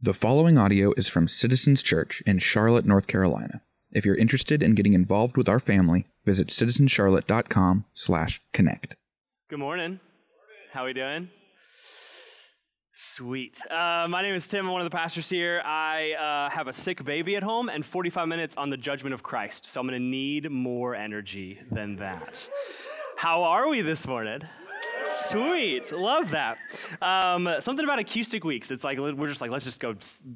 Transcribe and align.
The 0.00 0.12
following 0.12 0.56
audio 0.56 0.92
is 0.96 1.08
from 1.08 1.26
Citizens 1.26 1.82
Church 1.82 2.22
in 2.24 2.38
Charlotte, 2.38 2.84
North 2.84 3.08
Carolina. 3.08 3.62
If 3.92 4.06
you're 4.06 4.14
interested 4.14 4.62
in 4.62 4.76
getting 4.76 4.92
involved 4.92 5.36
with 5.36 5.48
our 5.48 5.58
family, 5.58 6.06
visit 6.24 6.50
citizenscharlotte.com/connect. 6.50 8.94
Good 9.50 9.58
morning. 9.58 9.98
How 10.72 10.84
are 10.84 10.86
we 10.86 10.92
doing? 10.92 11.30
Sweet. 12.94 13.60
Uh, 13.68 14.06
my 14.08 14.22
name 14.22 14.36
is 14.36 14.46
Tim. 14.46 14.66
I'm 14.66 14.72
one 14.72 14.82
of 14.82 14.88
the 14.88 14.96
pastors 14.96 15.28
here. 15.28 15.60
I 15.64 16.12
uh, 16.12 16.50
have 16.50 16.68
a 16.68 16.72
sick 16.72 17.04
baby 17.04 17.34
at 17.34 17.42
home 17.42 17.68
and 17.68 17.84
45 17.84 18.28
minutes 18.28 18.56
on 18.56 18.70
the 18.70 18.76
judgment 18.76 19.14
of 19.14 19.24
Christ, 19.24 19.66
so 19.66 19.80
I'm 19.80 19.88
going 19.88 20.00
to 20.00 20.06
need 20.06 20.48
more 20.48 20.94
energy 20.94 21.58
than 21.72 21.96
that. 21.96 22.48
How 23.16 23.42
are 23.42 23.68
we 23.68 23.80
this 23.80 24.06
morning? 24.06 24.42
Sweet, 25.10 25.92
love 25.92 26.30
that. 26.30 26.58
Um, 27.00 27.48
something 27.60 27.84
about 27.84 27.98
acoustic 27.98 28.44
weeks. 28.44 28.70
It's 28.70 28.84
like 28.84 28.98
we're 28.98 29.28
just 29.28 29.40
like 29.40 29.50
let's 29.50 29.64
just 29.64 29.80
go 29.80 29.94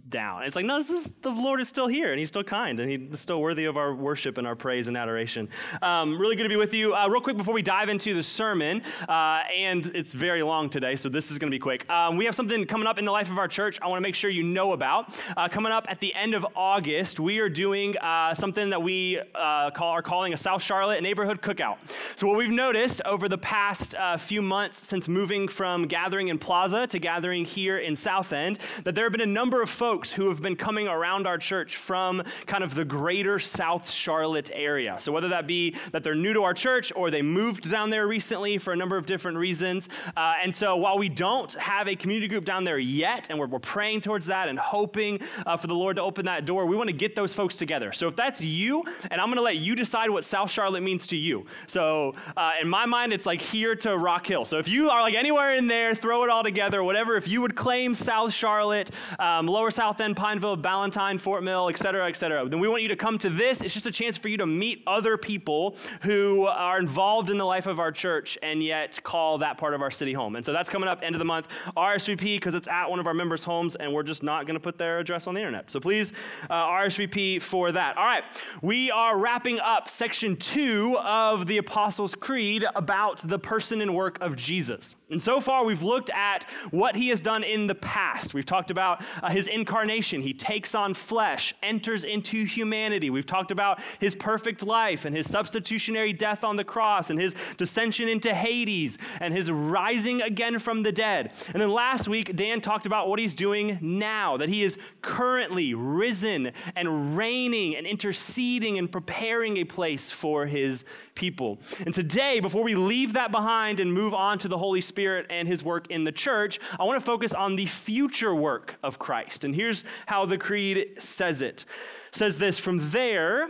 down. 0.09 0.45
It's 0.45 0.57
like 0.57 0.65
no, 0.65 0.79
this 0.79 0.91
is, 0.91 1.13
the 1.21 1.31
Lord 1.31 1.61
is 1.61 1.69
still 1.69 1.87
here 1.87 2.11
and 2.11 2.19
He's 2.19 2.29
still 2.29 2.43
kind 2.43 2.81
and 2.81 2.91
He's 2.91 3.21
still 3.21 3.41
worthy 3.41 3.67
of 3.67 3.77
our 3.77 3.95
worship 3.95 4.39
and 4.39 4.47
our 4.47 4.57
praise 4.57 4.89
and 4.89 4.97
adoration. 4.97 5.49
Um, 5.83 6.19
really 6.19 6.37
good 6.37 6.45
to 6.45 6.49
be 6.49 6.57
with 6.57 6.73
you. 6.73 6.95
Uh, 6.95 7.09
real 7.09 7.21
quick 7.21 7.37
before 7.37 7.55
we 7.55 7.63
dive 7.63 7.89
into 7.89 8.15
the 8.15 8.23
sermon, 8.23 8.83
uh, 9.09 9.43
and 9.57 9.87
it's 9.95 10.13
very 10.13 10.43
long 10.43 10.71
today, 10.71 10.97
so 10.97 11.09
this 11.09 11.31
is 11.31 11.39
going 11.39 11.51
to 11.51 11.55
be 11.55 11.61
quick. 11.61 11.89
Um, 11.91 12.17
we 12.17 12.25
have 12.25 12.35
something 12.35 12.65
coming 12.65 12.87
up 12.87 12.99
in 12.99 13.05
the 13.05 13.13
life 13.13 13.31
of 13.31 13.39
our 13.39 13.49
church. 13.49 13.79
I 13.83 13.89
want 13.89 13.99
to 13.99 14.03
make 14.03 14.15
sure 14.15 14.31
you 14.31 14.43
know 14.43 14.73
about. 14.73 15.15
Uh, 15.37 15.49
coming 15.49 15.73
up 15.73 15.87
at 15.89 16.01
the 16.01 16.15
end 16.15 16.35
of 16.35 16.47
August, 16.57 17.21
we 17.21 17.41
are 17.41 17.49
doing 17.49 17.97
uh, 17.99 18.35
something 18.35 18.71
that 18.71 18.83
we 18.83 19.21
uh, 19.35 19.71
call 19.71 19.91
are 19.91 20.03
calling 20.03 20.33
a 20.33 20.37
South 20.37 20.63
Charlotte 20.63 21.03
neighborhood 21.03 21.43
cookout. 21.43 21.77
So 22.17 22.27
what 22.27 22.37
we've 22.37 22.51
noticed 22.51 23.03
over 23.05 23.29
the 23.29 23.39
past 23.39 23.95
uh, 23.95 24.17
few 24.17 24.41
months 24.41 24.62
months 24.63 24.87
since 24.87 25.09
moving 25.09 25.49
from 25.49 25.89
gathering 25.89 26.29
in 26.29 26.39
Plaza 26.39 26.87
to 26.87 27.01
gathering 27.01 27.45
here 27.45 27.79
in 27.79 27.97
South 27.97 28.33
End 28.33 28.61
that 28.85 28.95
there 28.95 29.05
have 29.05 29.11
been 29.11 29.21
a 29.21 29.27
number 29.27 29.61
of 29.61 29.69
folks 29.69 30.13
who 30.13 30.29
have 30.29 30.41
been 30.41 30.55
coming 30.55 30.87
around 30.87 31.27
our 31.27 31.37
church 31.37 31.75
from 31.75 32.23
kind 32.47 32.63
of 32.63 32.77
the 32.77 32.85
greater 32.85 33.41
South 33.41 33.91
Charlotte 33.91 34.51
area. 34.53 35.01
So 35.01 35.11
whether 35.11 35.31
that 35.31 35.49
be 35.49 35.75
that 35.91 36.05
they're 36.05 36.15
new 36.15 36.33
to 36.33 36.45
our 36.45 36.55
church 36.55 36.93
or 36.95 37.11
they 37.11 37.23
moved 37.23 37.69
down 37.73 37.91
there 37.91 38.07
recently 38.07 38.57
for 38.57 38.73
a 38.73 38.77
number 38.77 38.97
of 38.97 39.05
different 39.05 39.37
reasons. 39.37 39.89
Uh, 40.17 40.35
and 40.41 40.55
so 40.55 40.77
while 40.77 40.97
we 40.97 41.09
don't 41.09 41.53
have 41.55 41.89
a 41.89 41.97
community 41.97 42.29
group 42.29 42.45
down 42.45 42.63
there 42.63 42.79
yet, 42.79 43.31
and 43.31 43.41
we're, 43.41 43.49
we're 43.49 43.59
praying 43.59 44.01
towards 44.01 44.27
that 44.27 44.49
and 44.49 44.61
hoping 44.61 45.19
uh, 45.45 45.57
for 45.57 45.67
the 45.67 45.75
Lord 45.75 45.97
to 45.97 46.03
open 46.03 46.27
that 46.27 46.45
door, 46.45 46.67
we 46.67 46.77
want 46.77 46.89
to 46.89 46.95
get 46.95 47.17
those 47.17 47.35
folks 47.35 47.57
together. 47.57 47.91
So 47.91 48.07
if 48.07 48.15
that's 48.15 48.41
you, 48.41 48.85
and 49.11 49.21
I'm 49.21 49.27
going 49.27 49.39
to 49.39 49.43
let 49.43 49.57
you 49.57 49.75
decide 49.75 50.09
what 50.11 50.25
South 50.25 50.53
Charlotte 50.53 50.85
means 50.85 51.09
to 51.09 51.17
you. 51.17 51.47
So 51.67 52.15
uh, 52.37 52.53
in 52.61 52.69
my 52.69 52.87
mind, 52.87 53.13
it's 53.13 53.27
like 53.27 53.41
here 53.41 53.75
to 53.75 53.99
Rock 53.99 54.25
Hill. 54.29 54.45
So 54.53 54.59
if 54.59 54.69
you 54.69 54.91
are 54.91 55.01
like 55.01 55.15
anywhere 55.15 55.55
in 55.55 55.67
there, 55.67 55.95
throw 55.95 56.25
it 56.25 56.29
all 56.29 56.43
together, 56.43 56.85
whatever. 56.85 57.17
If 57.17 57.27
you 57.27 57.41
would 57.41 57.57
claim 57.57 57.95
South 57.95 58.35
Charlotte, 58.35 58.91
um, 59.19 59.47
Lower 59.47 59.71
South 59.71 59.99
End, 59.99 60.15
Pineville, 60.15 60.59
Ballantyne, 60.59 61.17
Fort 61.17 61.43
Mill, 61.43 61.71
et 61.71 61.79
cetera, 61.79 62.07
et 62.07 62.19
cetera, 62.19 62.47
then 62.47 62.61
we 62.61 62.69
want 62.69 62.83
you 62.83 62.89
to 62.89 62.97
come 62.97 63.17
to 63.17 63.31
this. 63.31 63.63
It's 63.63 63.73
just 63.73 63.87
a 63.87 63.91
chance 63.91 64.19
for 64.19 64.29
you 64.29 64.37
to 64.37 64.45
meet 64.45 64.83
other 64.87 65.17
people 65.17 65.79
who 66.03 66.45
are 66.45 66.79
involved 66.79 67.31
in 67.31 67.39
the 67.39 67.47
life 67.47 67.67
of 67.67 67.81
our 67.81 67.91
church 67.91 68.37
and 68.43 68.63
yet 68.63 69.03
call 69.03 69.39
that 69.39 69.57
part 69.57 69.73
of 69.73 69.81
our 69.81 69.91
city 69.91 70.13
home. 70.13 70.37
And 70.37 70.45
so 70.45 70.53
that's 70.53 70.69
coming 70.69 70.87
up 70.87 71.03
end 71.03 71.15
of 71.15 71.19
the 71.19 71.25
month. 71.25 71.49
RSVP 71.75 72.37
because 72.37 72.55
it's 72.55 72.69
at 72.69 72.91
one 72.91 73.01
of 73.01 73.07
our 73.07 73.15
members' 73.15 73.45
homes 73.45 73.75
and 73.75 73.91
we're 73.91 74.03
just 74.03 74.23
not 74.23 74.45
going 74.45 74.57
to 74.57 74.61
put 74.61 74.77
their 74.77 74.99
address 74.99 75.27
on 75.27 75.33
the 75.33 75.41
internet. 75.41 75.71
So 75.71 75.81
please 75.81 76.13
uh, 76.51 76.67
RSVP 76.67 77.41
for 77.41 77.73
that. 77.73 77.97
All 77.97 78.05
right, 78.05 78.25
we 78.61 78.91
are 78.91 79.17
wrapping 79.17 79.61
up 79.61 79.89
section 79.89 80.37
two 80.37 80.99
of 80.99 81.47
the 81.47 81.57
Apostles' 81.57 82.15
Creed 82.15 82.67
about 82.75 83.23
the 83.27 83.39
person 83.39 83.81
and 83.81 83.95
work 83.95 84.21
of 84.21 84.42
Jesus. 84.43 84.97
And 85.11 85.21
so 85.21 85.41
far, 85.41 85.65
we've 85.65 85.83
looked 85.83 86.11
at 86.11 86.45
what 86.71 86.97
he 86.97 87.09
has 87.09 87.21
done 87.21 87.45
in 87.45 87.67
the 87.67 87.75
past. 87.75 88.35
We've 88.35 88.47
talked 88.47 88.71
about 88.71 89.03
uh, 89.23 89.31
his 89.31 89.47
incarnation. 89.47 90.23
He 90.23 90.33
takes 90.33 90.75
on 90.75 90.95
flesh, 90.95 91.55
enters 91.63 92.05
into 92.05 92.45
humanity. 92.45 93.11
We've 93.11 93.27
talked 93.27 93.51
about 93.51 93.83
his 94.01 94.15
perfect 94.15 94.63
life 94.63 95.05
and 95.05 95.15
his 95.15 95.31
substitutionary 95.31 96.13
death 96.13 96.45
on 96.45 96.57
the 96.57 96.65
cross 96.65 97.11
and 97.11 97.21
his 97.21 97.35
descension 97.35 98.11
into 98.11 98.35
Hades 98.35 98.99
and 99.21 99.35
his 99.35 99.51
rising 99.51 100.23
again 100.23 100.59
from 100.59 100.83
the 100.83 100.93
dead. 100.93 101.33
And 101.53 101.61
then 101.61 101.71
last 101.71 102.09
week, 102.09 102.35
Dan 102.35 102.61
talked 102.61 102.87
about 102.87 103.09
what 103.09 103.19
he's 103.19 103.35
doing 103.35 103.79
now, 103.81 104.37
that 104.39 104.49
he 104.49 104.63
is 104.63 104.79
currently 105.03 105.75
risen 105.75 106.53
and 106.75 107.17
reigning 107.17 107.77
and 107.77 107.87
interceding 107.87 108.79
and 108.79 108.91
preparing 108.91 109.59
a 109.59 109.65
place 109.65 110.11
for 110.11 110.47
his 110.47 110.85
people. 111.15 111.59
And 111.85 111.95
today, 111.95 112.41
before 112.41 112.63
we 112.63 112.75
leave 112.75 113.13
that 113.13 113.31
behind 113.31 113.81
and 113.81 113.93
move 113.93 114.15
on 114.15 114.32
to 114.39 114.49
the 114.49 114.59
Holy 114.59 114.81
Spirit 114.81 115.27
and 115.31 115.47
his 115.47 115.63
work 115.63 115.91
in 115.91 116.05
the 116.05 116.13
church, 116.13 116.59
I 116.79 116.85
want 116.85 116.99
to 116.99 117.05
focus 117.05 117.35
on 117.35 117.57
the 117.57 117.67
future 117.67 118.35
work 118.35 118.77
of 118.83 118.99
Christ. 118.99 119.45
And 119.45 119.55
here's 119.55 119.85
how 120.07 120.27
the 120.27 120.39
creed 120.39 120.95
says 120.99 121.43
it. 121.43 121.65
it 122.09 122.15
says 122.15 122.39
this, 122.39 122.59
from 122.59 122.91
there, 122.91 123.49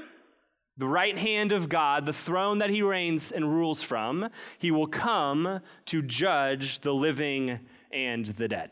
the 0.77 0.87
right 0.87 1.17
hand 1.17 1.53
of 1.53 1.69
God, 1.69 2.07
the 2.07 2.13
throne 2.13 2.59
that 2.59 2.71
he 2.71 2.83
reigns 2.83 3.31
and 3.31 3.55
rules 3.55 3.83
from, 3.83 4.29
he 4.59 4.71
will 4.71 4.87
come 4.87 5.61
to 5.87 6.03
judge 6.03 6.81
the 6.81 6.95
living 6.95 7.61
and 7.93 8.27
the 8.27 8.49
dead 8.49 8.71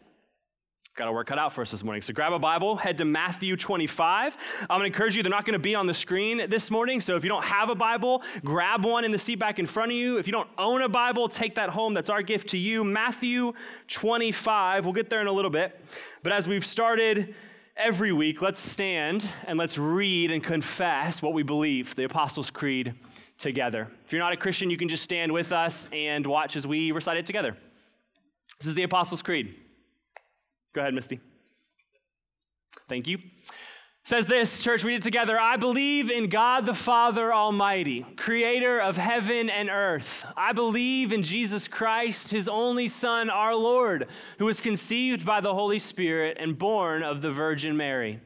got 0.96 1.06
our 1.06 1.14
work 1.14 1.28
cut 1.28 1.38
out 1.38 1.52
for 1.52 1.62
us 1.62 1.70
this 1.70 1.84
morning. 1.84 2.02
So 2.02 2.12
grab 2.12 2.32
a 2.32 2.38
Bible, 2.38 2.76
head 2.76 2.98
to 2.98 3.04
Matthew 3.04 3.56
25. 3.56 4.36
I'm 4.62 4.66
going 4.68 4.80
to 4.80 4.86
encourage 4.86 5.16
you, 5.16 5.22
they're 5.22 5.30
not 5.30 5.44
going 5.44 5.54
to 5.54 5.58
be 5.58 5.74
on 5.74 5.86
the 5.86 5.94
screen 5.94 6.50
this 6.50 6.70
morning. 6.70 7.00
So 7.00 7.16
if 7.16 7.22
you 7.22 7.30
don't 7.30 7.44
have 7.44 7.70
a 7.70 7.74
Bible, 7.74 8.22
grab 8.44 8.84
one 8.84 9.04
in 9.04 9.12
the 9.12 9.18
seat 9.18 9.36
back 9.36 9.58
in 9.58 9.66
front 9.66 9.92
of 9.92 9.96
you. 9.96 10.18
If 10.18 10.26
you 10.26 10.32
don't 10.32 10.48
own 10.58 10.82
a 10.82 10.88
Bible, 10.88 11.28
take 11.28 11.54
that 11.54 11.70
home. 11.70 11.94
That's 11.94 12.10
our 12.10 12.22
gift 12.22 12.48
to 12.50 12.58
you. 12.58 12.82
Matthew 12.82 13.52
25. 13.88 14.84
We'll 14.84 14.92
get 14.92 15.08
there 15.08 15.20
in 15.20 15.26
a 15.26 15.32
little 15.32 15.50
bit. 15.50 15.80
But 16.22 16.32
as 16.32 16.48
we've 16.48 16.66
started 16.66 17.34
every 17.76 18.12
week, 18.12 18.42
let's 18.42 18.58
stand 18.58 19.28
and 19.46 19.58
let's 19.58 19.78
read 19.78 20.32
and 20.32 20.42
confess 20.42 21.22
what 21.22 21.32
we 21.32 21.44
believe, 21.44 21.94
the 21.94 22.04
Apostles' 22.04 22.50
Creed, 22.50 22.94
together. 23.38 23.88
If 24.04 24.12
you're 24.12 24.20
not 24.20 24.32
a 24.32 24.36
Christian, 24.36 24.70
you 24.70 24.76
can 24.76 24.88
just 24.88 25.04
stand 25.04 25.32
with 25.32 25.52
us 25.52 25.88
and 25.92 26.26
watch 26.26 26.56
as 26.56 26.66
we 26.66 26.90
recite 26.90 27.16
it 27.16 27.26
together. 27.26 27.56
This 28.58 28.66
is 28.66 28.74
the 28.74 28.82
Apostles' 28.82 29.22
Creed. 29.22 29.54
Go 30.72 30.80
ahead, 30.80 30.94
Misty. 30.94 31.20
Thank 32.88 33.08
you. 33.08 33.18
Says 34.02 34.26
this, 34.26 34.62
church, 34.62 34.82
read 34.82 34.96
it 34.96 35.02
together. 35.02 35.38
I 35.38 35.56
believe 35.56 36.10
in 36.10 36.30
God 36.30 36.64
the 36.64 36.74
Father 36.74 37.32
Almighty, 37.32 38.04
creator 38.16 38.80
of 38.80 38.96
heaven 38.96 39.50
and 39.50 39.68
earth. 39.68 40.24
I 40.36 40.52
believe 40.52 41.12
in 41.12 41.22
Jesus 41.22 41.68
Christ, 41.68 42.30
his 42.30 42.48
only 42.48 42.88
Son, 42.88 43.28
our 43.30 43.54
Lord, 43.54 44.08
who 44.38 44.46
was 44.46 44.58
conceived 44.58 45.26
by 45.26 45.40
the 45.40 45.54
Holy 45.54 45.78
Spirit 45.78 46.38
and 46.40 46.58
born 46.58 47.02
of 47.02 47.20
the 47.20 47.30
Virgin 47.30 47.76
Mary. 47.76 48.20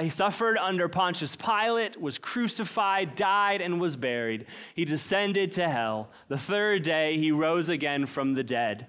He 0.00 0.08
suffered 0.08 0.56
under 0.56 0.88
Pontius 0.88 1.36
Pilate, 1.36 2.00
was 2.00 2.16
crucified, 2.16 3.14
died, 3.14 3.60
and 3.60 3.80
was 3.80 3.96
buried. 3.96 4.46
He 4.74 4.84
descended 4.84 5.52
to 5.52 5.68
hell. 5.68 6.10
The 6.28 6.38
third 6.38 6.84
day, 6.84 7.18
he 7.18 7.32
rose 7.32 7.68
again 7.68 8.06
from 8.06 8.34
the 8.34 8.44
dead. 8.44 8.86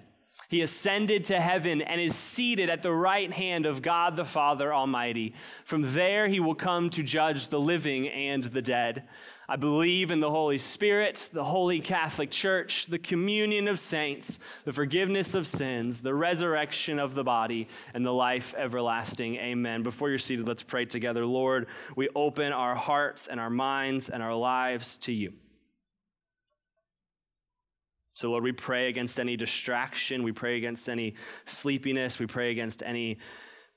He 0.54 0.62
ascended 0.62 1.24
to 1.24 1.40
heaven 1.40 1.82
and 1.82 2.00
is 2.00 2.14
seated 2.14 2.70
at 2.70 2.80
the 2.80 2.92
right 2.92 3.32
hand 3.32 3.66
of 3.66 3.82
God 3.82 4.14
the 4.14 4.24
Father 4.24 4.72
Almighty. 4.72 5.34
From 5.64 5.94
there, 5.94 6.28
he 6.28 6.38
will 6.38 6.54
come 6.54 6.90
to 6.90 7.02
judge 7.02 7.48
the 7.48 7.58
living 7.58 8.06
and 8.06 8.44
the 8.44 8.62
dead. 8.62 9.02
I 9.48 9.56
believe 9.56 10.12
in 10.12 10.20
the 10.20 10.30
Holy 10.30 10.58
Spirit, 10.58 11.28
the 11.32 11.42
Holy 11.42 11.80
Catholic 11.80 12.30
Church, 12.30 12.86
the 12.86 13.00
communion 13.00 13.66
of 13.66 13.80
saints, 13.80 14.38
the 14.64 14.72
forgiveness 14.72 15.34
of 15.34 15.48
sins, 15.48 16.02
the 16.02 16.14
resurrection 16.14 17.00
of 17.00 17.16
the 17.16 17.24
body, 17.24 17.66
and 17.92 18.06
the 18.06 18.12
life 18.12 18.54
everlasting. 18.56 19.34
Amen. 19.34 19.82
Before 19.82 20.08
you're 20.08 20.18
seated, 20.18 20.46
let's 20.46 20.62
pray 20.62 20.84
together. 20.84 21.26
Lord, 21.26 21.66
we 21.96 22.08
open 22.14 22.52
our 22.52 22.76
hearts 22.76 23.26
and 23.26 23.40
our 23.40 23.50
minds 23.50 24.08
and 24.08 24.22
our 24.22 24.36
lives 24.36 24.98
to 24.98 25.12
you. 25.12 25.32
So, 28.14 28.30
Lord, 28.30 28.44
we 28.44 28.52
pray 28.52 28.88
against 28.88 29.18
any 29.18 29.36
distraction. 29.36 30.22
We 30.22 30.32
pray 30.32 30.56
against 30.56 30.88
any 30.88 31.14
sleepiness. 31.44 32.18
We 32.18 32.26
pray 32.26 32.52
against 32.52 32.82
any 32.84 33.18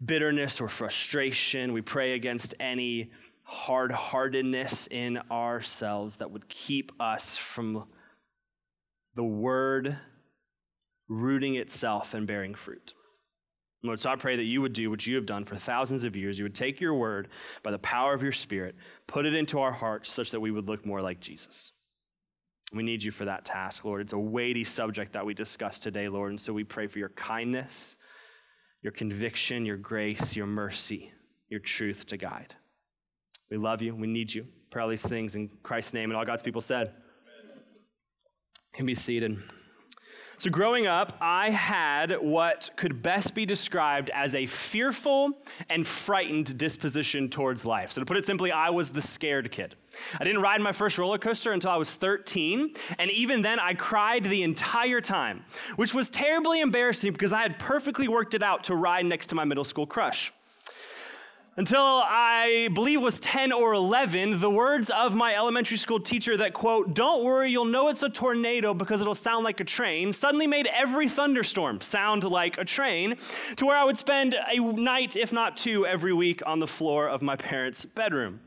bitterness 0.04 0.62
or 0.62 0.68
frustration. 0.68 1.74
We 1.74 1.82
pray 1.82 2.14
against 2.14 2.54
any 2.60 3.12
hard 3.44 3.92
heartedness 3.92 4.88
in 4.92 5.20
ourselves 5.32 6.18
that 6.18 6.30
would 6.30 6.48
keep 6.50 6.92
us 7.00 7.36
from 7.36 7.88
the 9.16 9.24
word 9.24 9.98
rooting 11.08 11.56
itself 11.56 12.14
and 12.14 12.28
bearing 12.28 12.54
fruit. 12.54 12.94
Lord, 13.84 14.02
so 14.02 14.12
I 14.12 14.16
pray 14.18 14.36
that 14.36 14.44
you 14.44 14.62
would 14.62 14.74
do 14.74 14.90
what 14.90 15.08
you 15.08 15.16
have 15.16 15.26
done 15.26 15.46
for 15.46 15.56
thousands 15.56 16.04
of 16.04 16.16
years. 16.16 16.38
You 16.38 16.46
would 16.46 16.56
take 16.56 16.82
your 16.82 16.94
word 16.94 17.30
by 17.64 17.72
the 17.72 17.80
power 17.80 18.14
of 18.14 18.22
your 18.22 18.32
spirit, 18.32 18.76
put 19.08 19.26
it 19.26 19.34
into 19.34 19.60
our 19.60 19.72
hearts 19.72 20.12
such 20.12 20.32
that 20.32 20.42
we 20.42 20.52
would 20.52 20.68
look 20.68 20.86
more 20.86 21.02
like 21.02 21.20
Jesus. 21.20 21.72
We 22.74 22.84
need 22.84 23.04
you 23.04 23.12
for 23.12 23.26
that 23.26 23.46
task, 23.46 23.86
Lord. 23.86 24.02
It's 24.02 24.14
a 24.14 24.20
weighty 24.20 24.64
subject 24.64 25.14
that 25.14 25.26
we 25.26 25.34
discuss 25.34 25.80
today, 25.80 26.10
Lord. 26.10 26.32
And 26.32 26.42
so 26.42 26.52
we 26.52 26.64
pray 26.64 26.88
for 26.88 27.00
your 27.00 27.10
kindness, 27.10 27.98
your 28.82 28.92
conviction, 28.92 29.66
your 29.66 29.78
grace, 29.78 30.36
your 30.36 30.48
mercy, 30.48 31.12
your 31.50 31.62
truth 31.62 32.06
to 32.08 32.18
guide. 32.18 32.56
We 33.50 33.58
love 33.58 33.82
you. 33.82 33.96
We 33.96 34.08
need 34.08 34.34
you. 34.34 34.48
Pray 34.70 34.84
all 34.84 34.90
these 34.90 35.08
things 35.08 35.36
in 35.36 35.50
Christ's 35.64 35.94
name. 35.94 36.10
And 36.10 36.18
all 36.18 36.26
God's 36.26 36.42
people 36.42 36.60
said, 36.60 36.90
Amen. 36.90 37.64
can 38.74 38.86
be 38.86 38.96
seated. 38.96 39.42
So, 40.40 40.52
growing 40.52 40.86
up, 40.86 41.18
I 41.20 41.50
had 41.50 42.22
what 42.22 42.70
could 42.76 43.02
best 43.02 43.34
be 43.34 43.44
described 43.44 44.12
as 44.12 44.36
a 44.36 44.46
fearful 44.46 45.32
and 45.68 45.86
frightened 45.86 46.60
disposition 46.60 47.28
towards 47.28 47.66
life. 47.66 47.92
So, 47.92 48.02
to 48.02 48.06
put 48.06 48.18
it 48.18 48.26
simply, 48.28 48.52
I 48.52 48.70
was 48.70 48.92
the 48.92 49.02
scared 49.02 49.50
kid. 49.52 49.74
I 50.20 50.24
didn't 50.24 50.44
ride 50.44 50.62
my 50.62 50.74
first 50.74 51.00
roller 51.00 51.18
coaster 51.18 51.54
until 51.54 51.72
I 51.72 51.78
was 51.78 51.92
13, 51.92 52.76
and 53.00 53.10
even 53.10 53.42
then, 53.42 53.60
I 53.60 53.74
cried 53.74 54.26
the 54.26 54.44
entire 54.44 55.02
time, 55.02 55.44
which 55.76 55.96
was 55.96 56.08
terribly 56.08 56.62
embarrassing 56.62 57.14
because 57.14 57.34
I 57.34 57.42
had 57.42 57.58
perfectly 57.58 58.08
worked 58.08 58.36
it 58.36 58.44
out 58.44 58.66
to 58.66 58.76
ride 58.76 59.08
next 59.08 59.28
to 59.28 59.36
my 59.36 59.44
middle 59.44 59.64
school 59.64 59.88
crush 59.88 60.32
until 61.58 62.04
I 62.06 62.70
believe 62.74 63.02
was 63.02 63.20
10 63.20 63.52
or 63.52 63.74
11, 63.74 64.40
the 64.40 64.50
words 64.50 64.92
of 64.92 65.16
my 65.16 65.36
elementary 65.36 65.78
school 65.78 66.00
teacher 66.00 66.38
that, 66.38 66.54
quote, 66.54 66.94
don't 66.94 67.24
worry, 67.24 67.52
you'll 67.52 67.66
know 67.66 67.90
it's 67.90 68.04
a 68.04 68.10
tornado 68.10 68.76
because 68.76 69.02
it'll 69.02 69.16
sound 69.16 69.44
like 69.44 69.60
a 69.60 69.64
train, 69.64 70.14
suddenly 70.14 70.46
made 70.46 70.68
every 70.68 71.10
thunderstorm 71.10 71.82
sound 71.82 72.24
like 72.24 72.60
a 72.60 72.64
train, 72.64 73.16
to 73.56 73.66
where 73.66 73.76
I 73.76 73.84
would 73.84 73.98
spend 73.98 74.36
a 74.36 74.60
night, 74.60 75.16
if 75.16 75.34
not 75.34 75.58
two, 75.58 75.86
every 75.88 76.14
week 76.14 76.44
on 76.46 76.60
the 76.60 76.68
floor 76.68 77.10
of 77.10 77.24
my 77.24 77.36
parents' 77.36 77.86
bedroom. 77.86 78.40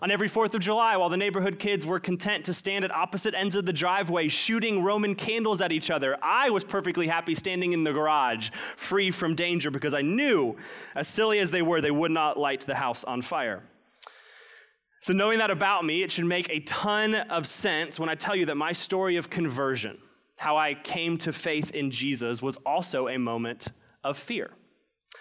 On 0.00 0.12
every 0.12 0.28
4th 0.28 0.54
of 0.54 0.60
July, 0.60 0.96
while 0.96 1.08
the 1.08 1.16
neighborhood 1.16 1.58
kids 1.58 1.84
were 1.84 1.98
content 1.98 2.44
to 2.44 2.52
stand 2.52 2.84
at 2.84 2.94
opposite 2.94 3.34
ends 3.34 3.56
of 3.56 3.66
the 3.66 3.72
driveway 3.72 4.28
shooting 4.28 4.84
Roman 4.84 5.16
candles 5.16 5.60
at 5.60 5.72
each 5.72 5.90
other, 5.90 6.16
I 6.22 6.50
was 6.50 6.62
perfectly 6.62 7.08
happy 7.08 7.34
standing 7.34 7.72
in 7.72 7.82
the 7.82 7.92
garage, 7.92 8.50
free 8.76 9.10
from 9.10 9.34
danger, 9.34 9.72
because 9.72 9.94
I 9.94 10.02
knew, 10.02 10.56
as 10.94 11.08
silly 11.08 11.40
as 11.40 11.50
they 11.50 11.62
were, 11.62 11.80
they 11.80 11.90
would 11.90 12.12
not 12.12 12.38
light 12.38 12.60
the 12.60 12.76
house 12.76 13.02
on 13.02 13.22
fire. 13.22 13.64
So, 15.00 15.12
knowing 15.12 15.38
that 15.38 15.50
about 15.50 15.84
me, 15.84 16.02
it 16.02 16.12
should 16.12 16.26
make 16.26 16.48
a 16.48 16.60
ton 16.60 17.14
of 17.14 17.46
sense 17.46 17.98
when 17.98 18.08
I 18.08 18.14
tell 18.14 18.36
you 18.36 18.46
that 18.46 18.56
my 18.56 18.72
story 18.72 19.16
of 19.16 19.30
conversion, 19.30 19.98
how 20.38 20.56
I 20.56 20.74
came 20.74 21.18
to 21.18 21.32
faith 21.32 21.72
in 21.72 21.90
Jesus, 21.90 22.40
was 22.40 22.56
also 22.58 23.08
a 23.08 23.18
moment 23.18 23.68
of 24.04 24.16
fear. 24.16 24.50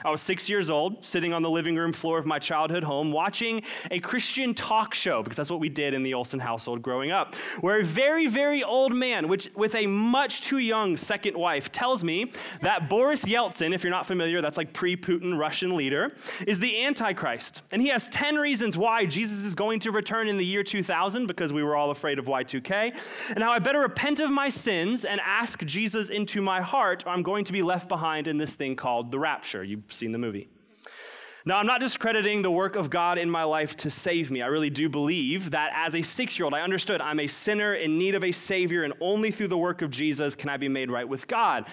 I 0.06 0.12
was 0.12 0.22
six 0.22 0.48
years 0.48 0.70
old, 0.70 1.04
sitting 1.04 1.34
on 1.34 1.42
the 1.42 1.50
living 1.50 1.76
room 1.76 1.92
floor 1.92 2.20
of 2.20 2.26
my 2.26 2.38
childhood 2.38 2.84
home, 2.84 3.12
watching 3.12 3.64
a 3.90 4.00
Christian 4.00 4.54
talk 4.54 4.94
show, 4.94 5.24
because 5.24 5.38
that's 5.38 5.50
what 5.50 5.60
we 5.60 5.70
did 5.70 5.96
in 5.96 6.04
the 6.04 6.14
Olson 6.14 6.40
household 6.40 6.84
growing 6.84 7.10
up, 7.10 7.34
where 7.62 7.80
a 7.80 7.84
very, 7.84 8.28
very 8.28 8.64
old 8.64 8.94
man, 8.94 9.28
which, 9.28 9.50
with 9.56 9.74
a 9.74 9.88
much 9.88 10.42
too 10.42 10.60
young 10.60 10.98
second 10.98 11.36
wife, 11.36 11.72
tells 11.72 12.04
me 12.04 12.32
that 12.62 12.90
Boris 12.90 13.26
Yeltsin, 13.26 13.74
if 13.74 13.84
you're 13.84 13.92
not 13.92 14.06
familiar, 14.06 14.40
that's 14.40 14.58
like 14.58 14.72
pre 14.72 14.96
Putin 14.96 15.38
Russian 15.38 15.76
leader, 15.76 16.12
is 16.46 16.60
the 16.60 16.84
Antichrist. 16.86 17.64
And 17.72 17.82
he 17.82 17.88
has 17.88 18.08
10 18.10 18.36
reasons 18.36 18.78
why 18.78 19.08
Jesus 19.08 19.44
is 19.46 19.56
going 19.56 19.80
to 19.80 19.92
return 19.92 20.28
in 20.28 20.38
the 20.38 20.46
year 20.46 20.64
2000, 20.64 21.26
because 21.26 21.52
we 21.52 21.64
were 21.64 21.76
all 21.76 21.90
afraid 21.90 22.20
of 22.20 22.26
Y2K, 22.26 22.96
and 23.34 23.44
how 23.44 23.52
I 23.52 23.58
better 23.58 23.80
repent 23.80 24.20
of 24.20 24.30
my 24.30 24.50
sins 24.50 25.06
and 25.06 25.20
ask 25.22 25.66
Jesus 25.66 26.10
into 26.10 26.40
my 26.40 26.62
heart, 26.62 27.04
or 27.08 27.10
I'm 27.10 27.24
going 27.24 27.46
to 27.46 27.54
be 27.54 27.64
left 27.64 27.90
behind 27.90 28.28
in 28.28 28.38
this 28.38 28.54
thing 28.54 28.76
called 28.76 29.10
the 29.10 29.18
rapture. 29.18 29.64
You 29.64 29.82
seen 29.94 30.12
the 30.12 30.18
movie. 30.18 30.50
Now, 31.48 31.58
I'm 31.58 31.66
not 31.66 31.80
discrediting 31.80 32.42
the 32.42 32.52
work 32.52 32.76
of 32.76 32.90
God 32.90 33.18
in 33.18 33.30
my 33.30 33.44
life 33.44 33.78
to 33.78 33.90
save 33.90 34.30
me. 34.30 34.42
I 34.42 34.48
really 34.48 34.70
do 34.70 34.90
believe 34.90 35.52
that 35.52 35.72
as 35.74 35.96
a 35.96 36.02
six 36.02 36.38
year 36.38 36.44
old, 36.44 36.54
I 36.54 36.60
understood 36.60 37.00
I'm 37.00 37.22
a 37.22 37.28
sinner 37.28 37.74
in 37.74 37.98
need 37.98 38.16
of 38.16 38.24
a 38.26 38.34
Savior, 38.34 38.84
and 38.84 38.94
only 39.00 39.32
through 39.32 39.48
the 39.48 39.58
work 39.58 39.82
of 39.82 39.90
Jesus 39.90 40.36
can 40.36 40.50
I 40.50 40.58
be 40.58 40.68
made 40.68 40.92
right 40.92 41.08
with 41.08 41.26
God. 41.26 41.66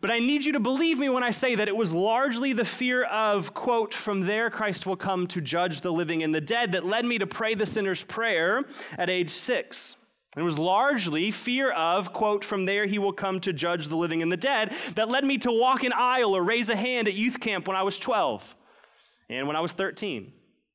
But 0.00 0.10
I 0.10 0.18
need 0.18 0.44
you 0.44 0.54
to 0.54 0.60
believe 0.60 0.98
me 0.98 1.08
when 1.08 1.22
I 1.22 1.30
say 1.30 1.54
that 1.54 1.68
it 1.68 1.76
was 1.76 1.94
largely 1.94 2.52
the 2.52 2.64
fear 2.64 3.04
of, 3.04 3.54
quote, 3.54 3.94
from 3.94 4.22
there 4.22 4.50
Christ 4.50 4.84
will 4.88 4.96
come 4.96 5.28
to 5.28 5.40
judge 5.40 5.82
the 5.82 5.92
living 5.92 6.24
and 6.24 6.34
the 6.34 6.40
dead 6.40 6.72
that 6.72 6.84
led 6.84 7.04
me 7.04 7.18
to 7.18 7.26
pray 7.28 7.54
the 7.54 7.64
sinner's 7.64 8.02
prayer 8.02 8.64
at 8.98 9.08
age 9.08 9.30
six. 9.30 9.94
It 10.36 10.42
was 10.42 10.58
largely 10.58 11.30
fear 11.30 11.70
of, 11.70 12.14
quote, 12.14 12.42
from 12.42 12.64
there 12.64 12.86
he 12.86 12.98
will 12.98 13.12
come 13.12 13.38
to 13.40 13.52
judge 13.52 13.88
the 13.88 13.96
living 13.96 14.22
and 14.22 14.32
the 14.32 14.36
dead, 14.36 14.72
that 14.94 15.10
led 15.10 15.24
me 15.24 15.36
to 15.38 15.52
walk 15.52 15.84
an 15.84 15.92
aisle 15.92 16.34
or 16.34 16.42
raise 16.42 16.70
a 16.70 16.76
hand 16.76 17.06
at 17.06 17.14
youth 17.14 17.38
camp 17.38 17.68
when 17.68 17.76
I 17.76 17.82
was 17.82 17.98
12, 17.98 18.56
and 19.28 19.46
when 19.46 19.56
I 19.56 19.60
was 19.60 19.74
13, 19.74 20.32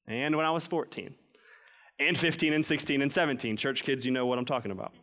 and 0.07 0.35
when 0.35 0.45
I 0.45 0.51
was 0.51 0.67
14, 0.67 1.15
and 1.99 2.15
15, 2.15 2.53
and 2.53 2.63
16, 2.63 3.01
and 3.01 3.11
17. 3.11 3.57
Church 3.57 3.81
kids, 3.81 4.05
you 4.05 4.11
know 4.11 4.27
what 4.27 4.37
I'm 4.37 4.45
talking 4.45 4.71
about. 4.71 4.93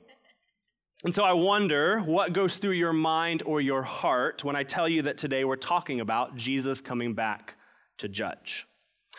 And 1.02 1.12
so 1.12 1.24
I 1.24 1.32
wonder 1.32 1.98
what 2.00 2.32
goes 2.32 2.56
through 2.56 2.72
your 2.72 2.92
mind 2.92 3.42
or 3.44 3.60
your 3.60 3.82
heart 3.82 4.44
when 4.44 4.54
I 4.54 4.62
tell 4.62 4.88
you 4.88 5.02
that 5.02 5.18
today 5.18 5.44
we're 5.44 5.56
talking 5.56 6.00
about 6.00 6.36
Jesus 6.36 6.80
coming 6.80 7.12
back 7.12 7.56
to 7.98 8.08
judge. 8.08 8.66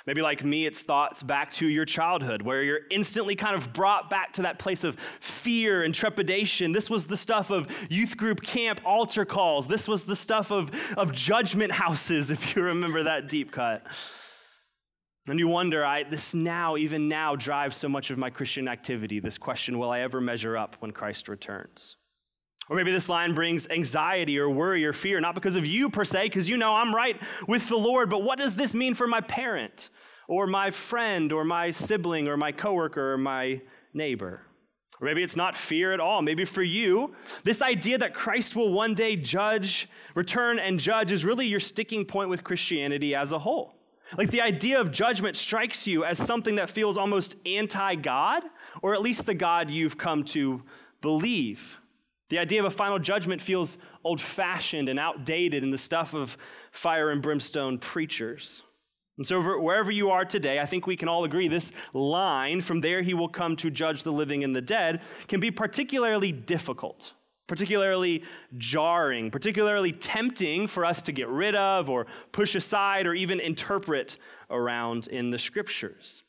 Maybe, 0.06 0.22
like 0.22 0.44
me, 0.44 0.68
it's 0.68 0.84
thoughts 0.84 1.24
back 1.24 1.52
to 1.54 1.68
your 1.68 1.86
childhood 1.86 2.44
where 2.44 2.62
you're 2.62 2.82
instantly 2.92 3.36
kind 3.36 3.56
of 3.56 3.74
brought 3.74 4.08
back 4.08 4.34
to 4.34 4.44
that 4.44 4.60
place 4.60 4.84
of 4.84 4.96
fear 5.00 5.82
and 5.82 5.96
trepidation. 5.96 6.74
This 6.74 6.92
was 6.92 7.08
the 7.08 7.18
stuff 7.18 7.50
of 7.50 7.68
youth 7.90 8.16
group 8.16 8.44
camp 8.44 8.82
altar 8.86 9.26
calls. 9.26 9.68
This 9.68 9.88
was 9.88 10.06
the 10.06 10.16
stuff 10.16 10.52
of, 10.52 10.70
of 10.96 11.12
judgment 11.12 11.72
houses, 11.72 12.30
if 12.36 12.56
you 12.56 12.62
remember 12.62 13.04
that 13.04 13.28
deep 13.28 13.52
cut. 13.52 13.84
And 15.28 15.40
you 15.40 15.48
wonder, 15.48 15.84
I, 15.84 16.04
this 16.04 16.36
now, 16.36 16.78
even 16.78 17.10
now, 17.10 17.36
drives 17.36 17.76
so 17.76 17.90
much 17.90 18.12
of 18.12 18.20
my 18.20 18.30
Christian 18.30 18.68
activity 18.68 19.20
this 19.20 19.40
question 19.40 19.80
will 19.80 19.90
I 19.90 20.02
ever 20.02 20.22
measure 20.22 20.56
up 20.56 20.76
when 20.82 20.92
Christ 20.92 21.28
returns? 21.28 21.96
Or 22.70 22.76
maybe 22.76 22.92
this 22.92 23.10
line 23.10 23.34
brings 23.34 23.68
anxiety 23.70 24.40
or 24.40 24.50
worry 24.50 24.86
or 24.86 24.94
fear, 24.94 25.20
not 25.20 25.36
because 25.36 25.56
of 25.56 25.66
you 25.66 25.90
per 25.90 26.04
se, 26.04 26.24
because 26.24 26.50
you 26.50 26.58
know 26.58 26.76
I'm 26.76 26.96
right 26.96 27.22
with 27.48 27.70
the 27.70 27.78
Lord, 27.78 28.10
but 28.10 28.24
what 28.24 28.40
does 28.40 28.56
this 28.56 28.74
mean 28.74 28.96
for 28.96 29.06
my 29.06 29.22
parent 29.22 29.92
or 30.28 30.48
my 30.48 30.72
friend 30.72 31.32
or 31.32 31.44
my 31.44 31.70
sibling 31.70 32.28
or 32.28 32.38
my 32.38 32.52
coworker 32.52 33.14
or 33.14 33.18
my 33.18 33.62
neighbor? 33.94 34.42
Or 35.00 35.06
maybe 35.06 35.22
it's 35.22 35.36
not 35.36 35.56
fear 35.56 35.94
at 35.94 36.00
all. 36.00 36.22
Maybe 36.22 36.46
for 36.46 36.64
you, 36.64 37.14
this 37.44 37.62
idea 37.62 37.98
that 37.98 38.14
Christ 38.14 38.56
will 38.56 38.72
one 38.72 38.94
day 38.96 39.16
judge, 39.16 39.90
return 40.16 40.58
and 40.58 40.80
judge 40.80 41.12
is 41.12 41.26
really 41.26 41.46
your 41.46 41.60
sticking 41.60 42.06
point 42.06 42.30
with 42.30 42.44
Christianity 42.44 43.14
as 43.14 43.32
a 43.32 43.40
whole. 43.40 43.76
Like 44.18 44.32
the 44.32 44.42
idea 44.42 44.80
of 44.80 44.92
judgment 44.92 45.36
strikes 45.36 45.86
you 45.86 46.06
as 46.06 46.18
something 46.18 46.56
that 46.56 46.70
feels 46.70 46.96
almost 46.96 47.36
anti 47.46 47.96
God, 47.96 48.44
or 48.82 48.94
at 48.94 49.02
least 49.02 49.26
the 49.26 49.34
God 49.34 49.70
you've 49.70 49.98
come 49.98 50.24
to 50.26 50.64
believe. 51.02 51.80
The 52.30 52.40
idea 52.40 52.60
of 52.60 52.66
a 52.66 52.72
final 52.72 52.98
judgment 52.98 53.42
feels 53.42 53.78
old 54.04 54.20
fashioned 54.20 54.90
and 54.90 55.00
outdated 55.00 55.64
in 55.64 55.72
the 55.72 55.78
stuff 55.78 56.14
of 56.14 56.38
fire 56.72 57.12
and 57.12 57.22
brimstone 57.22 57.78
preachers. 57.78 58.64
And 59.18 59.26
so, 59.26 59.42
wherever 59.60 59.92
you 59.92 60.10
are 60.10 60.26
today, 60.26 60.60
I 60.60 60.66
think 60.66 60.88
we 60.88 60.98
can 60.98 61.08
all 61.08 61.24
agree 61.24 61.48
this 61.48 61.72
line, 61.94 62.62
from 62.62 62.82
there 62.82 63.02
he 63.02 63.14
will 63.14 63.30
come 63.30 63.56
to 63.58 63.70
judge 63.70 64.04
the 64.04 64.12
living 64.12 64.44
and 64.44 64.56
the 64.56 64.62
dead, 64.62 65.04
can 65.28 65.40
be 65.40 65.52
particularly 65.52 66.34
difficult, 66.34 67.14
particularly 67.48 68.24
jarring, 68.58 69.32
particularly 69.32 69.94
tempting 69.94 70.68
for 70.68 70.84
us 70.84 71.02
to 71.04 71.14
get 71.14 71.30
rid 71.30 71.56
of 71.56 71.90
or 71.90 72.08
push 72.34 72.56
aside 72.56 73.08
or 73.08 73.14
even 73.14 73.40
interpret 73.40 74.18
around 74.50 75.08
in 75.08 75.32
the 75.32 75.40
scriptures. 75.40 76.24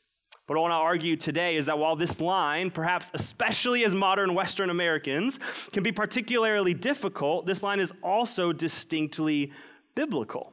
But 0.47 0.57
what 0.57 0.59
I 0.59 0.63
want 0.63 0.73
to 0.73 0.85
argue 0.85 1.17
today 1.17 1.57
is 1.57 1.67
that 1.67 1.79
while 1.79 1.97
this 1.97 2.21
line, 2.21 2.71
perhaps 2.71 3.11
especially 3.15 3.85
as 3.85 3.95
modern 3.95 4.35
Western 4.35 4.71
Americans, 4.71 5.41
can 5.73 5.83
be 5.83 5.91
particularly 5.91 6.73
difficult, 6.73 7.47
this 7.47 7.63
line 7.63 7.81
is 7.81 7.93
also 8.03 8.53
distinctly 8.53 9.53
biblical. 9.97 10.53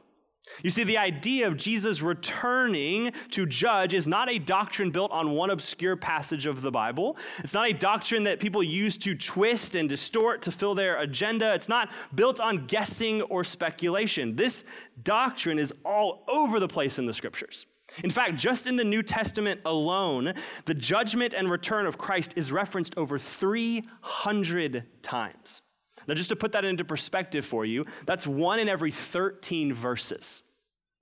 You 0.62 0.70
see, 0.70 0.84
the 0.84 0.98
idea 0.98 1.46
of 1.46 1.56
Jesus 1.56 2.02
returning 2.02 3.12
to 3.30 3.46
judge 3.46 3.94
is 3.94 4.06
not 4.06 4.30
a 4.30 4.38
doctrine 4.38 4.90
built 4.90 5.10
on 5.10 5.30
one 5.30 5.50
obscure 5.50 5.96
passage 5.96 6.46
of 6.46 6.60
the 6.60 6.70
Bible. 6.70 7.16
It's 7.38 7.54
not 7.54 7.68
a 7.68 7.72
doctrine 7.72 8.24
that 8.24 8.40
people 8.40 8.62
use 8.62 8.96
to 8.98 9.14
twist 9.14 9.74
and 9.74 9.88
distort 9.88 10.42
to 10.42 10.50
fill 10.50 10.74
their 10.74 11.00
agenda. 11.00 11.54
It's 11.54 11.68
not 11.68 11.90
built 12.14 12.40
on 12.40 12.66
guessing 12.66 13.22
or 13.22 13.42
speculation. 13.42 14.36
This 14.36 14.64
doctrine 15.02 15.58
is 15.58 15.72
all 15.84 16.24
over 16.28 16.60
the 16.60 16.68
place 16.68 16.98
in 16.98 17.06
the 17.06 17.14
scriptures. 17.14 17.64
In 18.02 18.10
fact, 18.10 18.36
just 18.36 18.66
in 18.66 18.76
the 18.76 18.84
New 18.84 19.02
Testament 19.02 19.60
alone, 19.64 20.34
the 20.64 20.74
judgment 20.74 21.34
and 21.34 21.50
return 21.50 21.86
of 21.86 21.98
Christ 21.98 22.34
is 22.36 22.50
referenced 22.50 22.96
over 22.96 23.18
300 23.18 24.84
times. 25.02 25.62
Now, 26.06 26.14
just 26.14 26.28
to 26.30 26.36
put 26.36 26.52
that 26.52 26.64
into 26.64 26.84
perspective 26.84 27.44
for 27.44 27.64
you, 27.64 27.84
that's 28.04 28.26
one 28.26 28.58
in 28.58 28.68
every 28.68 28.90
13 28.90 29.72
verses, 29.72 30.42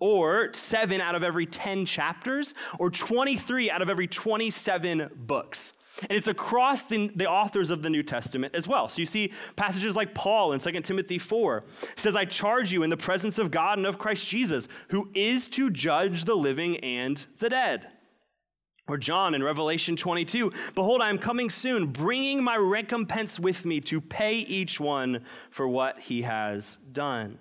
or 0.02 0.52
seven 0.52 1.00
out 1.00 1.14
of 1.14 1.22
every 1.22 1.46
10 1.46 1.86
chapters, 1.86 2.54
or 2.80 2.90
23 2.90 3.70
out 3.70 3.82
of 3.82 3.88
every 3.88 4.08
27 4.08 5.08
books. 5.14 5.74
And 6.00 6.10
it's 6.18 6.26
across 6.26 6.86
the, 6.86 7.06
the, 7.14 7.30
authors 7.30 7.70
of 7.70 7.82
the 7.82 7.90
New 7.90 8.02
Testament 8.02 8.52
as 8.56 8.66
well. 8.66 8.88
So 8.88 8.98
you 8.98 9.06
see 9.06 9.32
passages 9.54 9.94
like 9.94 10.12
Paul 10.12 10.54
in 10.54 10.58
2 10.58 10.72
Timothy 10.80 11.18
4 11.18 11.62
says, 11.94 12.16
I 12.16 12.24
charge 12.24 12.72
you 12.72 12.82
in 12.82 12.90
the 12.90 12.96
presence 12.96 13.38
of 13.38 13.52
God 13.52 13.78
and 13.78 13.86
of 13.86 13.96
Christ 13.96 14.26
Jesus, 14.26 14.66
who 14.88 15.08
is 15.14 15.48
to 15.50 15.70
judge 15.70 16.24
the 16.24 16.34
living 16.34 16.78
and 16.78 17.24
the 17.38 17.48
dead. 17.48 17.86
Or 18.88 18.98
John 18.98 19.36
in 19.36 19.44
Revelation 19.44 19.94
22, 19.94 20.50
Behold, 20.74 21.00
I 21.00 21.10
am 21.10 21.18
coming 21.18 21.48
soon, 21.48 21.86
bringing 21.86 22.42
my 22.42 22.56
recompense 22.56 23.38
with 23.38 23.64
me 23.64 23.80
to 23.82 24.00
pay 24.00 24.38
each 24.38 24.80
one 24.80 25.24
for 25.52 25.68
what 25.68 26.00
he 26.00 26.22
has 26.22 26.78
done. 26.90 27.38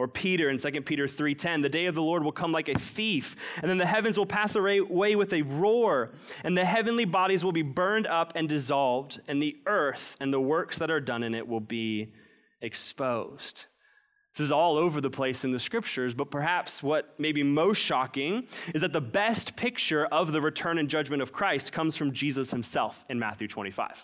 Or 0.00 0.08
Peter 0.08 0.48
in 0.48 0.56
2 0.56 0.86
Peter 0.86 1.06
3:10, 1.06 1.60
the 1.60 1.68
day 1.68 1.84
of 1.84 1.94
the 1.94 2.02
Lord 2.02 2.24
will 2.24 2.32
come 2.32 2.52
like 2.52 2.70
a 2.70 2.78
thief, 2.78 3.36
and 3.60 3.70
then 3.70 3.76
the 3.76 3.84
heavens 3.84 4.16
will 4.16 4.24
pass 4.24 4.56
away 4.56 4.80
with 5.14 5.34
a 5.34 5.42
roar, 5.42 6.12
and 6.42 6.56
the 6.56 6.64
heavenly 6.64 7.04
bodies 7.04 7.44
will 7.44 7.52
be 7.52 7.60
burned 7.60 8.06
up 8.06 8.32
and 8.34 8.48
dissolved, 8.48 9.20
and 9.28 9.42
the 9.42 9.58
earth 9.66 10.16
and 10.18 10.32
the 10.32 10.40
works 10.40 10.78
that 10.78 10.90
are 10.90 11.00
done 11.00 11.22
in 11.22 11.34
it 11.34 11.46
will 11.46 11.60
be 11.60 12.14
exposed. 12.62 13.66
This 14.32 14.46
is 14.46 14.50
all 14.50 14.78
over 14.78 15.02
the 15.02 15.10
place 15.10 15.44
in 15.44 15.52
the 15.52 15.58
scriptures, 15.58 16.14
but 16.14 16.30
perhaps 16.30 16.82
what 16.82 17.20
may 17.20 17.32
be 17.32 17.42
most 17.42 17.76
shocking 17.76 18.48
is 18.72 18.80
that 18.80 18.94
the 18.94 19.02
best 19.02 19.54
picture 19.54 20.06
of 20.06 20.32
the 20.32 20.40
return 20.40 20.78
and 20.78 20.88
judgment 20.88 21.20
of 21.20 21.30
Christ 21.30 21.74
comes 21.74 21.94
from 21.94 22.12
Jesus 22.12 22.52
himself 22.52 23.04
in 23.10 23.18
Matthew 23.18 23.48
25. 23.48 24.02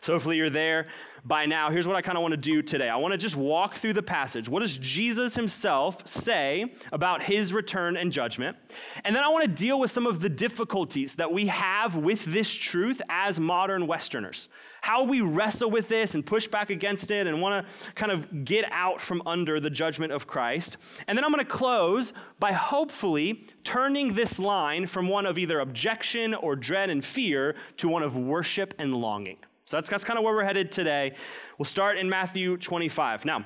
So 0.00 0.12
hopefully 0.12 0.36
you're 0.36 0.50
there 0.50 0.86
by 1.24 1.46
now. 1.46 1.70
Here's 1.70 1.88
what 1.88 1.96
I 1.96 2.02
kind 2.02 2.16
of 2.16 2.22
want 2.22 2.32
to 2.32 2.36
do 2.36 2.62
today. 2.62 2.88
I 2.88 2.96
want 2.96 3.12
to 3.12 3.18
just 3.18 3.36
walk 3.36 3.74
through 3.74 3.94
the 3.94 4.02
passage. 4.02 4.48
What 4.48 4.60
does 4.60 4.78
Jesus 4.78 5.34
himself 5.34 6.06
say 6.06 6.72
about 6.92 7.22
his 7.22 7.52
return 7.52 7.96
and 7.96 8.12
judgment? 8.12 8.56
And 9.04 9.14
then 9.14 9.24
I 9.24 9.28
want 9.28 9.44
to 9.44 9.50
deal 9.50 9.80
with 9.80 9.90
some 9.90 10.06
of 10.06 10.20
the 10.20 10.28
difficulties 10.28 11.16
that 11.16 11.32
we 11.32 11.46
have 11.46 11.96
with 11.96 12.24
this 12.26 12.52
truth 12.52 13.02
as 13.08 13.40
modern 13.40 13.86
Westerners. 13.86 14.48
How 14.82 15.02
we 15.02 15.20
wrestle 15.20 15.68
with 15.68 15.88
this 15.88 16.14
and 16.14 16.24
push 16.24 16.46
back 16.46 16.70
against 16.70 17.10
it 17.10 17.26
and 17.26 17.42
want 17.42 17.66
to 17.66 17.92
kind 17.94 18.12
of 18.12 18.44
get 18.44 18.70
out 18.70 19.00
from 19.00 19.20
under 19.26 19.58
the 19.58 19.70
judgment 19.70 20.12
of 20.12 20.28
Christ. 20.28 20.76
And 21.08 21.18
then 21.18 21.24
I'm 21.24 21.32
going 21.32 21.44
to 21.44 21.50
close 21.50 22.12
by 22.38 22.52
hopefully 22.52 23.44
turning 23.64 24.14
this 24.14 24.38
line 24.38 24.86
from 24.86 25.08
one 25.08 25.26
of 25.26 25.38
either 25.38 25.58
objection 25.58 26.34
or 26.34 26.54
dread 26.54 26.88
and 26.88 27.04
fear 27.04 27.56
to 27.78 27.88
one 27.88 28.04
of 28.04 28.16
worship 28.16 28.74
and 28.78 28.94
longing. 28.94 29.38
So 29.66 29.76
that's, 29.76 29.88
that's 29.88 30.04
kind 30.04 30.16
of 30.16 30.24
where 30.24 30.32
we're 30.32 30.44
headed 30.44 30.70
today. 30.70 31.14
We'll 31.58 31.64
start 31.64 31.98
in 31.98 32.08
Matthew 32.08 32.56
25. 32.56 33.24
Now, 33.24 33.44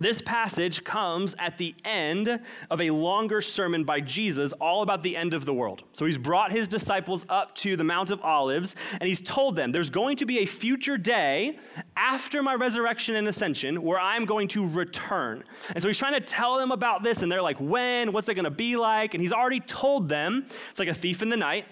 this 0.00 0.20
passage 0.20 0.82
comes 0.82 1.36
at 1.38 1.56
the 1.56 1.74
end 1.84 2.40
of 2.68 2.80
a 2.80 2.90
longer 2.90 3.40
sermon 3.40 3.84
by 3.84 4.00
Jesus, 4.00 4.52
all 4.54 4.82
about 4.82 5.04
the 5.04 5.16
end 5.16 5.32
of 5.32 5.46
the 5.46 5.54
world. 5.54 5.84
So 5.92 6.04
he's 6.04 6.18
brought 6.18 6.50
his 6.50 6.66
disciples 6.66 7.24
up 7.28 7.54
to 7.56 7.76
the 7.76 7.84
Mount 7.84 8.10
of 8.10 8.20
Olives, 8.22 8.74
and 9.00 9.08
he's 9.08 9.20
told 9.20 9.54
them 9.54 9.70
there's 9.70 9.88
going 9.88 10.16
to 10.16 10.26
be 10.26 10.40
a 10.40 10.46
future 10.46 10.98
day 10.98 11.60
after 11.96 12.42
my 12.42 12.54
resurrection 12.54 13.14
and 13.14 13.28
ascension 13.28 13.82
where 13.82 14.00
I'm 14.00 14.26
going 14.26 14.48
to 14.48 14.66
return. 14.66 15.44
And 15.72 15.80
so 15.80 15.88
he's 15.88 15.96
trying 15.96 16.14
to 16.14 16.20
tell 16.20 16.58
them 16.58 16.72
about 16.72 17.04
this, 17.04 17.22
and 17.22 17.30
they're 17.30 17.40
like, 17.40 17.58
when? 17.58 18.12
What's 18.12 18.28
it 18.28 18.34
going 18.34 18.44
to 18.44 18.50
be 18.50 18.76
like? 18.76 19.14
And 19.14 19.22
he's 19.22 19.32
already 19.32 19.60
told 19.60 20.08
them 20.08 20.44
it's 20.70 20.80
like 20.80 20.88
a 20.88 20.94
thief 20.94 21.22
in 21.22 21.30
the 21.30 21.36
night. 21.36 21.66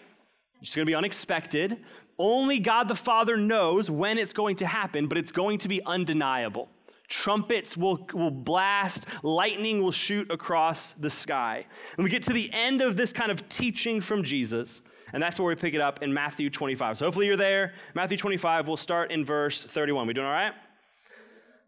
It's 0.62 0.74
going 0.74 0.86
to 0.86 0.90
be 0.90 0.94
unexpected. 0.94 1.82
Only 2.18 2.58
God 2.58 2.88
the 2.88 2.94
Father 2.94 3.36
knows 3.36 3.90
when 3.90 4.18
it's 4.18 4.32
going 4.32 4.56
to 4.56 4.66
happen, 4.66 5.06
but 5.08 5.18
it's 5.18 5.32
going 5.32 5.58
to 5.58 5.68
be 5.68 5.82
undeniable. 5.84 6.68
Trumpets 7.08 7.76
will, 7.76 8.06
will 8.14 8.30
blast, 8.30 9.06
lightning 9.22 9.82
will 9.82 9.92
shoot 9.92 10.30
across 10.30 10.92
the 10.92 11.10
sky. 11.10 11.66
And 11.96 12.04
we 12.04 12.10
get 12.10 12.22
to 12.24 12.32
the 12.32 12.50
end 12.52 12.80
of 12.82 12.96
this 12.96 13.12
kind 13.12 13.30
of 13.30 13.48
teaching 13.48 14.00
from 14.00 14.22
Jesus, 14.22 14.80
and 15.12 15.22
that's 15.22 15.38
where 15.38 15.48
we 15.48 15.54
pick 15.54 15.74
it 15.74 15.80
up 15.80 16.02
in 16.02 16.14
Matthew 16.14 16.48
25. 16.50 16.98
So 16.98 17.04
hopefully 17.04 17.26
you're 17.26 17.36
there. 17.36 17.74
Matthew 17.94 18.16
25, 18.16 18.66
we'll 18.66 18.76
start 18.76 19.12
in 19.12 19.24
verse 19.24 19.64
31. 19.64 20.06
We 20.06 20.14
doing 20.14 20.26
all 20.26 20.32
right? 20.32 20.54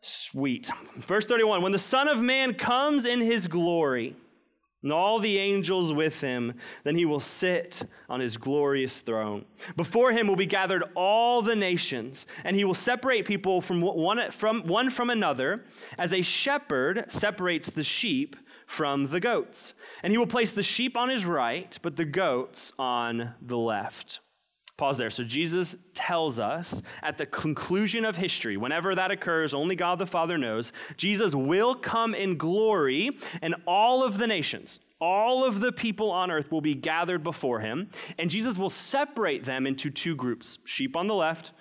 Sweet. 0.00 0.70
Verse 0.96 1.26
31 1.26 1.62
When 1.62 1.72
the 1.72 1.78
Son 1.78 2.08
of 2.08 2.20
Man 2.20 2.54
comes 2.54 3.04
in 3.04 3.20
his 3.20 3.46
glory, 3.46 4.14
and 4.82 4.92
all 4.92 5.18
the 5.18 5.38
angels 5.38 5.92
with 5.92 6.20
him. 6.20 6.54
Then 6.84 6.96
he 6.96 7.04
will 7.04 7.20
sit 7.20 7.84
on 8.08 8.20
his 8.20 8.36
glorious 8.36 9.00
throne. 9.00 9.44
Before 9.76 10.12
him 10.12 10.28
will 10.28 10.36
be 10.36 10.46
gathered 10.46 10.84
all 10.94 11.42
the 11.42 11.56
nations, 11.56 12.26
and 12.44 12.56
he 12.56 12.64
will 12.64 12.74
separate 12.74 13.26
people 13.26 13.60
from 13.60 13.80
one 13.80 14.30
from, 14.30 14.62
one 14.66 14.90
from 14.90 15.10
another, 15.10 15.64
as 15.98 16.12
a 16.12 16.22
shepherd 16.22 17.04
separates 17.08 17.70
the 17.70 17.82
sheep 17.82 18.36
from 18.66 19.08
the 19.08 19.20
goats. 19.20 19.74
And 20.02 20.12
he 20.12 20.18
will 20.18 20.26
place 20.26 20.52
the 20.52 20.62
sheep 20.62 20.96
on 20.96 21.08
his 21.08 21.24
right, 21.24 21.78
but 21.82 21.96
the 21.96 22.04
goats 22.04 22.72
on 22.78 23.34
the 23.40 23.58
left. 23.58 24.20
Pause 24.76 24.98
there. 24.98 25.10
So 25.10 25.24
Jesus 25.24 25.74
tells 25.94 26.38
us 26.38 26.82
at 27.02 27.16
the 27.16 27.24
conclusion 27.24 28.04
of 28.04 28.16
history, 28.16 28.58
whenever 28.58 28.94
that 28.94 29.10
occurs, 29.10 29.54
only 29.54 29.74
God 29.74 29.98
the 29.98 30.06
Father 30.06 30.36
knows, 30.36 30.70
Jesus 30.98 31.34
will 31.34 31.74
come 31.74 32.14
in 32.14 32.36
glory, 32.36 33.10
and 33.40 33.54
all 33.66 34.04
of 34.04 34.18
the 34.18 34.26
nations, 34.26 34.78
all 35.00 35.44
of 35.44 35.60
the 35.60 35.72
people 35.72 36.10
on 36.10 36.30
earth 36.30 36.52
will 36.52 36.60
be 36.60 36.74
gathered 36.74 37.22
before 37.22 37.60
him, 37.60 37.88
and 38.18 38.28
Jesus 38.28 38.58
will 38.58 38.70
separate 38.70 39.44
them 39.44 39.66
into 39.66 39.90
two 39.90 40.14
groups 40.14 40.58
sheep 40.64 40.94
on 40.94 41.06
the 41.06 41.14
left, 41.14 41.52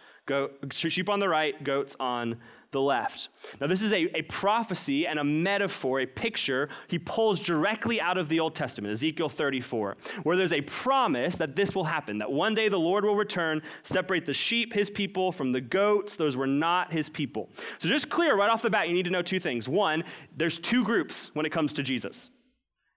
sheep 0.72 1.10
on 1.10 1.20
the 1.20 1.30
right, 1.30 1.64
goats 1.64 1.96
on 2.00 2.38
the 2.76 2.82
left. 2.82 3.30
Now, 3.60 3.68
this 3.68 3.82
is 3.82 3.92
a, 3.92 4.16
a 4.16 4.22
prophecy 4.24 5.08
and 5.08 5.18
a 5.18 5.24
metaphor, 5.24 6.02
a 6.02 6.06
picture 6.06 6.70
he 6.88 7.00
pulls 7.00 7.40
directly 7.40 8.00
out 8.00 8.18
of 8.18 8.30
the 8.30 8.40
Old 8.40 8.54
Testament, 8.54 8.94
Ezekiel 8.94 9.30
34, 9.30 9.96
where 10.24 10.38
there's 10.38 10.54
a 10.54 10.62
promise 10.62 11.38
that 11.38 11.56
this 11.56 11.74
will 11.74 11.86
happen, 11.86 12.20
that 12.20 12.32
one 12.32 12.54
day 12.54 12.70
the 12.70 12.80
Lord 12.80 13.06
will 13.06 13.16
return, 13.16 13.62
separate 13.84 14.26
the 14.26 14.34
sheep, 14.34 14.74
his 14.74 14.90
people, 14.90 15.32
from 15.32 15.52
the 15.52 15.62
goats, 15.62 16.16
those 16.16 16.38
were 16.38 16.48
not 16.48 16.92
his 16.92 17.10
people. 17.10 17.50
So, 17.80 17.90
just 17.90 18.10
clear 18.10 18.36
right 18.36 18.50
off 18.50 18.62
the 18.62 18.70
bat, 18.70 18.88
you 18.88 18.94
need 18.94 19.06
to 19.06 19.12
know 19.12 19.22
two 19.22 19.40
things. 19.40 19.68
One, 19.68 20.04
there's 20.36 20.60
two 20.60 20.84
groups 20.84 21.32
when 21.34 21.46
it 21.46 21.52
comes 21.52 21.74
to 21.74 21.84
Jesus. 21.84 22.30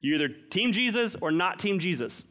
You're 0.01 0.17
either 0.17 0.29
Team 0.29 0.73
Jesus 0.73 1.17
or 1.21 1.31
not 1.31 1.59
Team 1.59 1.79
Jesus. 1.79 2.25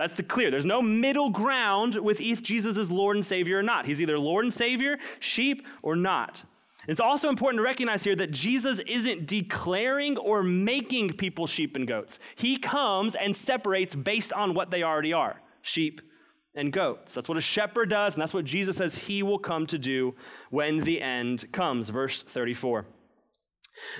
That's 0.00 0.14
the 0.14 0.22
clear. 0.22 0.50
There's 0.50 0.64
no 0.64 0.80
middle 0.80 1.28
ground 1.28 1.96
with 1.96 2.22
if 2.22 2.42
Jesus 2.42 2.78
is 2.78 2.90
Lord 2.90 3.16
and 3.16 3.26
Savior 3.26 3.58
or 3.58 3.62
not. 3.62 3.84
He's 3.84 4.00
either 4.00 4.18
Lord 4.18 4.46
and 4.46 4.54
Savior, 4.54 4.96
sheep, 5.18 5.66
or 5.82 5.94
not. 5.94 6.42
It's 6.88 7.00
also 7.00 7.28
important 7.28 7.58
to 7.58 7.64
recognize 7.64 8.04
here 8.04 8.16
that 8.16 8.30
Jesus 8.30 8.78
isn't 8.80 9.26
declaring 9.26 10.16
or 10.16 10.42
making 10.42 11.12
people 11.14 11.46
sheep 11.46 11.76
and 11.76 11.86
goats. 11.86 12.18
He 12.36 12.56
comes 12.56 13.14
and 13.14 13.36
separates 13.36 13.94
based 13.94 14.32
on 14.32 14.54
what 14.54 14.70
they 14.70 14.82
already 14.82 15.12
are 15.12 15.40
sheep 15.62 16.00
and 16.54 16.72
goats. 16.72 17.14
That's 17.14 17.28
what 17.28 17.38
a 17.38 17.42
shepherd 17.42 17.90
does, 17.90 18.14
and 18.14 18.22
that's 18.22 18.34
what 18.34 18.44
Jesus 18.44 18.76
says 18.76 18.96
he 18.96 19.22
will 19.22 19.38
come 19.38 19.66
to 19.66 19.78
do 19.78 20.14
when 20.48 20.80
the 20.80 21.00
end 21.00 21.52
comes. 21.52 21.90
Verse 21.90 22.22
34. 22.22 22.86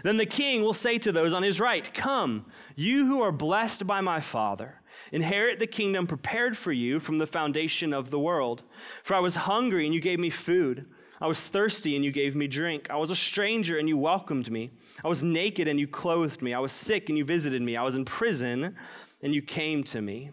Then 0.03 0.17
the 0.17 0.27
king 0.27 0.63
will 0.63 0.75
say 0.75 0.99
to 0.99 1.13
those 1.13 1.33
on 1.33 1.43
his 1.43 1.61
right, 1.61 1.93
Come, 1.95 2.47
you 2.77 3.07
who 3.07 3.23
are 3.23 3.33
blessed 3.33 3.87
by 3.87 4.01
my 4.01 4.21
Father, 4.21 4.83
inherit 5.13 5.59
the 5.59 5.67
kingdom 5.67 6.07
prepared 6.07 6.57
for 6.57 6.73
you 6.73 6.99
from 6.99 7.19
the 7.19 7.27
foundation 7.27 7.93
of 7.93 8.11
the 8.11 8.19
world. 8.19 8.63
For 9.03 9.15
I 9.15 9.21
was 9.21 9.37
hungry, 9.37 9.85
and 9.85 9.95
you 9.95 10.01
gave 10.01 10.19
me 10.19 10.31
food. 10.31 10.87
I 11.21 11.27
was 11.27 11.41
thirsty 11.41 11.97
and 11.97 12.05
you 12.05 12.11
gave 12.11 12.35
me 12.35 12.47
drink. 12.47 12.89
I 12.91 12.97
was 12.97 13.11
a 13.11 13.17
stranger 13.17 13.79
and 13.79 13.89
you 13.89 13.99
welcomed 13.99 14.51
me. 14.51 14.71
I 15.05 15.09
was 15.09 15.23
naked 15.23 15.69
and 15.69 15.79
you 15.79 15.87
clothed 15.87 16.41
me. 16.41 16.55
I 16.55 16.59
was 16.61 16.73
sick 16.73 17.09
and 17.09 17.19
you 17.19 17.25
visited 17.25 17.61
me. 17.61 17.77
I 17.77 17.83
was 17.83 17.95
in 17.95 18.05
prison 18.05 18.75
and 19.23 19.35
you 19.35 19.43
came 19.43 19.85
to 19.85 20.01
me. 20.01 20.31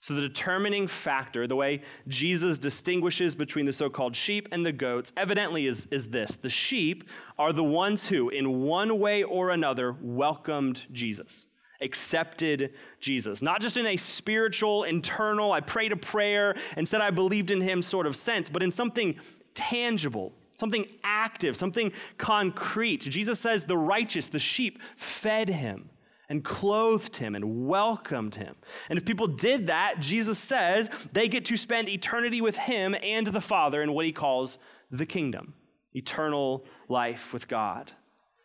So, 0.00 0.14
the 0.14 0.20
determining 0.20 0.88
factor, 0.88 1.46
the 1.46 1.54
way 1.54 1.82
Jesus 2.08 2.58
distinguishes 2.58 3.36
between 3.36 3.66
the 3.66 3.72
so 3.72 3.88
called 3.88 4.16
sheep 4.16 4.48
and 4.50 4.66
the 4.66 4.72
goats, 4.72 5.12
evidently 5.16 5.66
is, 5.66 5.86
is 5.92 6.08
this 6.08 6.34
the 6.34 6.48
sheep 6.48 7.08
are 7.38 7.52
the 7.52 7.62
ones 7.62 8.08
who, 8.08 8.28
in 8.28 8.62
one 8.62 8.98
way 8.98 9.22
or 9.22 9.50
another, 9.50 9.96
welcomed 10.00 10.86
Jesus 10.90 11.46
accepted 11.80 12.74
Jesus. 13.00 13.42
Not 13.42 13.60
just 13.60 13.76
in 13.76 13.86
a 13.86 13.96
spiritual, 13.96 14.84
internal, 14.84 15.50
I 15.50 15.60
prayed 15.60 15.90
a 15.90 15.96
prayer 15.96 16.54
and 16.76 16.86
said 16.86 17.00
I 17.00 17.10
believed 17.10 17.50
in 17.50 17.60
him 17.60 17.82
sort 17.82 18.06
of 18.06 18.14
sense, 18.14 18.48
but 18.48 18.62
in 18.62 18.70
something 18.70 19.16
tangible, 19.54 20.32
something 20.56 20.86
active, 21.04 21.56
something 21.56 21.92
concrete. 22.18 23.02
Jesus 23.02 23.40
says 23.40 23.64
the 23.64 23.76
righteous, 23.76 24.26
the 24.28 24.38
sheep, 24.38 24.80
fed 24.96 25.48
him 25.48 25.90
and 26.28 26.42
clothed 26.42 27.16
him 27.16 27.34
and 27.34 27.66
welcomed 27.66 28.36
him. 28.36 28.54
And 28.88 28.98
if 28.98 29.04
people 29.04 29.26
did 29.26 29.66
that, 29.66 30.00
Jesus 30.00 30.38
says 30.38 30.88
they 31.12 31.28
get 31.28 31.44
to 31.46 31.56
spend 31.56 31.88
eternity 31.88 32.40
with 32.40 32.56
him 32.56 32.96
and 33.02 33.26
the 33.26 33.40
Father 33.40 33.82
in 33.82 33.92
what 33.92 34.06
he 34.06 34.12
calls 34.12 34.56
the 34.90 35.04
kingdom, 35.04 35.54
eternal 35.94 36.64
life 36.88 37.32
with 37.32 37.48
God. 37.48 37.92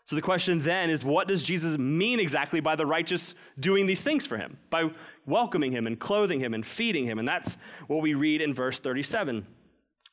So 0.08 0.16
the 0.16 0.22
question 0.22 0.62
then 0.62 0.90
is 0.90 1.04
what 1.04 1.28
does 1.28 1.44
Jesus 1.44 1.78
mean 1.78 2.22
exactly 2.22 2.62
by 2.62 2.78
the 2.78 2.86
righteous 2.86 3.36
doing 3.60 3.88
these 3.88 4.02
things 4.02 4.26
for 4.26 4.38
him? 4.38 4.58
By 4.70 4.90
welcoming 5.26 5.74
him 5.74 5.86
and 5.86 6.00
clothing 6.00 6.40
him 6.40 6.54
and 6.54 6.66
feeding 6.66 7.04
him. 7.04 7.20
And 7.20 7.28
that's 7.28 7.58
what 7.88 8.02
we 8.02 8.14
read 8.14 8.42
in 8.42 8.54
verse 8.54 8.80
37. 8.80 9.46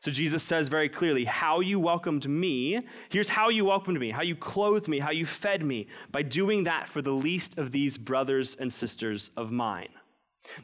So 0.00 0.10
Jesus 0.10 0.42
says 0.42 0.68
very 0.68 0.88
clearly, 0.88 1.24
How 1.24 1.60
you 1.60 1.78
welcomed 1.78 2.26
me, 2.28 2.80
here's 3.10 3.28
how 3.28 3.50
you 3.50 3.66
welcomed 3.66 4.00
me, 4.00 4.10
how 4.10 4.22
you 4.22 4.34
clothed 4.34 4.88
me, 4.88 4.98
how 4.98 5.10
you 5.10 5.26
fed 5.26 5.62
me, 5.62 5.88
by 6.10 6.22
doing 6.22 6.64
that 6.64 6.88
for 6.88 7.02
the 7.02 7.12
least 7.12 7.58
of 7.58 7.70
these 7.70 7.98
brothers 7.98 8.56
and 8.58 8.72
sisters 8.72 9.30
of 9.36 9.52
mine. 9.52 9.90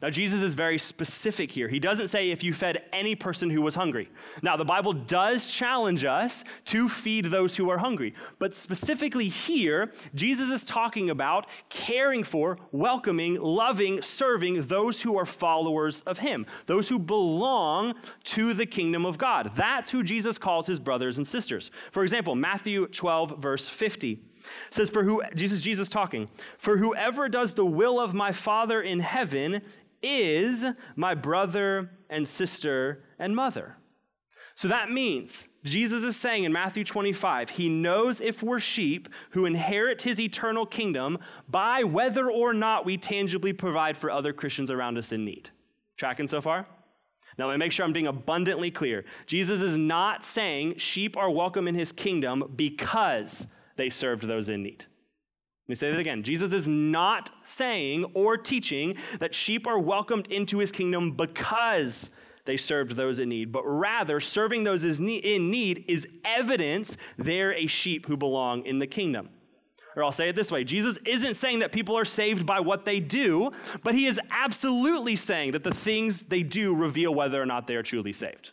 Now, 0.01 0.09
Jesus 0.09 0.41
is 0.41 0.53
very 0.53 0.77
specific 0.77 1.51
here. 1.51 1.67
He 1.67 1.79
doesn't 1.79 2.07
say 2.07 2.31
if 2.31 2.43
you 2.43 2.53
fed 2.53 2.87
any 2.91 3.15
person 3.15 3.49
who 3.49 3.61
was 3.61 3.75
hungry. 3.75 4.09
Now, 4.41 4.57
the 4.57 4.65
Bible 4.65 4.91
does 4.91 5.47
challenge 5.47 6.03
us 6.03 6.43
to 6.65 6.89
feed 6.89 7.25
those 7.25 7.55
who 7.55 7.69
are 7.69 7.77
hungry. 7.77 8.13
But 8.39 8.53
specifically 8.53 9.29
here, 9.29 9.91
Jesus 10.13 10.49
is 10.49 10.65
talking 10.65 11.09
about 11.09 11.47
caring 11.69 12.23
for, 12.23 12.57
welcoming, 12.71 13.39
loving, 13.39 14.01
serving 14.01 14.63
those 14.63 15.01
who 15.01 15.17
are 15.17 15.25
followers 15.25 16.01
of 16.01 16.19
Him, 16.19 16.45
those 16.65 16.89
who 16.89 16.99
belong 16.99 17.93
to 18.25 18.53
the 18.53 18.65
kingdom 18.65 19.05
of 19.05 19.17
God. 19.17 19.51
That's 19.55 19.91
who 19.91 20.03
Jesus 20.03 20.37
calls 20.37 20.67
his 20.67 20.79
brothers 20.79 21.17
and 21.17 21.27
sisters. 21.27 21.71
For 21.91 22.03
example, 22.03 22.35
Matthew 22.35 22.87
12, 22.87 23.39
verse 23.39 23.67
50 23.67 24.19
says, 24.69 24.89
For 24.89 25.03
who, 25.03 25.21
Jesus, 25.35 25.61
Jesus 25.61 25.89
talking, 25.89 26.29
for 26.57 26.77
whoever 26.77 27.29
does 27.29 27.53
the 27.53 27.65
will 27.65 27.99
of 27.99 28.13
my 28.13 28.31
Father 28.31 28.81
in 28.81 28.99
heaven 28.99 29.61
is 30.01 30.65
my 30.95 31.15
brother 31.15 31.91
and 32.09 32.27
sister 32.27 33.03
and 33.19 33.35
mother. 33.35 33.77
So 34.55 34.67
that 34.69 34.89
means 34.89 35.47
Jesus 35.63 36.03
is 36.03 36.15
saying 36.15 36.43
in 36.43 36.51
Matthew 36.51 36.83
25, 36.83 37.51
he 37.51 37.69
knows 37.69 38.19
if 38.19 38.41
we're 38.41 38.59
sheep 38.59 39.07
who 39.31 39.45
inherit 39.45 40.01
his 40.01 40.19
eternal 40.19 40.65
kingdom 40.65 41.19
by 41.47 41.83
whether 41.83 42.31
or 42.31 42.53
not 42.53 42.83
we 42.83 42.97
tangibly 42.97 43.53
provide 43.53 43.97
for 43.97 44.09
other 44.09 44.33
Christians 44.33 44.71
around 44.71 44.97
us 44.97 45.11
in 45.11 45.25
need. 45.25 45.51
Tracking 45.95 46.27
so 46.27 46.41
far? 46.41 46.65
Now, 47.37 47.45
let 47.45 47.53
me 47.53 47.59
make 47.59 47.71
sure 47.71 47.85
I'm 47.85 47.93
being 47.93 48.07
abundantly 48.07 48.71
clear. 48.71 49.05
Jesus 49.27 49.61
is 49.61 49.77
not 49.77 50.25
saying 50.25 50.77
sheep 50.77 51.15
are 51.15 51.29
welcome 51.29 51.67
in 51.67 51.75
his 51.75 51.91
kingdom 51.91 52.51
because 52.55 53.47
they 53.77 53.89
served 53.89 54.23
those 54.23 54.49
in 54.49 54.63
need. 54.63 54.85
Let 55.65 55.69
me 55.69 55.75
say 55.75 55.91
that 55.91 55.99
again. 55.99 56.23
Jesus 56.23 56.53
is 56.53 56.67
not 56.67 57.31
saying 57.43 58.05
or 58.13 58.37
teaching 58.37 58.95
that 59.19 59.35
sheep 59.35 59.67
are 59.67 59.79
welcomed 59.79 60.27
into 60.27 60.59
his 60.59 60.71
kingdom 60.71 61.11
because 61.11 62.09
they 62.45 62.55
served 62.55 62.95
those 62.95 63.19
in 63.19 63.27
need, 63.27 63.51
but 63.51 63.63
rather 63.63 64.21
serving 64.21 64.63
those 64.63 64.85
in 64.85 65.51
need 65.51 65.83
is 65.89 66.07
evidence 66.23 66.95
they're 67.17 67.53
a 67.53 67.67
sheep 67.67 68.05
who 68.05 68.15
belong 68.15 68.65
in 68.65 68.79
the 68.79 68.87
kingdom. 68.87 69.29
Or 69.97 70.03
I'll 70.03 70.11
say 70.11 70.29
it 70.29 70.35
this 70.35 70.51
way 70.51 70.63
Jesus 70.63 70.97
isn't 71.05 71.35
saying 71.35 71.59
that 71.59 71.71
people 71.71 71.97
are 71.97 72.05
saved 72.05 72.45
by 72.45 72.61
what 72.61 72.85
they 72.85 72.99
do, 72.99 73.51
but 73.83 73.93
he 73.93 74.05
is 74.05 74.21
absolutely 74.31 75.15
saying 75.15 75.51
that 75.51 75.63
the 75.63 75.73
things 75.73 76.21
they 76.23 76.43
do 76.43 76.73
reveal 76.73 77.13
whether 77.13 77.41
or 77.41 77.45
not 77.45 77.67
they 77.67 77.75
are 77.75 77.83
truly 77.83 78.13
saved. 78.13 78.51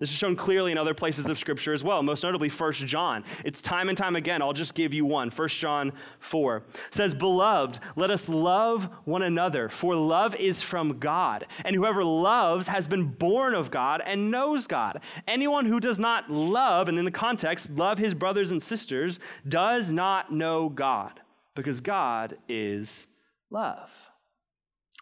This 0.00 0.10
is 0.10 0.16
shown 0.16 0.34
clearly 0.34 0.72
in 0.72 0.78
other 0.78 0.94
places 0.94 1.26
of 1.26 1.38
Scripture 1.38 1.74
as 1.74 1.84
well, 1.84 2.02
most 2.02 2.24
notably 2.24 2.48
1 2.48 2.72
John. 2.72 3.22
It's 3.44 3.60
time 3.60 3.90
and 3.90 3.98
time 3.98 4.16
again. 4.16 4.40
I'll 4.40 4.54
just 4.54 4.74
give 4.74 4.94
you 4.94 5.04
one. 5.04 5.28
1 5.28 5.48
John 5.48 5.92
4 6.20 6.62
says, 6.88 7.14
Beloved, 7.14 7.80
let 7.96 8.10
us 8.10 8.26
love 8.26 8.88
one 9.04 9.20
another, 9.20 9.68
for 9.68 9.94
love 9.94 10.34
is 10.36 10.62
from 10.62 10.98
God. 10.98 11.46
And 11.66 11.76
whoever 11.76 12.02
loves 12.02 12.68
has 12.68 12.88
been 12.88 13.08
born 13.08 13.52
of 13.52 13.70
God 13.70 14.00
and 14.06 14.30
knows 14.30 14.66
God. 14.66 15.02
Anyone 15.28 15.66
who 15.66 15.78
does 15.78 15.98
not 15.98 16.30
love, 16.30 16.88
and 16.88 16.98
in 16.98 17.04
the 17.04 17.10
context, 17.10 17.72
love 17.72 17.98
his 17.98 18.14
brothers 18.14 18.50
and 18.50 18.62
sisters, 18.62 19.18
does 19.46 19.92
not 19.92 20.32
know 20.32 20.70
God, 20.70 21.20
because 21.54 21.82
God 21.82 22.38
is 22.48 23.06
love. 23.50 24.09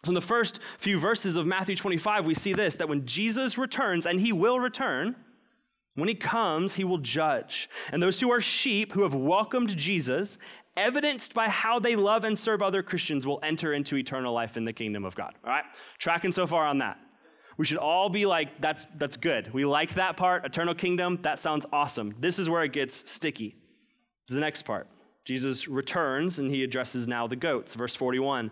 So, 0.03 0.11
in 0.11 0.15
the 0.15 0.21
first 0.21 0.59
few 0.77 0.97
verses 0.99 1.35
of 1.35 1.45
Matthew 1.45 1.75
25, 1.75 2.25
we 2.25 2.33
see 2.33 2.53
this 2.53 2.75
that 2.77 2.89
when 2.89 3.05
Jesus 3.05 3.57
returns, 3.57 4.05
and 4.05 4.19
he 4.19 4.31
will 4.31 4.59
return, 4.59 5.15
when 5.95 6.07
he 6.07 6.15
comes, 6.15 6.75
he 6.75 6.83
will 6.83 6.99
judge. 6.99 7.69
And 7.91 8.01
those 8.01 8.19
who 8.19 8.31
are 8.31 8.41
sheep 8.41 8.93
who 8.93 9.03
have 9.03 9.13
welcomed 9.13 9.75
Jesus, 9.75 10.37
evidenced 10.77 11.33
by 11.33 11.49
how 11.49 11.79
they 11.79 11.95
love 11.95 12.23
and 12.23 12.39
serve 12.39 12.61
other 12.61 12.81
Christians, 12.81 13.27
will 13.27 13.39
enter 13.43 13.73
into 13.73 13.97
eternal 13.97 14.33
life 14.33 14.55
in 14.55 14.65
the 14.65 14.73
kingdom 14.73 15.03
of 15.03 15.15
God. 15.15 15.33
All 15.43 15.51
right? 15.51 15.65
Tracking 15.97 16.31
so 16.31 16.47
far 16.47 16.65
on 16.65 16.77
that. 16.77 16.97
We 17.57 17.65
should 17.65 17.77
all 17.77 18.07
be 18.07 18.25
like, 18.25 18.61
that's, 18.61 18.87
that's 18.95 19.17
good. 19.17 19.53
We 19.53 19.65
like 19.65 19.95
that 19.95 20.15
part, 20.15 20.45
eternal 20.45 20.73
kingdom. 20.73 21.19
That 21.23 21.39
sounds 21.39 21.65
awesome. 21.73 22.15
This 22.17 22.39
is 22.39 22.49
where 22.49 22.63
it 22.63 22.71
gets 22.71 23.11
sticky. 23.11 23.57
The 24.29 24.39
next 24.39 24.61
part. 24.61 24.87
Jesus 25.25 25.67
returns 25.67 26.39
and 26.39 26.49
he 26.49 26.63
addresses 26.63 27.07
now 27.07 27.27
the 27.27 27.35
goats. 27.35 27.73
Verse 27.73 27.95
41. 27.95 28.51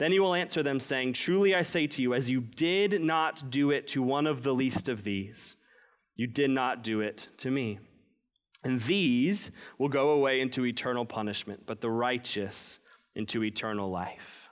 Then 0.00 0.12
he 0.12 0.18
will 0.18 0.32
answer 0.32 0.62
them, 0.62 0.80
saying, 0.80 1.12
Truly 1.12 1.54
I 1.54 1.60
say 1.60 1.86
to 1.86 2.00
you, 2.00 2.14
as 2.14 2.30
you 2.30 2.40
did 2.40 3.02
not 3.02 3.50
do 3.50 3.70
it 3.70 3.86
to 3.88 4.02
one 4.02 4.26
of 4.26 4.42
the 4.42 4.54
least 4.54 4.88
of 4.88 5.04
these, 5.04 5.56
you 6.16 6.26
did 6.26 6.48
not 6.48 6.82
do 6.82 7.02
it 7.02 7.28
to 7.36 7.50
me. 7.50 7.80
And 8.64 8.80
these 8.80 9.50
will 9.76 9.90
go 9.90 10.08
away 10.12 10.40
into 10.40 10.64
eternal 10.64 11.04
punishment, 11.04 11.64
but 11.66 11.82
the 11.82 11.90
righteous 11.90 12.78
into 13.14 13.44
eternal 13.44 13.90
life. 13.90 14.48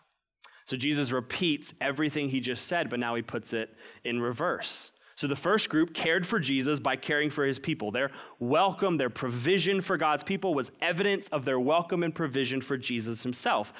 So 0.67 0.77
Jesus 0.77 1.13
repeats 1.13 1.73
everything 1.81 2.29
he 2.29 2.41
just 2.41 2.67
said, 2.67 2.91
but 2.91 3.01
now 3.01 3.15
he 3.15 3.23
puts 3.23 3.55
it 3.55 3.75
in 4.05 4.21
reverse. 4.21 4.91
So 5.15 5.27
the 5.27 5.35
first 5.35 5.71
group 5.71 5.95
cared 5.95 6.27
for 6.27 6.39
Jesus 6.39 6.79
by 6.79 6.97
caring 6.97 7.31
for 7.31 7.47
his 7.47 7.59
people. 7.59 7.91
Their 7.91 8.11
welcome, 8.39 8.99
their 8.99 9.09
provision 9.09 9.81
for 9.81 9.97
God's 9.97 10.23
people 10.23 10.53
was 10.53 10.71
evidence 10.83 11.27
of 11.29 11.47
their 11.47 11.59
welcome 11.59 12.03
and 12.03 12.15
provision 12.15 12.61
for 12.61 12.77
Jesus 12.77 13.23
himself. 13.23 13.73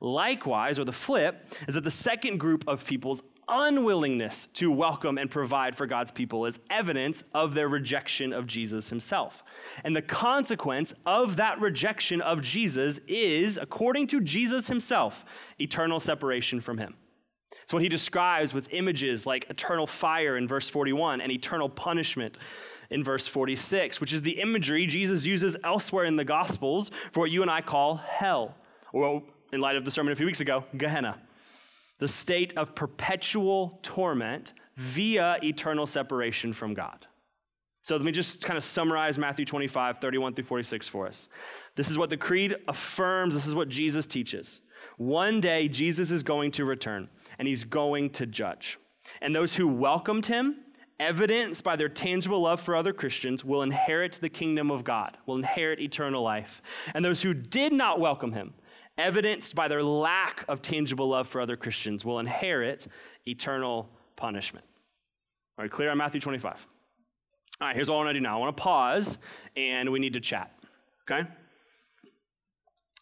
Likewise, 0.00 0.78
or 0.78 0.84
the 0.84 0.92
flip, 0.92 1.46
is 1.68 1.74
that 1.74 1.84
the 1.84 1.90
second 1.90 2.38
group 2.38 2.64
of 2.66 2.86
people's 2.86 3.22
unwillingness 3.50 4.46
to 4.54 4.70
welcome 4.70 5.18
and 5.18 5.30
provide 5.30 5.76
for 5.76 5.86
God's 5.86 6.10
people 6.10 6.46
is 6.46 6.58
evidence 6.70 7.24
of 7.34 7.54
their 7.54 7.68
rejection 7.68 8.32
of 8.32 8.46
Jesus 8.46 8.88
himself. 8.88 9.42
And 9.84 9.94
the 9.94 10.02
consequence 10.02 10.94
of 11.04 11.36
that 11.36 11.60
rejection 11.60 12.20
of 12.20 12.40
Jesus 12.40 13.00
is, 13.06 13.56
according 13.56 14.06
to 14.08 14.20
Jesus 14.20 14.68
himself, 14.68 15.24
eternal 15.58 16.00
separation 16.00 16.60
from 16.60 16.78
him. 16.78 16.94
It's 17.62 17.72
what 17.72 17.82
he 17.82 17.88
describes 17.88 18.54
with 18.54 18.72
images 18.72 19.26
like 19.26 19.50
eternal 19.50 19.86
fire 19.86 20.36
in 20.36 20.48
verse 20.48 20.68
41 20.68 21.20
and 21.20 21.30
eternal 21.30 21.68
punishment 21.68 22.38
in 22.88 23.04
verse 23.04 23.26
46, 23.26 24.00
which 24.00 24.12
is 24.12 24.22
the 24.22 24.40
imagery 24.40 24.86
Jesus 24.86 25.26
uses 25.26 25.56
elsewhere 25.62 26.04
in 26.04 26.16
the 26.16 26.24
Gospels 26.24 26.90
for 27.12 27.20
what 27.20 27.30
you 27.30 27.42
and 27.42 27.50
I 27.50 27.60
call 27.60 27.96
hell, 27.96 28.56
or 28.92 29.22
in 29.52 29.60
light 29.60 29.76
of 29.76 29.84
the 29.84 29.90
sermon 29.90 30.12
a 30.12 30.16
few 30.16 30.26
weeks 30.26 30.40
ago, 30.40 30.64
Gehenna, 30.76 31.18
the 31.98 32.08
state 32.08 32.56
of 32.56 32.74
perpetual 32.74 33.78
torment 33.82 34.54
via 34.76 35.38
eternal 35.42 35.86
separation 35.86 36.52
from 36.52 36.74
God. 36.74 37.06
So 37.82 37.96
let 37.96 38.04
me 38.04 38.12
just 38.12 38.42
kind 38.42 38.58
of 38.58 38.64
summarize 38.64 39.16
Matthew 39.16 39.44
25, 39.44 39.98
31 39.98 40.34
through 40.34 40.44
46 40.44 40.88
for 40.88 41.06
us. 41.06 41.28
This 41.76 41.90
is 41.90 41.96
what 41.96 42.10
the 42.10 42.16
Creed 42.16 42.56
affirms, 42.68 43.34
this 43.34 43.46
is 43.46 43.54
what 43.54 43.68
Jesus 43.68 44.06
teaches. 44.06 44.60
One 44.96 45.40
day, 45.40 45.66
Jesus 45.68 46.10
is 46.10 46.22
going 46.22 46.50
to 46.52 46.64
return, 46.64 47.08
and 47.38 47.48
he's 47.48 47.64
going 47.64 48.10
to 48.10 48.26
judge. 48.26 48.78
And 49.22 49.34
those 49.34 49.56
who 49.56 49.66
welcomed 49.66 50.26
him, 50.26 50.56
evidenced 50.98 51.64
by 51.64 51.76
their 51.76 51.88
tangible 51.88 52.42
love 52.42 52.60
for 52.60 52.76
other 52.76 52.92
Christians, 52.92 53.44
will 53.44 53.62
inherit 53.62 54.18
the 54.20 54.28
kingdom 54.28 54.70
of 54.70 54.84
God, 54.84 55.16
will 55.24 55.36
inherit 55.36 55.80
eternal 55.80 56.22
life. 56.22 56.60
And 56.94 57.02
those 57.02 57.22
who 57.22 57.32
did 57.32 57.72
not 57.72 57.98
welcome 57.98 58.32
him, 58.32 58.52
evidenced 59.00 59.54
by 59.54 59.66
their 59.68 59.82
lack 59.82 60.44
of 60.48 60.62
tangible 60.62 61.08
love 61.08 61.26
for 61.26 61.40
other 61.40 61.56
Christians, 61.56 62.04
will 62.04 62.18
inherit 62.18 62.86
eternal 63.26 63.88
punishment. 64.16 64.64
All 65.58 65.64
right, 65.64 65.70
clear 65.70 65.90
on 65.90 65.98
Matthew 65.98 66.20
25. 66.20 66.66
All 67.60 67.66
right, 67.66 67.74
here's 67.74 67.88
what 67.88 67.96
I 67.96 67.98
want 67.98 68.10
to 68.10 68.14
do 68.14 68.20
now. 68.20 68.36
I 68.36 68.40
want 68.40 68.56
to 68.56 68.62
pause 68.62 69.18
and 69.56 69.90
we 69.90 69.98
need 69.98 70.12
to 70.12 70.20
chat. 70.20 70.52
Okay? 71.10 71.28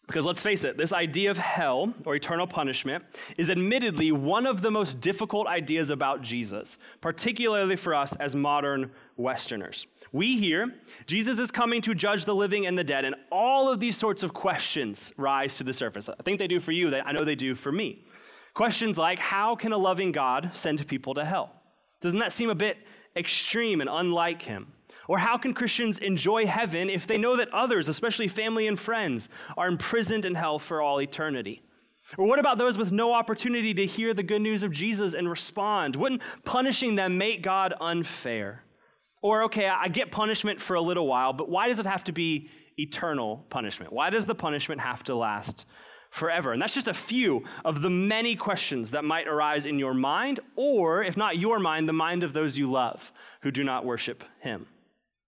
Because 0.09 0.25
let's 0.25 0.41
face 0.41 0.63
it, 0.63 0.75
this 0.75 0.91
idea 0.91 1.29
of 1.29 1.37
hell 1.37 1.93
or 2.03 2.15
eternal 2.15 2.47
punishment 2.47 3.03
is 3.37 3.47
admittedly 3.47 4.11
one 4.11 4.47
of 4.47 4.63
the 4.63 4.71
most 4.71 4.99
difficult 4.99 5.45
ideas 5.45 5.91
about 5.91 6.23
Jesus, 6.23 6.79
particularly 6.99 7.75
for 7.75 7.93
us 7.93 8.15
as 8.15 8.35
modern 8.35 8.89
Westerners. 9.17 9.85
We 10.11 10.39
hear 10.39 10.73
Jesus 11.05 11.37
is 11.37 11.51
coming 11.51 11.79
to 11.83 11.93
judge 11.93 12.25
the 12.25 12.33
living 12.33 12.65
and 12.65 12.75
the 12.75 12.83
dead, 12.83 13.05
and 13.05 13.13
all 13.31 13.71
of 13.71 13.79
these 13.79 13.97
sorts 13.97 14.23
of 14.23 14.33
questions 14.33 15.13
rise 15.15 15.57
to 15.57 15.63
the 15.63 15.73
surface. 15.73 16.09
I 16.09 16.23
think 16.23 16.39
they 16.39 16.47
do 16.47 16.59
for 16.59 16.71
you, 16.71 16.91
I 16.95 17.11
know 17.11 17.23
they 17.23 17.35
do 17.35 17.53
for 17.53 17.71
me. 17.71 18.03
Questions 18.55 18.97
like 18.97 19.19
How 19.19 19.55
can 19.55 19.73
a 19.73 19.77
loving 19.77 20.11
God 20.11 20.49
send 20.53 20.87
people 20.87 21.13
to 21.13 21.23
hell? 21.23 21.53
Doesn't 22.01 22.17
that 22.17 22.31
seem 22.31 22.49
a 22.49 22.55
bit 22.55 22.79
extreme 23.15 23.79
and 23.79 23.89
unlike 23.91 24.41
him? 24.41 24.73
Or 25.09 25.17
how 25.17 25.39
can 25.39 25.55
Christians 25.55 25.97
enjoy 25.97 26.45
heaven 26.45 26.87
if 26.87 27.07
they 27.07 27.17
know 27.17 27.35
that 27.37 27.51
others, 27.51 27.89
especially 27.89 28.27
family 28.27 28.67
and 28.67 28.79
friends, 28.79 29.27
are 29.57 29.67
imprisoned 29.67 30.23
in 30.23 30.35
hell 30.35 30.59
for 30.59 30.83
all 30.83 31.01
eternity? 31.01 31.63
Or 32.15 32.27
what 32.27 32.37
about 32.37 32.59
those 32.59 32.77
with 32.77 32.91
no 32.91 33.13
opportunity 33.13 33.73
to 33.73 33.87
hear 33.87 34.13
the 34.13 34.21
good 34.21 34.43
news 34.43 34.61
of 34.61 34.71
Jesus 34.71 35.15
and 35.15 35.27
respond? 35.27 35.95
Wouldn't 35.95 36.21
punishing 36.45 36.93
them 36.93 37.17
make 37.17 37.41
God 37.41 37.73
unfair? 37.81 38.63
Or, 39.23 39.41
okay, 39.45 39.67
I 39.67 39.87
get 39.87 40.11
punishment 40.11 40.61
for 40.61 40.75
a 40.75 40.81
little 40.81 41.07
while, 41.07 41.33
but 41.33 41.49
why 41.49 41.69
does 41.69 41.79
it 41.79 41.87
have 41.87 42.03
to 42.03 42.11
be 42.11 42.51
eternal 42.77 43.47
punishment? 43.49 43.91
Why 43.91 44.11
does 44.11 44.27
the 44.27 44.35
punishment 44.35 44.79
have 44.79 45.03
to 45.05 45.15
last 45.15 45.65
forever? 46.11 46.53
And 46.53 46.61
that's 46.61 46.75
just 46.75 46.87
a 46.87 46.93
few 46.93 47.45
of 47.65 47.81
the 47.81 47.89
many 47.89 48.35
questions 48.35 48.91
that 48.91 49.03
might 49.03 49.27
arise 49.27 49.65
in 49.65 49.79
your 49.79 49.95
mind, 49.95 50.39
or 50.55 51.03
if 51.03 51.17
not 51.17 51.39
your 51.39 51.57
mind, 51.57 51.89
the 51.89 51.93
mind 51.93 52.21
of 52.21 52.33
those 52.33 52.59
you 52.59 52.69
love 52.69 53.11
who 53.41 53.49
do 53.49 53.63
not 53.63 53.85
worship 53.85 54.23
Him. 54.41 54.67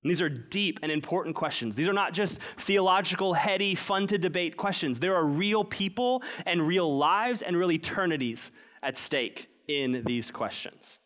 And 0.03 0.09
these 0.09 0.21
are 0.21 0.29
deep 0.29 0.79
and 0.81 0.91
important 0.91 1.35
questions. 1.35 1.75
These 1.75 1.87
are 1.87 1.93
not 1.93 2.13
just 2.13 2.41
theological, 2.57 3.33
heady, 3.33 3.75
fun 3.75 4.07
to 4.07 4.17
debate 4.17 4.57
questions. 4.57 4.99
There 4.99 5.15
are 5.15 5.25
real 5.25 5.63
people 5.63 6.23
and 6.45 6.67
real 6.67 6.97
lives 6.97 7.41
and 7.41 7.55
real 7.55 7.71
eternities 7.71 8.51
at 8.81 8.97
stake 8.97 9.49
in 9.67 10.03
these 10.05 10.31
questions. 10.31 10.99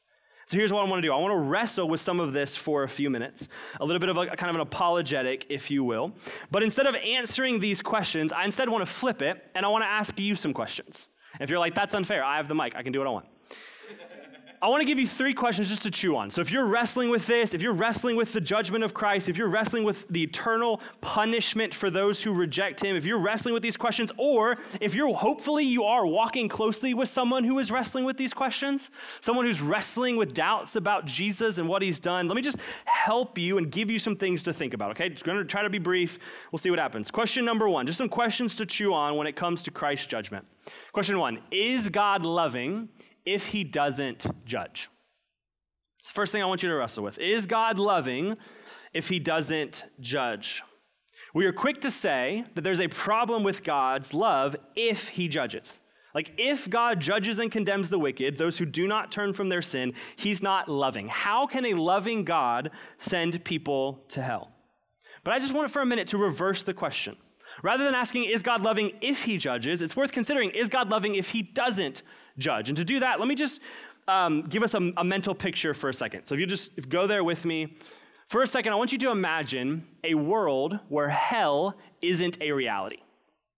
So 0.48 0.58
here's 0.58 0.72
what 0.72 0.86
I 0.86 0.90
want 0.90 1.02
to 1.02 1.08
do 1.08 1.12
I 1.12 1.18
want 1.18 1.34
to 1.34 1.40
wrestle 1.40 1.90
with 1.90 2.00
some 2.00 2.20
of 2.20 2.32
this 2.32 2.56
for 2.56 2.84
a 2.84 2.90
few 2.90 3.10
minutes, 3.10 3.50
a 3.82 3.86
little 3.86 4.00
bit 4.00 4.10
of 4.10 4.18
a, 4.18 4.22
a 4.22 4.36
kind 4.36 4.50
of 4.50 4.56
an 4.56 4.62
apologetic, 4.62 5.48
if 5.50 5.72
you 5.72 5.84
will. 5.84 6.14
But 6.52 6.64
instead 6.64 6.86
of 6.86 6.96
answering 6.96 7.60
these 7.60 7.82
questions, 7.82 8.32
I 8.32 8.46
instead 8.46 8.70
want 8.70 8.84
to 8.84 8.92
flip 8.92 9.22
it 9.22 9.44
and 9.56 9.66
I 9.66 9.70
want 9.70 9.84
to 9.84 9.88
ask 9.88 10.18
you 10.20 10.36
some 10.36 10.54
questions. 10.54 11.08
If 11.40 11.50
you're 11.50 11.60
like, 11.60 11.76
that's 11.76 11.94
unfair, 11.94 12.24
I 12.24 12.38
have 12.38 12.48
the 12.48 12.56
mic, 12.56 12.76
I 12.76 12.84
can 12.84 12.94
do 12.94 13.00
what 13.00 13.08
I 13.08 13.12
want. 13.12 13.26
I 14.62 14.68
want 14.70 14.82
to 14.82 14.86
give 14.86 14.98
you 14.98 15.08
three 15.08 15.34
questions 15.34 15.70
just 15.70 15.84
to 15.84 15.92
chew 15.92 16.16
on. 16.16 16.30
So, 16.30 16.42
if 16.42 16.52
you're 16.52 16.66
wrestling 16.66 17.10
with 17.10 17.28
this, 17.28 17.54
if 17.54 17.62
you're 17.62 17.74
wrestling 17.74 18.16
with 18.16 18.34
the 18.34 18.42
judgment 18.42 18.84
of 18.84 18.94
Christ, 18.94 19.30
if 19.30 19.38
you're 19.38 19.48
wrestling 19.48 19.84
with 19.84 20.08
the 20.08 20.24
eternal 20.24 20.82
punishment 21.02 21.74
for 21.74 21.90
those 21.90 22.24
who 22.24 22.34
reject 22.34 22.84
Him, 22.84 22.96
if 22.96 23.06
you're 23.06 23.20
wrestling 23.20 23.54
with 23.54 23.64
these 23.64 23.78
questions, 23.78 24.12
or 24.18 24.58
if 24.82 24.96
you're 24.96 25.14
hopefully 25.14 25.64
you 25.64 25.84
are 25.84 26.06
walking 26.06 26.48
closely 26.48 26.94
with 26.94 27.10
someone 27.10 27.44
who 27.44 27.60
is 27.60 27.72
wrestling 27.72 28.06
with 28.06 28.18
these 28.18 28.34
questions, 28.34 28.92
someone 29.22 29.46
who's 29.46 29.62
wrestling 29.62 30.18
with 30.18 30.34
doubts 30.34 30.76
about 30.76 31.06
Jesus 31.06 31.58
and 31.58 31.68
what 31.68 31.82
He's 31.82 32.00
done, 32.00 32.28
let 32.28 32.36
me 32.36 32.42
just 32.42 32.58
help 32.86 33.38
you 33.38 33.58
and 33.58 33.72
give 33.72 33.92
you 33.92 34.00
some 34.00 34.16
things 34.16 34.44
to 34.44 34.54
think 34.54 34.74
about, 34.74 34.92
okay? 34.92 35.10
Just 35.10 35.24
going 35.26 35.38
to 35.38 35.46
try 35.46 35.64
to 35.64 35.70
be 35.70 35.80
brief. 35.80 36.20
We'll 36.52 36.60
see 36.60 36.70
what 36.70 36.80
happens. 36.80 37.12
Question 37.12 37.46
number 37.46 37.68
one, 37.68 37.86
just 37.86 37.98
some 37.98 38.10
questions 38.10 38.56
to 38.56 38.66
chew 38.66 38.94
on 38.94 39.16
when 39.16 39.28
it 39.28 39.36
comes 39.36 39.64
to 39.64 39.72
Christ's 39.72 40.08
judgment. 40.08 40.48
Question 40.92 41.20
one 41.20 41.40
Is 41.52 41.90
God 41.90 42.26
loving? 42.26 42.90
If 43.26 43.48
he 43.48 43.64
doesn't 43.64 44.28
judge? 44.46 44.90
It's 46.00 46.10
the 46.10 46.14
first 46.14 46.32
thing 46.32 46.44
I 46.44 46.46
want 46.46 46.62
you 46.64 46.70
to 46.70 46.76
wrestle 46.76 47.04
with. 47.04 47.18
Is 47.18 47.48
God 47.48 47.80
loving 47.80 48.38
if 48.94 49.10
he 49.10 49.20
doesn't 49.20 49.86
judge? 50.00 50.62
We 51.34 51.46
are 51.46 51.52
quick 51.52 51.82
to 51.82 51.92
say 51.92 52.46
that 52.54 52.62
there's 52.62 52.80
a 52.80 52.88
problem 52.88 53.44
with 53.44 53.64
God's 53.64 54.14
love 54.14 54.56
if 54.76 55.10
he 55.10 55.28
judges. 55.28 55.82
Like, 56.14 56.32
if 56.38 56.70
God 56.70 57.02
judges 57.02 57.40
and 57.40 57.52
condemns 57.52 57.90
the 57.90 58.00
wicked, 58.00 58.38
those 58.38 58.58
who 58.58 58.66
do 58.66 58.88
not 58.88 59.12
turn 59.12 59.34
from 59.34 59.50
their 59.50 59.62
sin, 59.62 59.94
he's 60.16 60.42
not 60.42 60.70
loving. 60.70 61.10
How 61.10 61.46
can 61.46 61.66
a 61.66 61.74
loving 61.74 62.24
God 62.24 62.72
send 62.98 63.44
people 63.44 64.02
to 64.10 64.22
hell? 64.22 64.52
But 65.26 65.34
I 65.34 65.40
just 65.40 65.54
want 65.54 65.70
for 65.72 65.82
a 65.82 65.86
minute 65.86 66.08
to 66.08 66.18
reverse 66.18 66.64
the 66.64 66.74
question. 66.74 67.18
Rather 67.64 67.84
than 67.84 67.96
asking, 67.96 68.26
is 68.26 68.44
God 68.44 68.62
loving 68.62 68.94
if 69.02 69.24
he 69.24 69.38
judges, 69.38 69.82
it's 69.82 69.96
worth 69.96 70.14
considering, 70.14 70.52
is 70.52 70.70
God 70.70 70.90
loving 70.90 71.16
if 71.16 71.32
he 71.32 71.42
doesn't 71.42 72.02
judge. 72.38 72.70
And 72.70 72.78
to 72.78 72.86
do 72.86 73.00
that, 73.00 73.20
let 73.20 73.28
me 73.28 73.36
just 73.36 73.62
um, 74.08 74.44
give 74.44 74.64
us 74.64 74.74
a, 74.74 74.94
a, 74.98 75.04
mental 75.04 75.34
picture 75.34 75.74
for 75.74 75.90
a 75.90 75.94
second. 75.94 76.26
So 76.26 76.36
if 76.36 76.42
you 76.42 76.46
just 76.46 76.90
go 76.90 77.08
there 77.08 77.24
with 77.24 77.44
me 77.46 77.76
for 78.28 78.44
a 78.44 78.48
second, 78.48 78.74
I 78.74 78.76
want 78.76 78.92
you 78.92 78.98
to 79.00 79.12
imagine 79.12 79.88
a 80.04 80.14
world 80.16 80.80
where 80.90 81.10
hell 81.10 81.76
isn't 82.02 82.42
a 82.42 82.52
reality. 82.52 82.98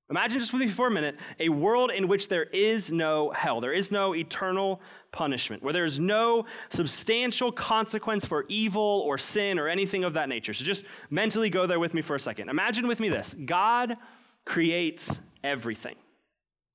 Imagine 0.09 0.39
just 0.39 0.53
with 0.53 0.61
me 0.61 0.69
for 0.69 0.87
a 0.87 0.91
minute 0.91 1.17
a 1.37 1.49
world 1.49 1.91
in 1.91 2.07
which 2.07 2.29
there 2.29 2.45
is 2.45 2.89
no 2.89 3.29
hell, 3.31 3.59
there 3.59 3.73
is 3.73 3.91
no 3.91 4.15
eternal 4.15 4.79
punishment, 5.11 5.61
where 5.61 5.73
there 5.73 5.83
is 5.83 5.99
no 5.99 6.45
substantial 6.69 7.51
consequence 7.51 8.23
for 8.23 8.45
evil 8.47 9.03
or 9.05 9.17
sin 9.17 9.59
or 9.59 9.67
anything 9.67 10.05
of 10.05 10.13
that 10.13 10.29
nature. 10.29 10.53
So 10.53 10.63
just 10.63 10.85
mentally 11.09 11.49
go 11.49 11.67
there 11.67 11.79
with 11.79 11.93
me 11.93 12.01
for 12.01 12.15
a 12.15 12.19
second. 12.21 12.47
Imagine 12.47 12.87
with 12.87 13.01
me 13.01 13.09
this 13.09 13.35
God 13.45 13.97
creates 14.45 15.19
everything. 15.43 15.95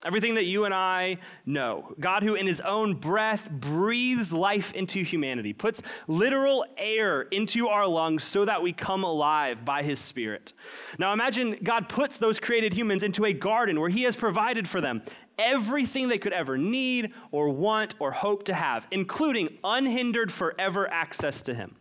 Everything 0.04 0.34
that 0.34 0.46
you 0.46 0.64
and 0.64 0.74
I 0.74 1.18
know. 1.46 1.94
God, 2.00 2.24
who 2.24 2.34
in 2.34 2.46
his 2.46 2.60
own 2.60 2.94
breath 2.94 3.48
breathes 3.48 4.32
life 4.32 4.72
into 4.72 5.04
humanity, 5.04 5.52
puts 5.52 5.80
literal 6.08 6.64
air 6.76 7.22
into 7.22 7.68
our 7.68 7.86
lungs 7.86 8.24
so 8.24 8.44
that 8.44 8.62
we 8.62 8.72
come 8.72 9.04
alive 9.04 9.64
by 9.64 9.84
his 9.84 10.00
spirit. 10.00 10.54
Now 10.98 11.12
imagine 11.12 11.56
God 11.62 11.88
puts 11.88 12.18
those 12.18 12.40
created 12.40 12.72
humans 12.72 13.04
into 13.04 13.24
a 13.24 13.32
garden 13.32 13.78
where 13.78 13.90
he 13.90 14.02
has 14.02 14.16
provided 14.16 14.66
for 14.66 14.80
them 14.80 15.02
everything 15.38 16.08
they 16.08 16.18
could 16.18 16.32
ever 16.32 16.58
need 16.58 17.12
or 17.30 17.50
want 17.50 17.94
or 18.00 18.10
hope 18.10 18.44
to 18.46 18.54
have, 18.54 18.88
including 18.90 19.56
unhindered 19.62 20.32
forever 20.32 20.92
access 20.92 21.42
to 21.42 21.54
him. 21.54 21.76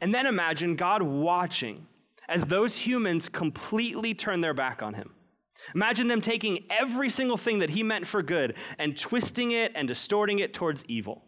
And 0.00 0.14
then 0.14 0.24
imagine 0.24 0.74
God 0.74 1.02
watching 1.02 1.86
as 2.30 2.46
those 2.46 2.76
humans 2.76 3.28
completely 3.28 4.14
turn 4.14 4.40
their 4.40 4.54
back 4.54 4.82
on 4.82 4.94
him 4.94 5.12
Imagine 5.74 6.08
them 6.08 6.20
taking 6.20 6.64
every 6.70 7.10
single 7.10 7.36
thing 7.36 7.60
that 7.60 7.70
he 7.70 7.82
meant 7.82 8.06
for 8.06 8.22
good 8.22 8.54
and 8.78 8.96
twisting 8.96 9.52
it 9.52 9.72
and 9.74 9.86
distorting 9.86 10.38
it 10.38 10.52
towards 10.52 10.84
evil. 10.86 11.24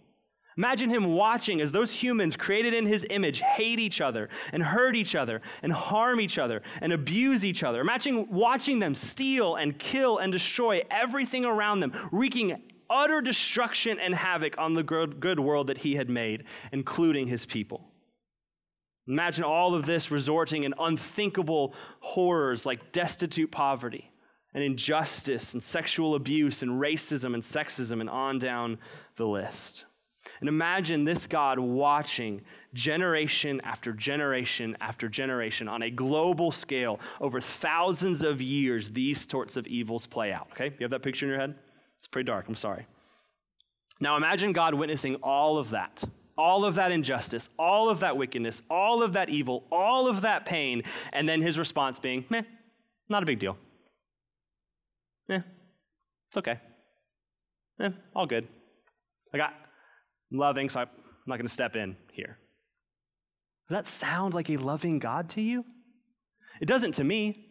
Imagine 0.59 0.90
him 0.90 1.14
watching 1.14 1.62
as 1.62 1.73
those 1.73 1.90
humans 1.90 2.37
created 2.37 2.75
in 2.75 2.87
his 2.87 3.07
image 3.09 3.40
hate 3.40 3.79
each 3.79 4.03
other 4.03 4.29
and 4.53 4.62
hurt 4.62 4.95
each 4.95 5.14
other 5.14 5.40
and 5.62 5.73
harm 5.73 6.21
each 6.21 6.38
other 6.38 6.61
and 6.83 6.92
abuse 6.92 7.42
each 7.45 7.62
other. 7.62 7.81
Imagine 7.81 8.29
watching 8.31 8.79
them 8.79 8.95
steal 8.95 9.57
and 9.57 9.79
kill 9.79 10.18
and 10.18 10.31
destroy 10.31 10.83
everything 10.90 11.47
around 11.47 11.81
them, 11.81 11.92
wreaking 12.11 12.62
utter 12.90 13.23
destruction 13.23 13.99
and 13.99 14.14
havoc 14.14 14.59
on 14.59 14.75
the 14.75 14.83
good 14.83 15.40
world 15.40 15.68
that 15.68 15.79
he 15.79 15.95
had 15.95 16.11
made, 16.11 16.45
including 16.71 17.29
his 17.29 17.47
people. 17.47 17.88
Imagine 19.09 19.45
all 19.45 19.75
of 19.75 19.87
this 19.87 20.11
resorting 20.11 20.64
in 20.64 20.75
unthinkable 20.79 21.75
horrors 22.01 22.66
like 22.66 22.92
destitute 22.92 23.51
poverty 23.51 24.12
and 24.55 24.62
injustice 24.62 25.55
and 25.55 25.62
sexual 25.62 26.15
abuse 26.15 26.62
and 26.62 26.73
racism 26.81 27.35
and 27.35 27.43
sexism 27.43 28.01
and 28.01 28.11
on 28.11 28.38
down 28.38 28.79
the 29.17 29.27
list. 29.27 29.85
And 30.41 30.49
imagine 30.49 31.05
this 31.05 31.27
God 31.27 31.59
watching 31.59 32.43
generation 32.75 33.61
after 33.65 33.93
generation 33.93 34.77
after 34.81 35.09
generation 35.09 35.69
on 35.69 35.83
a 35.83 35.91
global 35.91 36.53
scale 36.53 37.01
over 37.21 37.41
thousands 37.41 38.23
of 38.23 38.41
years, 38.41 38.91
these 38.91 39.29
sorts 39.29 39.57
of 39.57 39.67
evils 39.67 40.07
play 40.07 40.33
out. 40.33 40.49
Okay? 40.53 40.67
You 40.67 40.85
have 40.85 40.91
that 40.91 41.03
picture 41.03 41.27
in 41.27 41.31
your 41.31 41.41
head? 41.41 41.55
It's 41.99 42.07
pretty 42.07 42.27
dark, 42.27 42.49
I'm 42.49 42.55
sorry. 42.55 42.87
Now 44.01 44.17
imagine 44.17 44.53
God 44.53 44.75
witnessing 44.75 45.17
all 45.17 45.59
of 45.59 45.71
that, 45.71 46.03
all 46.37 46.65
of 46.65 46.75
that 46.77 46.91
injustice, 46.91 47.49
all 47.59 47.88
of 47.88 48.01
that 48.01 48.17
wickedness, 48.17 48.62
all 48.69 49.03
of 49.03 49.12
that 49.12 49.29
evil, 49.29 49.65
all 49.71 50.09
of 50.09 50.23
that 50.23 50.45
pain, 50.45 50.83
and 51.12 51.29
then 51.29 51.43
his 51.43 51.59
response 51.59 51.99
being, 51.99 52.25
meh, 52.29 52.43
not 53.09 53.23
a 53.23 53.27
big 53.27 53.38
deal. 53.38 53.57
Eh, 55.30 55.40
it's 56.28 56.37
okay. 56.37 56.58
Eh, 57.80 57.90
all 58.14 58.26
good. 58.26 58.48
I 59.32 59.38
got 59.38 59.54
loving, 60.30 60.68
so 60.68 60.80
I'm 60.80 60.88
not 61.26 61.37
going 61.37 61.46
to 61.46 61.52
step 61.52 61.76
in 61.76 61.96
here. 62.12 62.38
Does 63.68 63.76
that 63.76 63.87
sound 63.87 64.35
like 64.35 64.50
a 64.50 64.56
loving 64.56 64.98
God 64.98 65.28
to 65.30 65.40
you? 65.40 65.64
It 66.61 66.66
doesn't 66.66 66.92
to 66.92 67.04
me. 67.04 67.48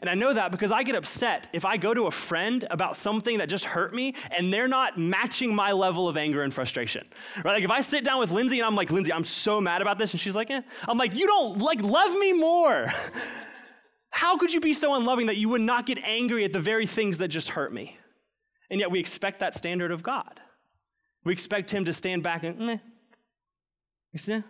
And 0.00 0.10
I 0.10 0.14
know 0.14 0.34
that 0.34 0.50
because 0.50 0.72
I 0.72 0.82
get 0.82 0.96
upset 0.96 1.48
if 1.52 1.64
I 1.64 1.76
go 1.76 1.94
to 1.94 2.06
a 2.06 2.10
friend 2.10 2.66
about 2.70 2.96
something 2.96 3.38
that 3.38 3.48
just 3.48 3.64
hurt 3.64 3.94
me 3.94 4.14
and 4.36 4.52
they're 4.52 4.68
not 4.68 4.98
matching 4.98 5.54
my 5.54 5.72
level 5.72 6.08
of 6.08 6.16
anger 6.16 6.42
and 6.42 6.52
frustration. 6.52 7.06
Right? 7.36 7.54
Like 7.54 7.64
if 7.64 7.70
I 7.70 7.80
sit 7.80 8.04
down 8.04 8.18
with 8.18 8.30
Lindsay 8.30 8.58
and 8.58 8.66
I'm 8.66 8.74
like, 8.74 8.90
Lindsay, 8.90 9.12
I'm 9.12 9.24
so 9.24 9.60
mad 9.60 9.80
about 9.80 9.98
this, 9.98 10.12
and 10.12 10.20
she's 10.20 10.34
like, 10.34 10.50
eh. 10.50 10.62
I'm 10.86 10.98
like, 10.98 11.14
you 11.14 11.26
don't 11.26 11.58
like 11.58 11.82
love 11.82 12.12
me 12.18 12.32
more. 12.32 12.86
How 14.10 14.36
could 14.36 14.52
you 14.52 14.60
be 14.60 14.74
so 14.74 14.94
unloving 14.94 15.26
that 15.26 15.36
you 15.36 15.48
would 15.48 15.60
not 15.60 15.86
get 15.86 15.98
angry 15.98 16.44
at 16.44 16.52
the 16.52 16.60
very 16.60 16.86
things 16.86 17.18
that 17.18 17.28
just 17.28 17.50
hurt 17.50 17.72
me? 17.72 17.96
And 18.70 18.80
yet 18.80 18.90
we 18.90 18.98
expect 18.98 19.40
that 19.40 19.54
standard 19.54 19.90
of 19.90 20.02
God. 20.02 20.40
We 21.24 21.32
expect 21.32 21.70
him 21.70 21.84
to 21.84 21.92
stand 21.92 22.22
back 22.22 22.44
and, 22.44 22.58
meh. 22.58 22.78
See? 24.16 24.42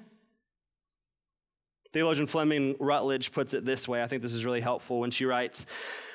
Theologian 1.92 2.26
Fleming 2.26 2.76
Rutledge 2.78 3.32
puts 3.32 3.54
it 3.54 3.64
this 3.64 3.88
way. 3.88 4.02
I 4.02 4.06
think 4.06 4.22
this 4.22 4.34
is 4.34 4.44
really 4.44 4.60
helpful 4.60 5.00
when 5.00 5.10
she 5.10 5.24
writes 5.24 5.66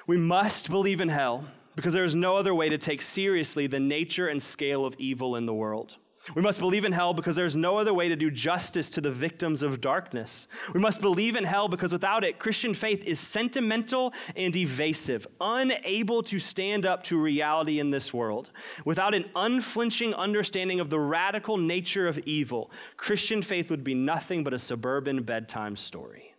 We 0.08 0.18
must 0.18 0.70
believe 0.70 1.02
in 1.02 1.10
hell 1.10 1.46
because 1.76 1.94
there 1.94 2.04
is 2.04 2.16
no 2.16 2.38
other 2.38 2.54
way 2.54 2.70
to 2.70 2.78
take 2.78 3.02
seriously 3.02 3.68
the 3.68 3.80
nature 3.80 4.28
and 4.28 4.42
scale 4.42 4.86
of 4.86 4.96
evil 4.98 5.36
in 5.36 5.46
the 5.46 5.54
world. 5.54 5.98
We 6.36 6.42
must 6.42 6.60
believe 6.60 6.86
in 6.86 6.94
hell 6.94 7.14
because 7.14 7.36
there's 7.36 7.56
no 7.56 7.78
other 7.78 7.94
way 7.94 8.08
to 8.08 8.16
do 8.16 8.32
justice 8.32 8.90
to 8.92 9.02
the 9.02 9.12
victims 9.12 9.62
of 9.62 9.82
darkness. 9.82 10.48
We 10.74 10.80
must 10.80 11.02
believe 11.02 11.36
in 11.36 11.44
hell 11.44 11.68
because 11.68 11.92
without 11.92 12.24
it, 12.24 12.40
Christian 12.40 12.74
faith 12.74 13.04
is 13.04 13.20
sentimental 13.20 14.14
and 14.36 14.56
evasive, 14.56 15.28
unable 15.42 16.24
to 16.24 16.40
stand 16.40 16.86
up 16.86 17.04
to 17.04 17.22
reality 17.22 17.80
in 17.80 17.90
this 17.90 18.14
world. 18.14 18.52
Without 18.86 19.14
an 19.14 19.26
unflinching 19.36 20.14
understanding 20.14 20.80
of 20.80 20.90
the 20.90 21.00
radical 21.00 21.58
nature 21.58 22.08
of 22.08 22.18
evil, 22.20 22.72
Christian 22.96 23.42
faith 23.42 23.70
would 23.70 23.84
be 23.84 23.94
nothing 23.94 24.44
but 24.44 24.54
a 24.54 24.60
suburban 24.60 25.24
bedtime 25.24 25.76
story. 25.76 26.33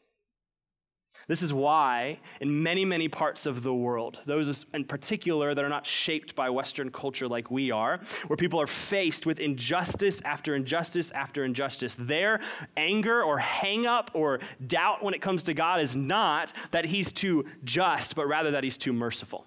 This 1.27 1.43
is 1.43 1.53
why, 1.53 2.19
in 2.41 2.63
many, 2.63 2.85
many 2.85 3.09
parts 3.09 3.47
of 3.47 3.63
the 3.63 3.75
world, 3.75 4.19
those 4.27 4.67
in 4.75 4.85
particular 4.85 5.55
that 5.55 5.65
are 5.65 5.71
not 5.71 5.87
shaped 5.87 6.35
by 6.35 6.51
Western 6.51 6.91
culture 6.91 7.29
like 7.29 7.51
we 7.51 7.71
are, 7.71 8.01
where 8.27 8.37
people 8.37 8.61
are 8.61 8.67
faced 8.67 9.25
with 9.25 9.41
injustice 9.41 10.21
after 10.23 10.55
injustice 10.55 11.11
after 11.13 11.45
injustice, 11.45 11.95
their 11.95 12.41
anger 12.77 13.23
or 13.23 13.39
hang 13.39 13.87
up 13.87 14.11
or 14.13 14.41
doubt 14.67 15.03
when 15.03 15.15
it 15.15 15.23
comes 15.23 15.45
to 15.45 15.55
God 15.55 15.81
is 15.81 15.97
not 15.97 16.53
that 16.73 16.85
He's 16.85 17.13
too 17.13 17.47
just, 17.65 18.15
but 18.15 18.27
rather 18.27 18.51
that 18.51 18.65
He's 18.65 18.77
too 18.77 18.93
merciful 18.93 19.47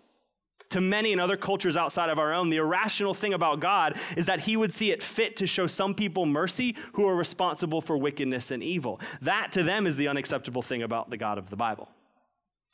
to 0.70 0.82
many 0.82 1.12
in 1.12 1.20
other 1.20 1.38
cultures 1.38 1.78
outside 1.78 2.10
of 2.10 2.20
our 2.20 2.34
own, 2.34 2.50
the 2.50 2.58
irrational 2.58 3.14
thing 3.14 3.34
about 3.34 3.60
God 3.60 3.98
is 4.16 4.26
that 4.26 4.42
he 4.42 4.58
would 4.58 4.74
see 4.74 4.92
it 4.92 5.02
fit 5.02 5.36
to 5.38 5.48
show 5.48 5.68
some 5.68 5.94
people 5.94 6.26
mercy 6.26 6.76
who 6.94 7.08
are 7.08 7.16
responsible 7.16 7.82
for 7.82 7.98
wickedness 7.98 8.52
and 8.52 8.62
evil. 8.62 9.00
That 9.22 9.52
to 9.54 9.64
them 9.64 9.88
is 9.88 9.96
the 9.96 10.08
unacceptable 10.08 10.62
thing 10.62 10.84
about 10.84 11.10
the 11.10 11.18
God 11.18 11.38
of 11.38 11.50
the 11.50 11.56
Bible. 11.56 11.90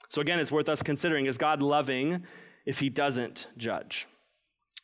So 0.10 0.22
again, 0.22 0.40
it's 0.40 0.52
worth 0.52 0.70
us 0.70 0.84
considering 0.84 1.26
is 1.26 1.38
God 1.38 1.62
loving 1.62 2.24
if 2.66 2.80
he 2.80 2.90
doesn't 2.90 3.48
judge? 3.58 4.08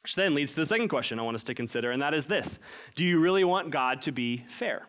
Which 0.04 0.16
then 0.16 0.34
leads 0.34 0.54
to 0.54 0.62
the 0.62 0.66
second 0.66 0.88
question 0.88 1.20
I 1.20 1.24
want 1.24 1.36
us 1.36 1.44
to 1.46 1.54
consider, 1.54 1.92
and 1.92 2.02
that 2.02 2.14
is 2.14 2.28
this 2.28 2.60
Do 2.96 3.06
you 3.06 3.20
really 3.20 3.44
want 3.44 3.70
God 3.70 4.02
to 4.04 4.12
be 4.12 4.46
fair? 4.48 4.88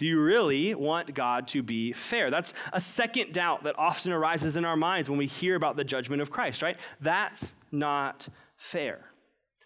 Do 0.00 0.06
you 0.06 0.18
really 0.18 0.74
want 0.74 1.12
God 1.12 1.46
to 1.48 1.62
be 1.62 1.92
fair? 1.92 2.30
That's 2.30 2.54
a 2.72 2.80
second 2.80 3.34
doubt 3.34 3.64
that 3.64 3.78
often 3.78 4.12
arises 4.12 4.56
in 4.56 4.64
our 4.64 4.74
minds 4.74 5.10
when 5.10 5.18
we 5.18 5.26
hear 5.26 5.56
about 5.56 5.76
the 5.76 5.84
judgment 5.84 6.22
of 6.22 6.30
Christ, 6.30 6.62
right? 6.62 6.78
That's 7.02 7.54
not 7.70 8.26
fair. 8.56 9.10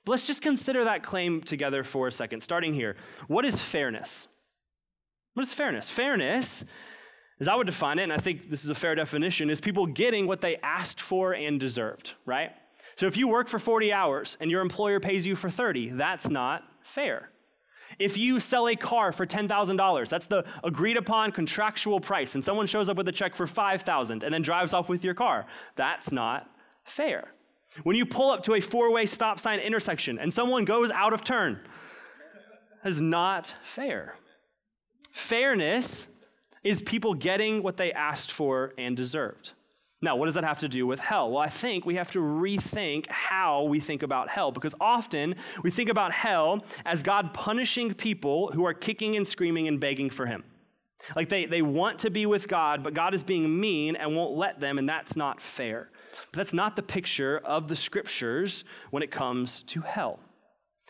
But 0.04 0.10
let's 0.10 0.26
just 0.26 0.42
consider 0.42 0.82
that 0.82 1.04
claim 1.04 1.40
together 1.40 1.84
for 1.84 2.08
a 2.08 2.12
second, 2.12 2.40
starting 2.40 2.72
here. 2.72 2.96
What 3.28 3.44
is 3.44 3.60
fairness? 3.60 4.26
What 5.34 5.44
is 5.44 5.54
fairness? 5.54 5.88
Fairness, 5.88 6.64
as 7.38 7.46
I 7.46 7.54
would 7.54 7.68
define 7.68 8.00
it, 8.00 8.02
and 8.02 8.12
I 8.12 8.18
think 8.18 8.50
this 8.50 8.64
is 8.64 8.70
a 8.70 8.74
fair 8.74 8.96
definition, 8.96 9.50
is 9.50 9.60
people 9.60 9.86
getting 9.86 10.26
what 10.26 10.40
they 10.40 10.56
asked 10.64 11.00
for 11.00 11.32
and 11.32 11.60
deserved, 11.60 12.14
right? 12.26 12.50
So 12.96 13.06
if 13.06 13.16
you 13.16 13.28
work 13.28 13.46
for 13.46 13.60
40 13.60 13.92
hours 13.92 14.36
and 14.40 14.50
your 14.50 14.62
employer 14.62 14.98
pays 14.98 15.28
you 15.28 15.36
for 15.36 15.48
30, 15.48 15.90
that's 15.90 16.28
not 16.28 16.64
fair. 16.80 17.30
If 17.98 18.16
you 18.18 18.40
sell 18.40 18.68
a 18.68 18.76
car 18.76 19.12
for 19.12 19.26
$10,000, 19.26 20.08
that's 20.08 20.26
the 20.26 20.44
agreed 20.62 20.96
upon 20.96 21.32
contractual 21.32 22.00
price, 22.00 22.34
and 22.34 22.44
someone 22.44 22.66
shows 22.66 22.88
up 22.88 22.96
with 22.96 23.08
a 23.08 23.12
check 23.12 23.34
for 23.34 23.46
5,000 23.46 24.22
and 24.22 24.34
then 24.34 24.42
drives 24.42 24.72
off 24.72 24.88
with 24.88 25.04
your 25.04 25.14
car, 25.14 25.46
that's 25.76 26.12
not 26.12 26.50
fair. 26.84 27.32
When 27.82 27.96
you 27.96 28.06
pull 28.06 28.30
up 28.30 28.42
to 28.44 28.54
a 28.54 28.60
four-way 28.60 29.06
stop 29.06 29.40
sign 29.40 29.58
intersection 29.58 30.18
and 30.18 30.32
someone 30.32 30.64
goes 30.64 30.90
out 30.90 31.12
of 31.12 31.24
turn, 31.24 31.60
that 32.82 32.88
is 32.88 33.00
not 33.00 33.54
fair. 33.62 34.16
Fairness 35.10 36.08
is 36.62 36.82
people 36.82 37.14
getting 37.14 37.62
what 37.62 37.76
they 37.76 37.92
asked 37.92 38.30
for 38.30 38.72
and 38.78 38.96
deserved. 38.96 39.52
Now, 40.04 40.16
what 40.16 40.26
does 40.26 40.34
that 40.34 40.44
have 40.44 40.58
to 40.60 40.68
do 40.68 40.86
with 40.86 41.00
hell? 41.00 41.30
Well, 41.30 41.42
I 41.42 41.48
think 41.48 41.86
we 41.86 41.94
have 41.94 42.12
to 42.12 42.18
rethink 42.18 43.06
how 43.08 43.62
we 43.62 43.80
think 43.80 44.02
about 44.02 44.28
hell 44.28 44.52
because 44.52 44.74
often 44.78 45.34
we 45.62 45.70
think 45.70 45.88
about 45.88 46.12
hell 46.12 46.62
as 46.84 47.02
God 47.02 47.32
punishing 47.32 47.94
people 47.94 48.52
who 48.52 48.66
are 48.66 48.74
kicking 48.74 49.16
and 49.16 49.26
screaming 49.26 49.66
and 49.66 49.80
begging 49.80 50.10
for 50.10 50.26
Him. 50.26 50.44
Like 51.16 51.30
they, 51.30 51.46
they 51.46 51.62
want 51.62 52.00
to 52.00 52.10
be 52.10 52.26
with 52.26 52.48
God, 52.48 52.82
but 52.82 52.92
God 52.92 53.14
is 53.14 53.22
being 53.22 53.58
mean 53.58 53.96
and 53.96 54.14
won't 54.14 54.36
let 54.36 54.60
them, 54.60 54.76
and 54.76 54.86
that's 54.86 55.16
not 55.16 55.40
fair. 55.40 55.88
But 56.30 56.36
that's 56.36 56.52
not 56.52 56.76
the 56.76 56.82
picture 56.82 57.40
of 57.42 57.68
the 57.68 57.76
scriptures 57.76 58.64
when 58.90 59.02
it 59.02 59.10
comes 59.10 59.60
to 59.68 59.80
hell. 59.80 60.20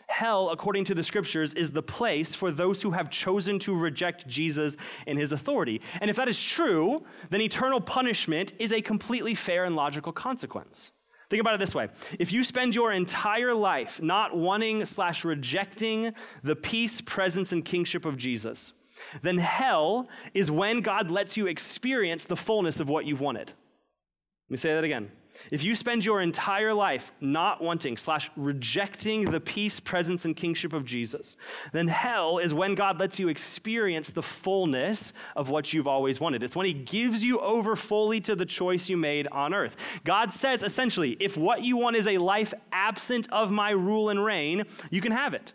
Hell, 0.07 0.49
according 0.49 0.85
to 0.85 0.95
the 0.95 1.03
scriptures, 1.03 1.53
is 1.53 1.71
the 1.71 1.83
place 1.83 2.35
for 2.35 2.51
those 2.51 2.81
who 2.81 2.91
have 2.91 3.09
chosen 3.09 3.59
to 3.59 3.75
reject 3.75 4.27
Jesus 4.27 4.77
and 5.07 5.17
his 5.17 5.31
authority. 5.31 5.81
And 5.99 6.09
if 6.09 6.15
that 6.17 6.27
is 6.27 6.41
true, 6.41 7.03
then 7.29 7.41
eternal 7.41 7.81
punishment 7.81 8.53
is 8.59 8.71
a 8.71 8.81
completely 8.81 9.35
fair 9.35 9.65
and 9.65 9.75
logical 9.75 10.11
consequence. 10.11 10.91
Think 11.29 11.41
about 11.41 11.55
it 11.55 11.59
this 11.59 11.73
way 11.73 11.89
if 12.19 12.31
you 12.31 12.43
spend 12.43 12.75
your 12.75 12.91
entire 12.91 13.53
life 13.53 14.01
not 14.01 14.37
wanting 14.37 14.85
slash 14.85 15.25
rejecting 15.25 16.13
the 16.43 16.55
peace, 16.55 17.01
presence, 17.01 17.51
and 17.51 17.65
kingship 17.65 18.05
of 18.05 18.15
Jesus, 18.15 18.73
then 19.21 19.39
hell 19.39 20.07
is 20.33 20.51
when 20.51 20.81
God 20.81 21.09
lets 21.09 21.35
you 21.35 21.47
experience 21.47 22.25
the 22.25 22.35
fullness 22.35 22.79
of 22.79 22.89
what 22.89 23.05
you've 23.05 23.21
wanted. 23.21 23.47
Let 23.47 24.51
me 24.51 24.57
say 24.57 24.73
that 24.75 24.83
again. 24.83 25.11
If 25.51 25.63
you 25.63 25.75
spend 25.75 26.05
your 26.05 26.21
entire 26.21 26.73
life 26.73 27.11
not 27.19 27.61
wanting 27.61 27.97
slash 27.97 28.29
rejecting 28.35 29.31
the 29.31 29.39
peace, 29.39 29.79
presence, 29.79 30.25
and 30.25 30.35
kingship 30.35 30.73
of 30.73 30.85
Jesus, 30.85 31.37
then 31.71 31.87
hell 31.87 32.37
is 32.37 32.53
when 32.53 32.75
God 32.75 32.99
lets 32.99 33.19
you 33.19 33.27
experience 33.27 34.09
the 34.09 34.21
fullness 34.21 35.13
of 35.35 35.49
what 35.49 35.73
you've 35.73 35.87
always 35.87 36.19
wanted. 36.19 36.43
It's 36.43 36.55
when 36.55 36.65
He 36.65 36.73
gives 36.73 37.23
you 37.23 37.39
over 37.39 37.75
fully 37.75 38.19
to 38.21 38.35
the 38.35 38.45
choice 38.45 38.89
you 38.89 38.97
made 38.97 39.27
on 39.27 39.53
earth. 39.53 39.75
God 40.03 40.31
says 40.31 40.63
essentially, 40.63 41.17
if 41.19 41.37
what 41.37 41.63
you 41.63 41.77
want 41.77 41.95
is 41.95 42.07
a 42.07 42.17
life 42.17 42.53
absent 42.71 43.27
of 43.31 43.51
my 43.51 43.71
rule 43.71 44.09
and 44.09 44.23
reign, 44.23 44.63
you 44.89 45.01
can 45.01 45.11
have 45.11 45.33
it. 45.33 45.53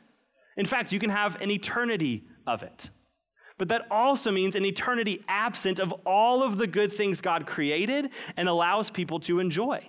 In 0.57 0.66
fact, 0.66 0.93
you 0.93 0.99
can 0.99 1.11
have 1.11 1.40
an 1.40 1.51
eternity 1.51 2.25
of 2.47 2.62
it 2.62 2.90
but 3.61 3.68
that 3.68 3.87
also 3.90 4.31
means 4.31 4.57
an 4.57 4.64
eternity 4.64 5.23
absent 5.29 5.79
of 5.79 5.92
all 6.07 6.42
of 6.42 6.57
the 6.57 6.66
good 6.66 6.90
things 6.90 7.20
God 7.20 7.46
created 7.46 8.09
and 8.38 8.49
allows 8.49 8.90
people 8.90 9.20
to 9.20 9.38
enjoy. 9.38 9.87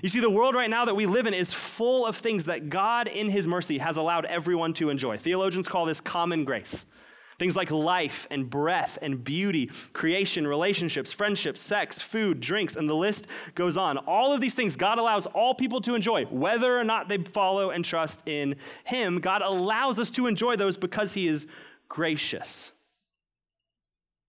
You 0.00 0.08
see, 0.08 0.20
the 0.20 0.30
world 0.30 0.54
right 0.54 0.70
now 0.70 0.86
that 0.86 0.96
we 0.96 1.04
live 1.04 1.26
in 1.26 1.34
is 1.34 1.52
full 1.52 2.06
of 2.06 2.16
things 2.16 2.46
that 2.46 2.70
God, 2.70 3.08
in 3.08 3.28
His 3.28 3.46
mercy, 3.46 3.76
has 3.76 3.98
allowed 3.98 4.24
everyone 4.24 4.72
to 4.74 4.88
enjoy. 4.88 5.18
Theologians 5.18 5.68
call 5.68 5.84
this 5.84 6.00
common 6.00 6.46
grace. 6.46 6.86
Things 7.38 7.54
like 7.54 7.70
life 7.70 8.26
and 8.30 8.48
breath 8.48 8.98
and 9.02 9.22
beauty, 9.22 9.70
creation, 9.92 10.46
relationships, 10.46 11.12
friendships, 11.12 11.60
sex, 11.60 12.00
food, 12.00 12.40
drinks, 12.40 12.76
and 12.76 12.88
the 12.88 12.96
list 12.96 13.26
goes 13.54 13.76
on. 13.76 13.98
All 13.98 14.32
of 14.32 14.40
these 14.40 14.54
things 14.54 14.74
God 14.74 14.96
allows 14.98 15.26
all 15.26 15.54
people 15.54 15.82
to 15.82 15.94
enjoy, 15.94 16.24
whether 16.30 16.78
or 16.78 16.84
not 16.84 17.10
they 17.10 17.18
follow 17.18 17.68
and 17.68 17.84
trust 17.84 18.26
in 18.26 18.56
Him. 18.84 19.20
God 19.20 19.42
allows 19.42 19.98
us 19.98 20.10
to 20.12 20.26
enjoy 20.26 20.56
those 20.56 20.78
because 20.78 21.12
He 21.12 21.28
is 21.28 21.46
gracious. 21.90 22.71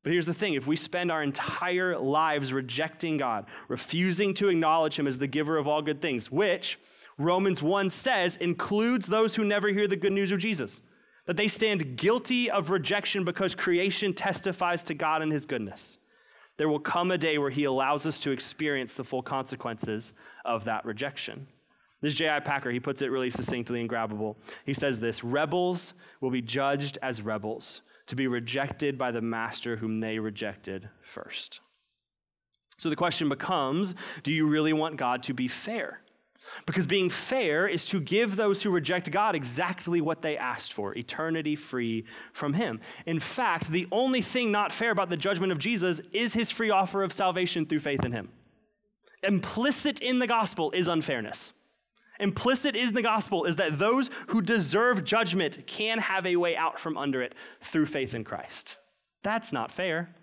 But 0.03 0.11
here's 0.11 0.25
the 0.25 0.33
thing 0.33 0.53
if 0.53 0.67
we 0.67 0.75
spend 0.75 1.11
our 1.11 1.23
entire 1.23 1.97
lives 1.97 2.53
rejecting 2.53 3.17
God, 3.17 3.45
refusing 3.69 4.33
to 4.35 4.49
acknowledge 4.49 4.99
Him 4.99 5.07
as 5.07 5.17
the 5.17 5.27
giver 5.27 5.57
of 5.57 5.67
all 5.67 5.81
good 5.81 6.01
things, 6.01 6.29
which 6.29 6.77
Romans 7.17 7.63
1 7.63 7.89
says 7.89 8.35
includes 8.35 9.07
those 9.07 9.35
who 9.35 9.45
never 9.45 9.69
hear 9.69 9.87
the 9.87 9.95
good 9.95 10.11
news 10.11 10.31
of 10.31 10.39
Jesus, 10.39 10.81
that 11.25 11.37
they 11.37 11.47
stand 11.47 11.95
guilty 11.95 12.51
of 12.51 12.69
rejection 12.69 13.23
because 13.23 13.55
creation 13.55 14.13
testifies 14.13 14.83
to 14.83 14.93
God 14.93 15.21
and 15.21 15.31
His 15.31 15.45
goodness. 15.45 15.97
There 16.57 16.69
will 16.69 16.79
come 16.79 17.09
a 17.09 17.17
day 17.17 17.37
where 17.37 17.49
He 17.49 17.63
allows 17.63 18.05
us 18.05 18.19
to 18.21 18.31
experience 18.31 18.95
the 18.95 19.05
full 19.05 19.23
consequences 19.23 20.13
of 20.43 20.65
that 20.65 20.85
rejection. 20.85 21.47
This 22.01 22.15
J.I. 22.15 22.41
Packer, 22.41 22.69
he 22.69 22.81
puts 22.81 23.01
it 23.01 23.09
really 23.11 23.29
succinctly 23.29 23.79
and 23.79 23.89
grabbable. 23.89 24.35
He 24.65 24.73
says 24.73 24.99
this 24.99 25.23
Rebels 25.23 25.93
will 26.19 26.31
be 26.31 26.41
judged 26.41 26.97
as 27.01 27.21
rebels 27.21 27.81
to 28.13 28.15
be 28.15 28.27
rejected 28.27 28.95
by 28.95 29.09
the 29.09 29.21
master 29.21 29.77
whom 29.77 29.99
they 29.99 30.19
rejected 30.19 30.87
first. 31.01 31.61
So 32.77 32.87
the 32.91 32.95
question 32.95 33.27
becomes 33.27 33.95
do 34.21 34.31
you 34.31 34.45
really 34.45 34.71
want 34.71 34.97
God 34.97 35.23
to 35.23 35.33
be 35.33 35.47
fair? 35.47 36.01
Because 36.67 36.85
being 36.85 37.09
fair 37.09 37.67
is 37.67 37.85
to 37.85 37.99
give 37.99 38.35
those 38.35 38.61
who 38.61 38.69
reject 38.69 39.09
God 39.09 39.33
exactly 39.33 39.99
what 39.99 40.21
they 40.21 40.37
asked 40.37 40.73
for 40.73 40.95
eternity 40.95 41.55
free 41.55 42.05
from 42.33 42.53
Him. 42.53 42.81
In 43.07 43.19
fact, 43.19 43.71
the 43.71 43.87
only 43.91 44.21
thing 44.21 44.51
not 44.51 44.71
fair 44.71 44.91
about 44.91 45.09
the 45.09 45.17
judgment 45.17 45.51
of 45.51 45.57
Jesus 45.57 45.99
is 46.11 46.33
His 46.33 46.51
free 46.51 46.69
offer 46.69 47.01
of 47.01 47.11
salvation 47.11 47.65
through 47.65 47.79
faith 47.79 48.05
in 48.05 48.11
Him. 48.11 48.29
Implicit 49.23 50.01
in 50.01 50.19
the 50.19 50.27
gospel 50.27 50.69
is 50.71 50.87
unfairness. 50.87 51.53
Implicit 52.19 52.75
in 52.75 52.93
the 52.93 53.01
gospel 53.01 53.45
is 53.45 53.55
that 53.55 53.79
those 53.79 54.09
who 54.27 54.41
deserve 54.41 55.03
judgment 55.03 55.65
can 55.65 55.99
have 55.99 56.25
a 56.25 56.35
way 56.35 56.55
out 56.55 56.79
from 56.79 56.97
under 56.97 57.21
it 57.21 57.33
through 57.59 57.87
faith 57.87 58.13
in 58.13 58.23
Christ. 58.23 58.77
That's 59.23 59.51
not 59.51 59.71
fair. 59.71 60.15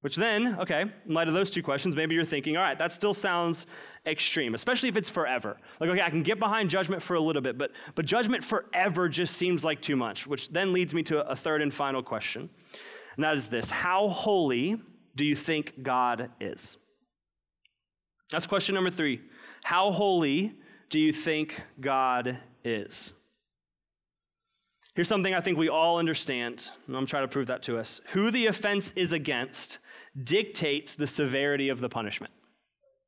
Which 0.00 0.16
then, 0.16 0.58
okay, 0.60 0.86
in 1.06 1.14
light 1.14 1.28
of 1.28 1.34
those 1.34 1.50
two 1.50 1.62
questions, 1.62 1.94
maybe 1.94 2.14
you're 2.14 2.24
thinking, 2.24 2.56
all 2.56 2.62
right, 2.62 2.78
that 2.78 2.90
still 2.90 3.12
sounds 3.12 3.66
extreme, 4.06 4.54
especially 4.54 4.88
if 4.88 4.96
it's 4.96 5.10
forever. 5.10 5.58
Like, 5.78 5.90
okay, 5.90 6.00
I 6.00 6.08
can 6.08 6.22
get 6.22 6.38
behind 6.38 6.70
judgment 6.70 7.02
for 7.02 7.14
a 7.14 7.20
little 7.20 7.42
bit, 7.42 7.58
but, 7.58 7.72
but 7.94 8.06
judgment 8.06 8.42
forever 8.42 9.10
just 9.10 9.36
seems 9.36 9.62
like 9.62 9.82
too 9.82 9.96
much, 9.96 10.26
which 10.26 10.48
then 10.50 10.72
leads 10.72 10.94
me 10.94 11.02
to 11.04 11.26
a 11.28 11.36
third 11.36 11.60
and 11.60 11.72
final 11.72 12.02
question. 12.02 12.48
And 13.16 13.24
that 13.24 13.36
is 13.36 13.48
this 13.48 13.68
How 13.68 14.08
holy 14.08 14.80
do 15.16 15.24
you 15.26 15.36
think 15.36 15.82
God 15.82 16.30
is? 16.40 16.78
That's 18.30 18.46
question 18.46 18.74
number 18.74 18.90
three. 18.90 19.20
How 19.62 19.90
holy 19.92 20.54
do 20.88 20.98
you 20.98 21.12
think 21.12 21.62
God 21.80 22.38
is? 22.64 23.14
Here's 24.94 25.08
something 25.08 25.34
I 25.34 25.40
think 25.40 25.56
we 25.56 25.68
all 25.68 25.98
understand, 25.98 26.70
and 26.86 26.96
I'm 26.96 27.06
trying 27.06 27.22
to 27.22 27.28
prove 27.28 27.46
that 27.46 27.62
to 27.62 27.78
us. 27.78 28.00
Who 28.10 28.30
the 28.30 28.46
offense 28.46 28.92
is 28.96 29.12
against 29.12 29.78
dictates 30.20 30.94
the 30.94 31.06
severity 31.06 31.68
of 31.68 31.80
the 31.80 31.88
punishment. 31.88 32.32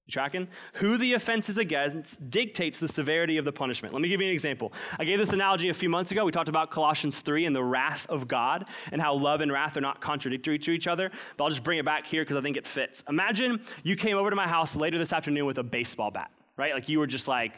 You 0.06 0.12
tracking? 0.12 0.48
Who 0.74 0.96
the 0.96 1.14
offense 1.14 1.48
is 1.48 1.58
against 1.58 2.30
dictates 2.30 2.80
the 2.80 2.88
severity 2.88 3.36
of 3.36 3.44
the 3.44 3.52
punishment. 3.52 3.94
Let 3.94 4.02
me 4.02 4.08
give 4.08 4.20
you 4.20 4.26
an 4.26 4.32
example. 4.32 4.72
I 4.98 5.04
gave 5.04 5.18
this 5.18 5.32
analogy 5.32 5.68
a 5.68 5.74
few 5.74 5.88
months 5.88 6.10
ago. 6.10 6.24
We 6.24 6.32
talked 6.32 6.48
about 6.48 6.70
Colossians 6.70 7.20
3 7.20 7.46
and 7.46 7.54
the 7.54 7.62
wrath 7.62 8.06
of 8.08 8.26
God 8.26 8.68
and 8.90 9.00
how 9.00 9.14
love 9.14 9.40
and 9.42 9.52
wrath 9.52 9.76
are 9.76 9.80
not 9.80 10.00
contradictory 10.00 10.58
to 10.60 10.70
each 10.72 10.88
other. 10.88 11.10
But 11.36 11.44
I'll 11.44 11.50
just 11.50 11.62
bring 11.62 11.78
it 11.78 11.84
back 11.84 12.06
here 12.06 12.22
because 12.22 12.36
I 12.36 12.40
think 12.40 12.56
it 12.56 12.66
fits. 12.66 13.04
Imagine 13.08 13.60
you 13.84 13.96
came 13.96 14.16
over 14.16 14.30
to 14.30 14.36
my 14.36 14.48
house 14.48 14.74
later 14.74 14.98
this 14.98 15.12
afternoon 15.12 15.46
with 15.46 15.58
a 15.58 15.62
baseball 15.62 16.10
bat, 16.10 16.30
right? 16.56 16.74
Like 16.74 16.88
you 16.88 16.98
were 16.98 17.06
just 17.06 17.28
like, 17.28 17.54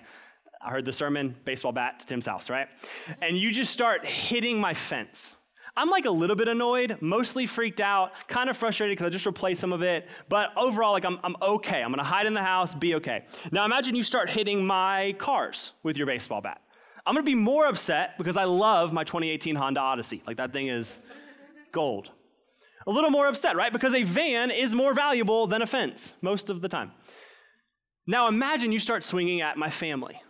I 0.63 0.71
heard 0.71 0.85
the 0.85 0.93
sermon, 0.93 1.37
baseball 1.45 1.73
bat 1.73 2.01
to 2.01 2.07
Tim's 2.07 2.27
house, 2.27 2.49
right? 2.49 2.69
And 3.21 3.37
you 3.37 3.51
just 3.51 3.73
start 3.73 4.07
hitting 4.07 4.61
my 4.61 4.75
fence 4.75 5.37
I'm 5.77 5.91
like 5.91 6.05
a 6.05 6.11
little 6.11 6.37
bit 6.37 6.47
annoyed, 6.47 6.99
mostly 7.01 7.47
freaked 7.47 7.81
out, 7.81 8.13
kind 8.29 8.49
of 8.49 8.57
frustrated 8.57 8.97
because 8.97 9.07
I 9.07 9.11
just 9.11 9.27
replaced 9.27 9.61
some 9.61 9.73
of 9.73 9.83
it. 9.83 10.09
But 10.29 10.51
overall, 10.57 10.93
like 10.93 11.05
I'm, 11.05 11.19
I'm 11.25 11.37
okay. 11.43 11.83
I'm 11.83 11.91
gonna 11.91 12.05
hide 12.05 12.27
in 12.27 12.35
the 12.35 12.43
house, 12.43 12.75
be 12.75 12.95
okay. 12.97 13.25
Now 13.51 13.65
imagine 13.65 13.97
you 13.97 14.05
start 14.05 14.31
hitting 14.31 14.65
my 14.65 15.17
cars 15.19 15.73
with 15.83 15.97
your 15.97 16.07
baseball 16.07 16.41
bat. 16.41 16.61
I'm 17.05 17.15
gonna 17.15 17.25
be 17.25 17.35
more 17.35 17.67
upset 17.67 18.17
because 18.19 18.37
I 18.37 18.45
love 18.45 18.93
my 18.93 19.03
2018 19.03 19.57
Honda 19.57 19.81
Odyssey. 19.81 20.23
Like 20.27 20.37
that 20.37 20.53
thing 20.53 20.69
is 20.69 21.01
gold. 21.73 22.11
A 22.87 22.91
little 22.91 23.11
more 23.11 23.27
upset, 23.27 23.57
right? 23.57 23.73
Because 23.73 23.95
a 23.95 24.05
van 24.05 24.51
is 24.53 24.75
more 24.75 24.95
valuable 24.95 25.49
than 25.49 25.61
a 25.61 25.67
fence 25.67 26.15
most 26.23 26.51
of 26.51 26.61
the 26.61 26.69
time. 26.69 26.93
Now 28.07 28.29
imagine 28.29 28.73
you 28.73 28.79
start 28.79 29.03
swinging 29.03 29.41
at 29.41 29.57
my 29.57 29.71
family, 29.71 30.21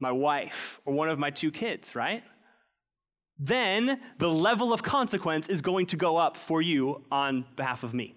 my 0.00 0.12
wife, 0.12 0.80
or 0.84 0.94
one 0.94 1.08
of 1.08 1.18
my 1.18 1.30
two 1.30 1.50
kids, 1.50 1.94
right? 1.94 2.22
then 3.38 4.00
the 4.18 4.28
level 4.28 4.72
of 4.72 4.82
consequence 4.82 5.48
is 5.48 5.60
going 5.60 5.86
to 5.86 5.96
go 5.96 6.16
up 6.16 6.36
for 6.36 6.60
you 6.60 7.04
on 7.10 7.46
behalf 7.56 7.84
of 7.84 7.94
me. 7.94 8.16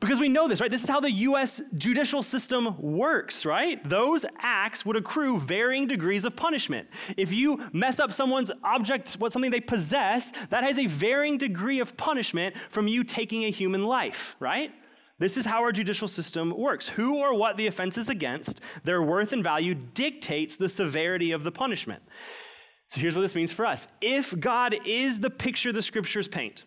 Because 0.00 0.20
we 0.20 0.28
know 0.28 0.48
this, 0.48 0.60
right? 0.60 0.70
This 0.70 0.82
is 0.82 0.90
how 0.90 1.00
the 1.00 1.10
US 1.10 1.62
judicial 1.78 2.22
system 2.22 2.76
works, 2.78 3.46
right? 3.46 3.82
Those 3.88 4.26
acts 4.38 4.84
would 4.84 4.96
accrue 4.96 5.38
varying 5.38 5.86
degrees 5.86 6.26
of 6.26 6.36
punishment. 6.36 6.88
If 7.16 7.32
you 7.32 7.58
mess 7.72 7.98
up 7.98 8.12
someone's 8.12 8.50
object, 8.62 9.14
what 9.14 9.32
something 9.32 9.50
they 9.50 9.60
possess, 9.60 10.32
that 10.48 10.62
has 10.62 10.78
a 10.78 10.86
varying 10.86 11.38
degree 11.38 11.80
of 11.80 11.96
punishment 11.96 12.54
from 12.68 12.86
you 12.86 13.02
taking 13.02 13.44
a 13.44 13.50
human 13.50 13.84
life, 13.84 14.36
right? 14.40 14.72
This 15.18 15.36
is 15.36 15.46
how 15.46 15.62
our 15.62 15.72
judicial 15.72 16.08
system 16.08 16.50
works. 16.50 16.88
Who 16.88 17.18
or 17.18 17.34
what 17.34 17.56
the 17.56 17.66
offense 17.66 17.96
is 17.96 18.08
against, 18.08 18.60
their 18.82 19.02
worth 19.02 19.32
and 19.32 19.44
value 19.44 19.74
dictates 19.74 20.56
the 20.56 20.68
severity 20.68 21.30
of 21.30 21.44
the 21.44 21.52
punishment. 21.52 22.02
So 22.88 23.00
here's 23.00 23.14
what 23.14 23.22
this 23.22 23.34
means 23.34 23.52
for 23.52 23.64
us. 23.64 23.88
If 24.00 24.38
God 24.38 24.76
is 24.84 25.20
the 25.20 25.30
picture 25.30 25.72
the 25.72 25.82
scriptures 25.82 26.28
paint, 26.28 26.64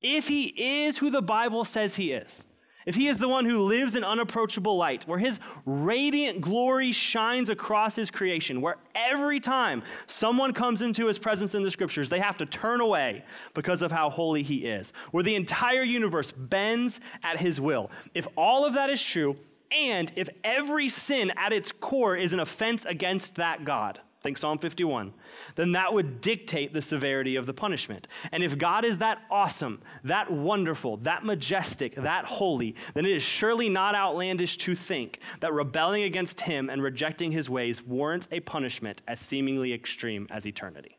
if 0.00 0.28
he 0.28 0.82
is 0.84 0.98
who 0.98 1.10
the 1.10 1.22
Bible 1.22 1.64
says 1.64 1.96
he 1.96 2.12
is, 2.12 2.44
if 2.86 2.94
he 2.94 3.08
is 3.08 3.18
the 3.18 3.28
one 3.28 3.44
who 3.44 3.60
lives 3.60 3.94
in 3.94 4.04
unapproachable 4.04 4.76
light, 4.76 5.04
where 5.04 5.18
his 5.18 5.38
radiant 5.64 6.40
glory 6.40 6.92
shines 6.92 7.48
across 7.48 7.96
his 7.96 8.10
creation, 8.10 8.60
where 8.60 8.76
every 8.94 9.40
time 9.40 9.82
someone 10.06 10.52
comes 10.52 10.82
into 10.82 11.06
his 11.06 11.18
presence 11.18 11.54
in 11.54 11.62
the 11.62 11.70
scriptures, 11.70 12.08
they 12.08 12.20
have 12.20 12.36
to 12.38 12.46
turn 12.46 12.80
away 12.80 13.24
because 13.54 13.82
of 13.82 13.92
how 13.92 14.10
holy 14.10 14.42
he 14.42 14.64
is, 14.64 14.92
where 15.10 15.22
the 15.22 15.34
entire 15.34 15.82
universe 15.82 16.32
bends 16.32 17.00
at 17.24 17.38
his 17.38 17.60
will, 17.60 17.90
if 18.14 18.26
all 18.36 18.64
of 18.64 18.74
that 18.74 18.90
is 18.90 19.02
true, 19.02 19.36
and 19.70 20.12
if 20.16 20.28
every 20.44 20.88
sin 20.88 21.32
at 21.36 21.52
its 21.52 21.72
core 21.72 22.16
is 22.16 22.32
an 22.32 22.40
offense 22.40 22.84
against 22.84 23.36
that 23.36 23.64
God, 23.64 24.00
think 24.22 24.38
Psalm 24.38 24.58
51, 24.58 25.12
then 25.56 25.72
that 25.72 25.92
would 25.92 26.20
dictate 26.20 26.72
the 26.72 26.82
severity 26.82 27.36
of 27.36 27.46
the 27.46 27.54
punishment. 27.54 28.06
And 28.30 28.42
if 28.42 28.56
God 28.56 28.84
is 28.84 28.98
that 28.98 29.22
awesome, 29.30 29.82
that 30.04 30.30
wonderful, 30.30 30.98
that 30.98 31.24
majestic, 31.24 31.94
that 31.96 32.26
holy, 32.26 32.76
then 32.94 33.04
it 33.04 33.12
is 33.12 33.22
surely 33.22 33.68
not 33.68 33.94
outlandish 33.94 34.56
to 34.58 34.74
think 34.74 35.18
that 35.40 35.52
rebelling 35.52 36.04
against 36.04 36.42
Him 36.42 36.70
and 36.70 36.82
rejecting 36.82 37.32
His 37.32 37.50
ways 37.50 37.82
warrants 37.82 38.28
a 38.30 38.40
punishment 38.40 39.02
as 39.08 39.18
seemingly 39.18 39.72
extreme 39.72 40.26
as 40.30 40.46
eternity. 40.46 40.98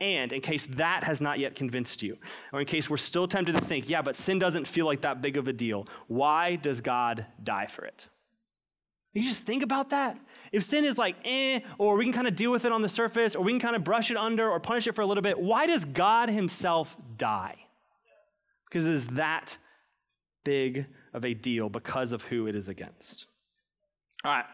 And 0.00 0.32
in 0.32 0.40
case 0.40 0.64
that 0.64 1.04
has 1.04 1.20
not 1.20 1.38
yet 1.38 1.54
convinced 1.54 2.02
you, 2.02 2.18
or 2.52 2.60
in 2.60 2.66
case 2.66 2.90
we're 2.90 2.96
still 2.96 3.28
tempted 3.28 3.52
to 3.52 3.60
think, 3.60 3.88
yeah, 3.88 4.02
but 4.02 4.16
sin 4.16 4.40
doesn't 4.40 4.66
feel 4.66 4.86
like 4.86 5.02
that 5.02 5.22
big 5.22 5.36
of 5.36 5.46
a 5.46 5.52
deal, 5.52 5.86
why 6.08 6.56
does 6.56 6.80
God 6.80 7.26
die 7.42 7.66
for 7.66 7.84
it? 7.84 8.08
You 9.14 9.22
just 9.22 9.46
think 9.46 9.62
about 9.62 9.90
that. 9.90 10.18
If 10.50 10.64
sin 10.64 10.84
is 10.84 10.98
like, 10.98 11.16
eh, 11.24 11.60
or 11.78 11.96
we 11.96 12.04
can 12.04 12.12
kind 12.12 12.26
of 12.26 12.34
deal 12.34 12.50
with 12.50 12.64
it 12.64 12.72
on 12.72 12.82
the 12.82 12.88
surface, 12.88 13.36
or 13.36 13.44
we 13.44 13.52
can 13.52 13.60
kind 13.60 13.76
of 13.76 13.84
brush 13.84 14.10
it 14.10 14.16
under 14.16 14.50
or 14.50 14.58
punish 14.58 14.88
it 14.88 14.94
for 14.94 15.02
a 15.02 15.06
little 15.06 15.22
bit, 15.22 15.38
why 15.38 15.66
does 15.66 15.84
God 15.84 16.28
Himself 16.28 16.96
die? 17.16 17.56
Because 18.68 18.88
it 18.88 18.92
is 18.92 19.06
that 19.08 19.56
big 20.42 20.86
of 21.12 21.24
a 21.24 21.32
deal 21.32 21.68
because 21.68 22.10
of 22.10 22.22
who 22.22 22.48
it 22.48 22.56
is 22.56 22.68
against. 22.68 23.26
All 24.24 24.32
right, 24.32 24.44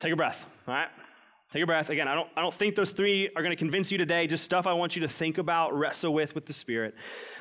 take 0.00 0.12
a 0.12 0.16
breath, 0.16 0.46
all 0.66 0.74
right? 0.74 0.88
Take 1.50 1.62
a 1.62 1.66
breath. 1.66 1.90
Again, 1.90 2.08
I 2.08 2.14
don't, 2.14 2.28
I 2.36 2.40
don't 2.40 2.54
think 2.54 2.74
those 2.74 2.90
three 2.90 3.28
are 3.36 3.42
going 3.42 3.52
to 3.52 3.56
convince 3.56 3.92
you 3.92 3.98
today. 3.98 4.26
Just 4.26 4.42
stuff 4.42 4.66
I 4.66 4.72
want 4.72 4.96
you 4.96 5.02
to 5.02 5.08
think 5.08 5.38
about, 5.38 5.76
wrestle 5.78 6.12
with 6.12 6.34
with 6.34 6.46
the 6.46 6.52
Spirit. 6.52 6.94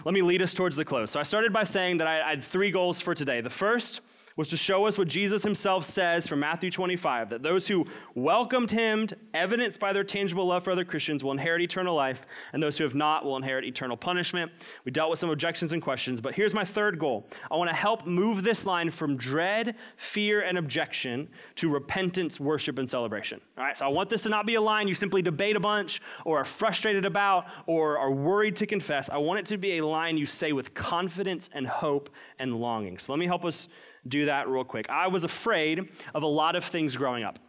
Let 0.06 0.14
me 0.14 0.22
lead 0.22 0.42
us 0.42 0.54
towards 0.54 0.76
the 0.76 0.86
close. 0.86 1.10
So 1.10 1.20
I 1.20 1.24
started 1.24 1.52
by 1.52 1.64
saying 1.64 1.98
that 1.98 2.08
I, 2.08 2.22
I 2.22 2.30
had 2.32 2.44
three 2.44 2.70
goals 2.70 3.02
for 3.02 3.16
today. 3.16 3.42
The 3.42 3.50
first 3.50 4.02
was 4.36 4.50
to 4.50 4.58
show 4.58 4.86
us 4.86 4.98
what 4.98 5.08
Jesus 5.08 5.44
himself 5.44 5.86
says 5.86 6.28
from 6.28 6.40
Matthew 6.40 6.72
25 6.72 7.30
that 7.30 7.44
those 7.44 7.68
who 7.68 7.86
welcomed 8.16 8.72
him, 8.72 9.08
evidenced 9.34 9.80
by 9.80 9.94
their 9.94 10.04
tangible 10.04 10.46
love 10.46 10.64
for 10.64 10.72
other 10.72 10.86
Christians, 10.86 11.24
will 11.24 11.32
inherit 11.32 11.62
eternal 11.62 11.96
life, 11.96 12.26
and 12.52 12.62
those 12.62 12.78
who 12.78 12.84
have 12.84 12.96
not 12.96 13.26
will 13.26 13.38
inherit 13.38 13.66
eternal 13.66 13.98
punishment. 13.98 14.52
We 14.86 14.92
dealt 14.92 15.10
with 15.10 15.20
some 15.20 15.30
objections 15.30 15.74
and 15.74 15.82
questions, 15.82 16.22
but 16.22 16.34
here's 16.34 16.54
my 16.54 16.66
third 16.66 17.00
goal 17.00 17.28
I 17.52 17.56
want 17.56 17.70
to 17.70 17.76
help 17.76 18.06
move 18.06 18.44
this 18.44 18.66
line 18.66 18.90
from 18.90 19.18
dread, 19.18 19.76
fear, 19.98 20.42
and 20.42 20.58
objection 20.58 21.30
to 21.56 21.70
repentance, 21.70 22.40
worship, 22.40 22.80
and 22.80 22.90
celebration. 22.90 23.40
All 23.58 23.64
right, 23.64 23.78
so 23.78 23.86
I 23.86 23.90
want 23.90 24.10
this 24.10 24.24
to 24.24 24.30
not 24.30 24.46
be 24.46 24.56
a 24.56 24.62
line 24.62 24.88
you 24.88 24.96
simply 24.96 25.22
debate 25.22 25.56
a 25.56 25.60
bunch 25.60 26.02
or 26.26 26.40
are 26.40 26.46
frustrated 26.46 27.06
about 27.06 27.48
or 27.66 27.98
are 27.98 28.12
worried 28.12 28.56
to 28.58 28.66
confess. 28.66 29.10
I 29.10 29.18
want 29.18 29.40
it 29.40 29.46
to 29.48 29.58
be 29.58 29.78
a 29.78 29.86
line 29.86 30.18
you 30.18 30.26
say 30.26 30.54
with 30.54 30.74
confidence 30.74 31.50
and 31.54 31.68
hope 31.68 32.10
and 32.40 32.56
longing. 32.56 32.98
So 32.98 33.12
let 33.12 33.20
me 33.20 33.28
help 33.28 33.46
us 33.46 33.68
do 34.08 34.26
that 34.26 34.48
real 34.48 34.64
quick. 34.64 34.90
I 34.90 35.08
was 35.08 35.24
afraid 35.24 35.90
of 36.14 36.24
a 36.24 36.28
lot 36.28 36.56
of 36.56 36.64
things 36.64 36.98
growing 36.98 37.24
up. 37.24 37.40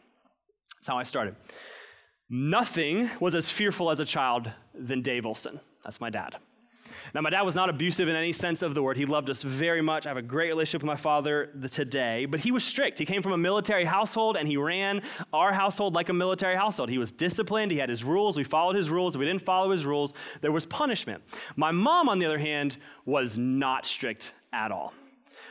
That's 0.77 0.89
how 0.89 0.99
I 0.99 1.03
started. 1.03 1.37
Nothing 2.29 3.11
was 3.21 3.35
as 3.35 3.51
fearful 3.51 3.91
as 3.91 4.01
a 4.01 4.05
child 4.05 4.51
than 4.75 5.03
Dave 5.03 5.27
Olson. 5.27 5.61
That's 5.83 6.01
my 6.01 6.11
dad. 6.11 6.37
Now, 7.15 7.21
my 7.21 7.31
dad 7.31 7.43
was 7.43 7.55
not 7.55 7.69
abusive 7.69 8.09
in 8.09 8.17
any 8.17 8.33
sense 8.33 8.63
of 8.63 8.75
the 8.75 8.83
word. 8.83 8.97
He 8.97 9.07
loved 9.07 9.31
us 9.31 9.43
very 9.43 9.83
much. 9.83 10.07
I 10.07 10.11
have 10.11 10.17
a 10.17 10.23
great 10.23 10.49
relationship 10.49 10.83
with 10.83 10.87
my 10.87 10.97
father 10.97 11.47
today, 11.71 12.25
but 12.25 12.41
he 12.41 12.51
was 12.51 12.65
strict. 12.65 12.99
He 12.99 13.07
came 13.07 13.23
from 13.23 13.33
a 13.33 13.39
military 13.39 13.85
household 13.85 14.37
and 14.37 14.49
he 14.49 14.57
ran 14.57 15.03
our 15.33 15.53
household 15.53 15.95
like 15.95 16.09
a 16.09 16.13
military 16.13 16.57
household. 16.57 16.89
He 16.89 16.99
was 16.99 17.13
disciplined, 17.13 17.71
he 17.71 17.79
had 17.79 17.89
his 17.89 18.05
rules. 18.05 18.37
We 18.37 18.45
followed 18.45 18.77
his 18.77 18.91
rules. 18.91 19.15
If 19.15 19.21
we 19.21 19.27
didn't 19.27 19.43
follow 19.43 19.71
his 19.71 19.87
rules, 19.87 20.15
there 20.41 20.53
was 20.53 20.67
punishment. 20.67 21.23
My 21.57 21.71
mom, 21.71 22.09
on 22.09 22.19
the 22.19 22.27
other 22.27 22.39
hand, 22.39 22.77
was 23.05 23.39
not 23.39 23.87
strict 23.87 24.33
at 24.53 24.73
all. 24.73 24.93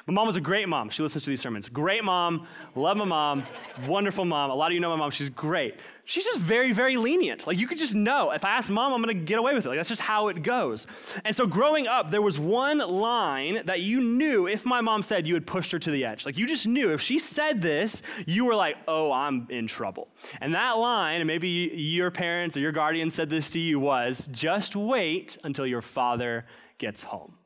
My 0.05 0.13
mom 0.13 0.27
was 0.27 0.35
a 0.35 0.41
great 0.41 0.67
mom. 0.67 0.89
She 0.89 1.01
listens 1.01 1.23
to 1.23 1.29
these 1.29 1.39
sermons. 1.39 1.69
Great 1.69 2.03
mom. 2.03 2.45
Love 2.75 2.97
my 2.97 3.05
mom. 3.05 3.45
Wonderful 3.87 4.25
mom. 4.25 4.51
A 4.51 4.55
lot 4.55 4.67
of 4.67 4.73
you 4.73 4.81
know 4.81 4.89
my 4.89 4.97
mom. 4.97 5.11
She's 5.11 5.29
great. 5.29 5.77
She's 6.03 6.25
just 6.25 6.39
very, 6.39 6.73
very 6.73 6.97
lenient. 6.97 7.47
Like 7.47 7.57
you 7.57 7.67
could 7.67 7.77
just 7.77 7.95
know. 7.95 8.31
If 8.31 8.43
I 8.43 8.49
ask 8.49 8.69
mom, 8.69 8.91
I'm 8.91 9.01
going 9.01 9.17
to 9.17 9.23
get 9.23 9.39
away 9.39 9.53
with 9.53 9.65
it. 9.65 9.69
Like 9.69 9.77
that's 9.77 9.87
just 9.87 10.01
how 10.01 10.27
it 10.27 10.43
goes. 10.43 10.87
And 11.23 11.33
so 11.33 11.47
growing 11.47 11.87
up, 11.87 12.11
there 12.11 12.21
was 12.21 12.37
one 12.37 12.79
line 12.79 13.61
that 13.65 13.79
you 13.79 14.01
knew 14.01 14.45
if 14.45 14.65
my 14.65 14.81
mom 14.81 15.03
said 15.03 15.25
you 15.25 15.35
had 15.35 15.47
pushed 15.47 15.71
her 15.71 15.79
to 15.79 15.91
the 15.91 16.03
edge. 16.03 16.25
Like 16.25 16.37
you 16.37 16.47
just 16.47 16.67
knew 16.67 16.91
if 16.91 16.99
she 16.99 17.17
said 17.17 17.61
this, 17.61 18.01
you 18.27 18.43
were 18.43 18.55
like, 18.55 18.75
oh, 18.89 19.09
I'm 19.09 19.47
in 19.49 19.67
trouble. 19.67 20.09
And 20.41 20.53
that 20.53 20.73
line, 20.73 21.21
and 21.21 21.27
maybe 21.27 21.47
your 21.47 22.11
parents 22.11 22.57
or 22.57 22.59
your 22.59 22.73
guardian 22.73 23.09
said 23.09 23.29
this 23.29 23.49
to 23.51 23.59
you, 23.59 23.79
was 23.79 24.27
just 24.33 24.75
wait 24.75 25.37
until 25.45 25.65
your 25.65 25.81
father 25.81 26.45
gets 26.77 27.03
home. 27.03 27.37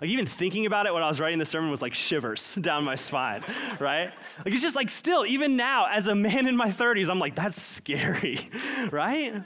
Like 0.00 0.10
even 0.10 0.26
thinking 0.26 0.66
about 0.66 0.86
it 0.86 0.94
when 0.94 1.02
I 1.02 1.08
was 1.08 1.20
writing 1.20 1.38
the 1.38 1.46
sermon 1.46 1.70
was 1.70 1.82
like 1.82 1.94
shivers 1.94 2.54
down 2.60 2.84
my 2.84 2.94
spine, 2.94 3.44
right? 3.80 4.12
Like 4.44 4.54
it's 4.54 4.62
just 4.62 4.76
like 4.76 4.88
still, 4.88 5.26
even 5.26 5.56
now, 5.56 5.86
as 5.86 6.06
a 6.06 6.14
man 6.14 6.46
in 6.46 6.56
my 6.56 6.68
30s, 6.68 7.08
I'm 7.08 7.18
like, 7.18 7.34
that's 7.34 7.60
scary, 7.60 8.50
right? 8.90 9.42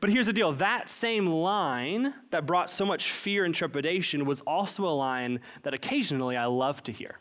But 0.00 0.10
here's 0.10 0.26
the 0.26 0.34
deal 0.34 0.52
that 0.52 0.88
same 0.88 1.26
line 1.26 2.12
that 2.30 2.44
brought 2.44 2.70
so 2.70 2.84
much 2.84 3.10
fear 3.10 3.44
and 3.44 3.54
trepidation 3.54 4.26
was 4.26 4.42
also 4.42 4.86
a 4.86 4.92
line 4.92 5.40
that 5.62 5.72
occasionally 5.72 6.36
I 6.36 6.44
love 6.44 6.82
to 6.84 6.92
hear, 6.92 7.18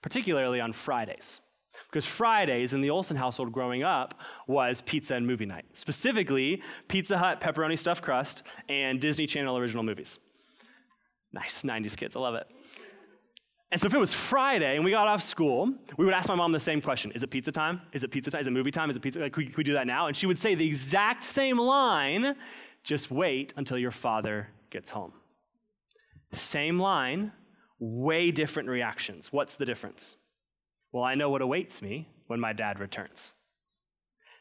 particularly 0.00 0.60
on 0.60 0.72
Fridays. 0.72 1.40
Because 1.84 2.06
Fridays 2.06 2.72
in 2.72 2.80
the 2.80 2.90
Olson 2.90 3.16
household 3.16 3.52
growing 3.52 3.82
up 3.82 4.20
was 4.46 4.80
pizza 4.80 5.14
and 5.14 5.26
movie 5.26 5.46
night, 5.46 5.66
specifically 5.72 6.62
Pizza 6.88 7.18
Hut 7.18 7.40
pepperoni 7.40 7.78
stuffed 7.78 8.02
crust 8.02 8.42
and 8.68 9.00
Disney 9.00 9.26
Channel 9.26 9.56
original 9.56 9.82
movies. 9.82 10.18
Nice, 11.32 11.62
90s 11.64 11.96
kids, 11.96 12.16
I 12.16 12.20
love 12.20 12.34
it. 12.34 12.46
And 13.70 13.78
so 13.80 13.86
if 13.86 13.94
it 13.94 13.98
was 13.98 14.14
Friday 14.14 14.76
and 14.76 14.84
we 14.84 14.90
got 14.90 15.08
off 15.08 15.22
school, 15.22 15.70
we 15.98 16.06
would 16.06 16.14
ask 16.14 16.28
my 16.28 16.34
mom 16.34 16.52
the 16.52 16.60
same 16.60 16.80
question 16.80 17.12
Is 17.12 17.22
it 17.22 17.28
pizza 17.28 17.52
time? 17.52 17.82
Is 17.92 18.02
it 18.02 18.10
pizza 18.10 18.30
time? 18.30 18.40
Is 18.40 18.46
it 18.46 18.52
movie 18.52 18.70
time? 18.70 18.88
Is 18.88 18.96
it 18.96 19.00
pizza? 19.00 19.20
Like, 19.20 19.34
can 19.34 19.52
we 19.56 19.64
do 19.64 19.74
that 19.74 19.86
now? 19.86 20.06
And 20.06 20.16
she 20.16 20.26
would 20.26 20.38
say 20.38 20.54
the 20.54 20.66
exact 20.66 21.22
same 21.22 21.58
line 21.58 22.34
just 22.82 23.10
wait 23.10 23.52
until 23.56 23.76
your 23.76 23.90
father 23.90 24.48
gets 24.70 24.90
home. 24.90 25.12
Same 26.32 26.78
line, 26.78 27.32
way 27.78 28.30
different 28.30 28.68
reactions. 28.68 29.32
What's 29.32 29.56
the 29.56 29.66
difference? 29.66 30.16
Well, 30.92 31.04
I 31.04 31.14
know 31.14 31.28
what 31.28 31.42
awaits 31.42 31.82
me 31.82 32.08
when 32.26 32.40
my 32.40 32.52
dad 32.52 32.80
returns. 32.80 33.34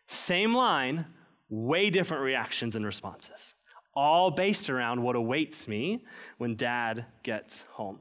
Same 0.05 0.53
line, 0.55 1.05
way 1.49 1.89
different 1.89 2.23
reactions 2.23 2.75
and 2.75 2.85
responses, 2.85 3.53
all 3.97 4.29
based 4.29 4.69
around 4.69 5.01
what 5.01 5.15
awaits 5.15 5.67
me 5.67 6.05
when 6.37 6.55
dad 6.55 7.05
gets 7.23 7.63
home. 7.71 7.97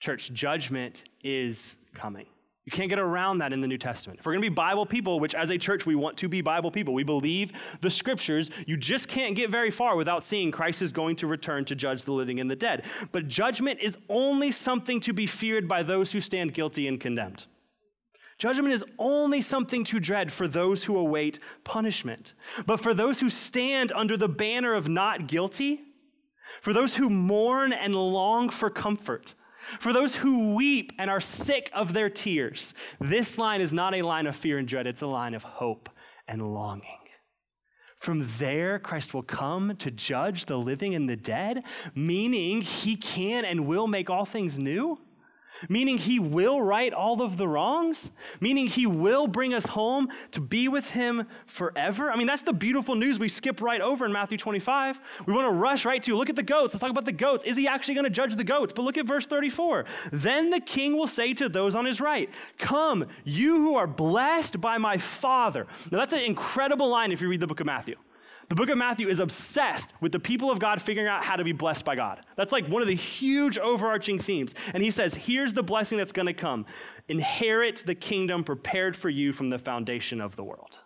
Church, 0.00 0.30
judgment 0.34 1.02
is 1.24 1.78
coming. 1.94 2.26
You 2.66 2.72
can't 2.72 2.90
get 2.90 2.98
around 2.98 3.38
that 3.38 3.54
in 3.54 3.62
the 3.62 3.68
New 3.68 3.78
Testament. 3.78 4.18
If 4.18 4.26
we're 4.26 4.32
going 4.32 4.42
to 4.42 4.50
be 4.50 4.54
Bible 4.54 4.84
people, 4.84 5.18
which 5.18 5.34
as 5.34 5.50
a 5.50 5.56
church 5.56 5.86
we 5.86 5.94
want 5.94 6.18
to 6.18 6.28
be 6.28 6.42
Bible 6.42 6.70
people, 6.70 6.92
we 6.92 7.04
believe 7.04 7.52
the 7.80 7.88
scriptures, 7.88 8.50
you 8.66 8.76
just 8.76 9.08
can't 9.08 9.34
get 9.34 9.48
very 9.50 9.70
far 9.70 9.96
without 9.96 10.22
seeing 10.22 10.50
Christ 10.50 10.82
is 10.82 10.92
going 10.92 11.16
to 11.16 11.26
return 11.26 11.64
to 11.66 11.74
judge 11.74 12.04
the 12.04 12.12
living 12.12 12.38
and 12.38 12.50
the 12.50 12.56
dead. 12.56 12.84
But 13.12 13.28
judgment 13.28 13.78
is 13.80 13.96
only 14.10 14.52
something 14.52 15.00
to 15.00 15.14
be 15.14 15.26
feared 15.26 15.66
by 15.66 15.84
those 15.84 16.12
who 16.12 16.20
stand 16.20 16.52
guilty 16.52 16.86
and 16.86 17.00
condemned. 17.00 17.46
Judgment 18.38 18.74
is 18.74 18.84
only 18.98 19.40
something 19.40 19.82
to 19.84 19.98
dread 19.98 20.30
for 20.30 20.46
those 20.46 20.84
who 20.84 20.96
await 20.96 21.38
punishment. 21.64 22.34
But 22.66 22.80
for 22.80 22.92
those 22.92 23.20
who 23.20 23.30
stand 23.30 23.92
under 23.92 24.16
the 24.16 24.28
banner 24.28 24.74
of 24.74 24.88
not 24.88 25.26
guilty, 25.26 25.80
for 26.60 26.72
those 26.72 26.96
who 26.96 27.08
mourn 27.08 27.72
and 27.72 27.94
long 27.94 28.50
for 28.50 28.68
comfort, 28.68 29.34
for 29.80 29.92
those 29.92 30.16
who 30.16 30.54
weep 30.54 30.92
and 30.98 31.10
are 31.10 31.20
sick 31.20 31.70
of 31.72 31.92
their 31.92 32.10
tears, 32.10 32.74
this 33.00 33.38
line 33.38 33.60
is 33.60 33.72
not 33.72 33.94
a 33.94 34.02
line 34.02 34.26
of 34.26 34.36
fear 34.36 34.58
and 34.58 34.68
dread, 34.68 34.86
it's 34.86 35.02
a 35.02 35.06
line 35.06 35.34
of 35.34 35.42
hope 35.42 35.88
and 36.28 36.54
longing. 36.54 36.98
From 37.96 38.26
there, 38.38 38.78
Christ 38.78 39.14
will 39.14 39.22
come 39.22 39.74
to 39.76 39.90
judge 39.90 40.44
the 40.44 40.58
living 40.58 40.94
and 40.94 41.08
the 41.08 41.16
dead, 41.16 41.64
meaning 41.94 42.60
he 42.60 42.96
can 42.96 43.46
and 43.46 43.66
will 43.66 43.86
make 43.86 44.10
all 44.10 44.26
things 44.26 44.58
new 44.58 44.98
meaning 45.68 45.98
he 45.98 46.18
will 46.18 46.62
right 46.62 46.92
all 46.92 47.22
of 47.22 47.36
the 47.36 47.48
wrongs, 47.48 48.10
meaning 48.40 48.66
he 48.66 48.86
will 48.86 49.26
bring 49.26 49.54
us 49.54 49.66
home 49.66 50.08
to 50.32 50.40
be 50.40 50.68
with 50.68 50.90
him 50.90 51.26
forever. 51.46 52.10
I 52.10 52.16
mean, 52.16 52.26
that's 52.26 52.42
the 52.42 52.52
beautiful 52.52 52.94
news 52.94 53.18
we 53.18 53.28
skip 53.28 53.60
right 53.60 53.80
over 53.80 54.04
in 54.04 54.12
Matthew 54.12 54.38
25. 54.38 55.00
We 55.26 55.32
want 55.32 55.46
to 55.46 55.52
rush 55.52 55.84
right 55.84 56.02
to 56.02 56.16
look 56.16 56.30
at 56.30 56.36
the 56.36 56.42
goats. 56.42 56.74
Let's 56.74 56.80
talk 56.80 56.90
about 56.90 57.04
the 57.04 57.12
goats. 57.12 57.44
Is 57.44 57.56
he 57.56 57.66
actually 57.68 57.94
going 57.94 58.04
to 58.04 58.10
judge 58.10 58.34
the 58.34 58.44
goats? 58.44 58.72
But 58.72 58.82
look 58.82 58.98
at 58.98 59.06
verse 59.06 59.26
34. 59.26 59.84
Then 60.12 60.50
the 60.50 60.60
king 60.60 60.96
will 60.96 61.06
say 61.06 61.34
to 61.34 61.48
those 61.48 61.74
on 61.74 61.84
his 61.84 62.00
right, 62.00 62.30
Come, 62.58 63.06
you 63.24 63.56
who 63.56 63.76
are 63.76 63.86
blessed 63.86 64.60
by 64.60 64.78
my 64.78 64.98
Father. 64.98 65.66
Now, 65.90 65.98
that's 65.98 66.12
an 66.12 66.20
incredible 66.20 66.88
line 66.88 67.12
if 67.12 67.20
you 67.20 67.28
read 67.28 67.40
the 67.40 67.46
book 67.46 67.60
of 67.60 67.66
Matthew. 67.66 67.96
The 68.48 68.54
book 68.54 68.68
of 68.68 68.78
Matthew 68.78 69.08
is 69.08 69.18
obsessed 69.18 69.92
with 70.00 70.12
the 70.12 70.20
people 70.20 70.50
of 70.50 70.60
God 70.60 70.80
figuring 70.80 71.08
out 71.08 71.24
how 71.24 71.36
to 71.36 71.42
be 71.42 71.52
blessed 71.52 71.84
by 71.84 71.96
God. 71.96 72.20
That's 72.36 72.52
like 72.52 72.68
one 72.68 72.80
of 72.80 72.88
the 72.88 72.94
huge 72.94 73.58
overarching 73.58 74.18
themes. 74.20 74.54
And 74.72 74.82
he 74.82 74.90
says, 74.92 75.14
here's 75.14 75.54
the 75.54 75.64
blessing 75.64 75.98
that's 75.98 76.12
going 76.12 76.26
to 76.26 76.32
come 76.32 76.64
inherit 77.08 77.82
the 77.86 77.94
kingdom 77.94 78.44
prepared 78.44 78.96
for 78.96 79.08
you 79.08 79.32
from 79.32 79.50
the 79.50 79.58
foundation 79.58 80.20
of 80.20 80.36
the 80.36 80.44
world. 80.44 80.78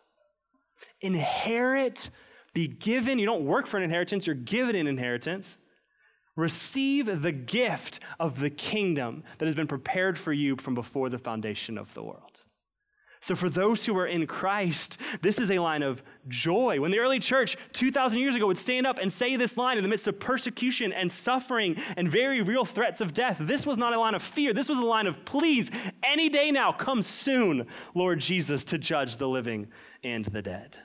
Inherit, 1.02 2.08
be 2.54 2.66
given. 2.66 3.18
You 3.18 3.26
don't 3.26 3.44
work 3.44 3.66
for 3.66 3.76
an 3.76 3.82
inheritance, 3.82 4.26
you're 4.26 4.34
given 4.34 4.74
an 4.74 4.86
inheritance. 4.86 5.58
Receive 6.36 7.22
the 7.22 7.32
gift 7.32 8.00
of 8.18 8.40
the 8.40 8.50
kingdom 8.50 9.24
that 9.38 9.46
has 9.46 9.54
been 9.54 9.66
prepared 9.66 10.16
for 10.16 10.32
you 10.32 10.56
from 10.56 10.74
before 10.74 11.10
the 11.10 11.18
foundation 11.18 11.76
of 11.76 11.92
the 11.92 12.02
world. 12.02 12.39
So, 13.22 13.36
for 13.36 13.50
those 13.50 13.84
who 13.84 13.96
are 13.98 14.06
in 14.06 14.26
Christ, 14.26 14.96
this 15.20 15.38
is 15.38 15.50
a 15.50 15.58
line 15.58 15.82
of 15.82 16.02
joy. 16.28 16.80
When 16.80 16.90
the 16.90 17.00
early 17.00 17.18
church 17.18 17.58
2,000 17.74 18.18
years 18.18 18.34
ago 18.34 18.46
would 18.46 18.56
stand 18.56 18.86
up 18.86 18.98
and 18.98 19.12
say 19.12 19.36
this 19.36 19.58
line 19.58 19.76
in 19.76 19.82
the 19.82 19.90
midst 19.90 20.08
of 20.08 20.18
persecution 20.18 20.90
and 20.90 21.12
suffering 21.12 21.76
and 21.98 22.10
very 22.10 22.40
real 22.40 22.64
threats 22.64 23.02
of 23.02 23.12
death, 23.12 23.36
this 23.38 23.66
was 23.66 23.76
not 23.76 23.92
a 23.92 24.00
line 24.00 24.14
of 24.14 24.22
fear. 24.22 24.54
This 24.54 24.70
was 24.70 24.78
a 24.78 24.84
line 24.84 25.06
of 25.06 25.22
please, 25.26 25.70
any 26.02 26.30
day 26.30 26.50
now, 26.50 26.72
come 26.72 27.02
soon, 27.02 27.66
Lord 27.94 28.20
Jesus, 28.20 28.64
to 28.66 28.78
judge 28.78 29.18
the 29.18 29.28
living 29.28 29.68
and 30.02 30.24
the 30.24 30.40
dead. 30.40 30.78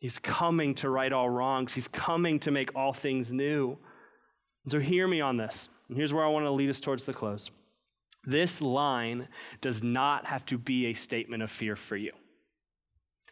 He's 0.00 0.18
coming 0.18 0.74
to 0.76 0.90
right 0.90 1.12
all 1.12 1.30
wrongs, 1.30 1.72
He's 1.74 1.88
coming 1.88 2.40
to 2.40 2.50
make 2.50 2.74
all 2.74 2.92
things 2.92 3.32
new. 3.32 3.78
So, 4.66 4.80
hear 4.80 5.06
me 5.06 5.20
on 5.20 5.36
this. 5.36 5.68
And 5.88 5.96
here's 5.96 6.12
where 6.12 6.24
I 6.24 6.28
want 6.28 6.46
to 6.46 6.50
lead 6.50 6.68
us 6.68 6.80
towards 6.80 7.04
the 7.04 7.14
close. 7.14 7.50
This 8.28 8.60
line 8.60 9.28
does 9.62 9.82
not 9.82 10.26
have 10.26 10.44
to 10.46 10.58
be 10.58 10.84
a 10.84 10.92
statement 10.92 11.42
of 11.42 11.50
fear 11.50 11.74
for 11.74 11.96
you. 11.96 12.12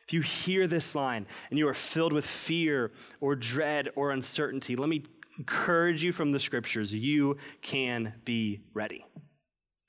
If 0.09 0.15
you 0.15 0.23
hear 0.23 0.67
this 0.67 0.95
line 0.95 1.27
and 1.51 1.59
you 1.59 1.69
are 1.69 1.75
filled 1.75 2.15
with 2.15 2.25
fear 2.25 2.93
or 3.21 3.37
dread 3.37 3.91
or 3.95 4.11
uncertainty, 4.11 4.75
let 4.75 4.89
me 4.89 5.05
encourage 5.39 6.03
you 6.03 6.13
from 6.13 6.33
the 6.33 6.41
scriptures 6.41 6.95
you 6.95 7.37
can 7.61 8.15
be 8.25 8.61
ready. 8.73 9.05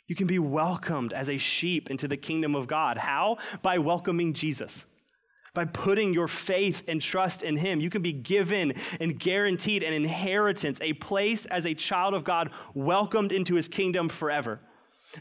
You 0.07 0.15
can 0.15 0.27
be 0.27 0.39
welcomed 0.39 1.13
as 1.13 1.29
a 1.29 1.37
sheep 1.37 1.89
into 1.89 2.09
the 2.09 2.17
kingdom 2.17 2.53
of 2.53 2.67
God. 2.67 2.97
How? 2.97 3.37
By 3.61 3.77
welcoming 3.77 4.33
Jesus. 4.33 4.85
By 5.53 5.63
putting 5.63 6.13
your 6.13 6.27
faith 6.27 6.83
and 6.85 7.01
trust 7.01 7.43
in 7.43 7.55
Him, 7.55 7.79
you 7.79 7.89
can 7.89 8.01
be 8.01 8.11
given 8.11 8.73
and 8.99 9.17
guaranteed 9.17 9.83
an 9.83 9.93
inheritance, 9.93 10.81
a 10.81 10.93
place 10.93 11.45
as 11.45 11.65
a 11.65 11.73
child 11.73 12.13
of 12.13 12.25
God, 12.25 12.51
welcomed 12.73 13.31
into 13.31 13.55
His 13.55 13.69
kingdom 13.69 14.09
forever. 14.09 14.59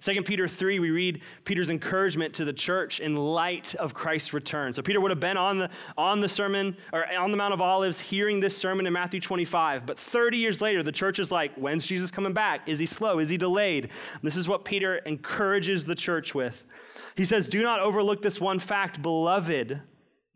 2 0.01 0.23
Peter 0.23 0.49
3, 0.49 0.79
we 0.79 0.91
read 0.91 1.23
Peter's 1.45 1.71
encouragement 1.71 2.35
to 2.35 2.45
the 2.45 2.53
church 2.53 3.01
in 3.01 3.17
light 3.17 3.75
of 3.77 3.95
Christ's 3.95 4.33
return. 4.33 4.73
So 4.73 4.83
Peter 4.83 5.01
would 5.01 5.11
have 5.11 5.21
been 5.21 5.37
on 5.37 5.59
the, 5.59 5.71
on 5.97 6.21
the 6.21 6.29
sermon, 6.29 6.77
or 6.93 7.07
on 7.15 7.31
the 7.31 7.37
Mount 7.37 7.55
of 7.55 7.61
Olives, 7.61 8.01
hearing 8.01 8.41
this 8.41 8.57
sermon 8.57 8.87
in 8.87 8.93
Matthew 8.93 9.21
25. 9.21 9.87
But 9.87 9.99
30 9.99 10.39
years 10.39 10.61
later, 10.61 10.83
the 10.83 10.93
church 10.93 11.19
is 11.19 11.31
like, 11.31 11.55
when's 11.55 11.87
Jesus 11.87 12.11
coming 12.11 12.33
back? 12.33 12.69
Is 12.69 12.79
he 12.79 12.87
slow? 12.87 13.19
Is 13.19 13.29
he 13.29 13.37
delayed? 13.37 13.91
This 14.23 14.37
is 14.37 14.49
what 14.49 14.65
Peter 14.65 14.97
encourages 14.99 15.87
the 15.87 15.95
church 15.95 16.35
with. 16.35 16.65
He 17.17 17.25
says, 17.25 17.49
Do 17.49 17.63
not 17.63 17.81
overlook 17.81 18.23
this 18.23 18.41
one 18.41 18.59
fact, 18.59 19.01
beloved 19.03 19.81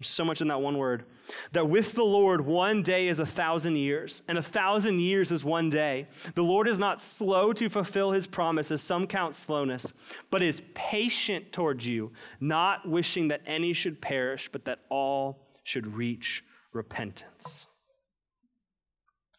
so 0.03 0.25
much 0.25 0.41
in 0.41 0.49
that 0.49 0.61
one 0.61 0.79
word. 0.79 1.05
That 1.53 1.69
with 1.69 1.93
the 1.93 2.05
Lord, 2.05 2.41
one 2.41 2.83
day 2.83 3.09
is 3.09 3.19
a 3.19 3.27
thousand 3.27 3.77
years, 3.77 4.23
and 4.29 4.39
a 4.39 4.43
thousand 4.43 5.01
years 5.01 5.31
is 5.31 5.45
one 5.45 5.71
day. 5.71 6.09
The 6.35 6.43
Lord 6.43 6.69
is 6.69 6.79
not 6.79 7.01
slow 7.01 7.53
to 7.53 7.69
fulfill 7.69 8.13
his 8.13 8.27
promise, 8.27 8.71
as 8.71 8.81
some 8.81 9.07
count 9.07 9.35
slowness, 9.35 9.93
but 10.31 10.43
is 10.43 10.63
patient 10.75 11.53
towards 11.53 11.87
you, 11.87 12.13
not 12.41 12.89
wishing 12.89 13.29
that 13.29 13.43
any 13.47 13.73
should 13.73 14.01
perish, 14.01 14.49
but 14.51 14.65
that 14.65 14.81
all 14.89 15.47
should 15.65 15.95
reach 15.95 16.43
repentance. 16.73 17.67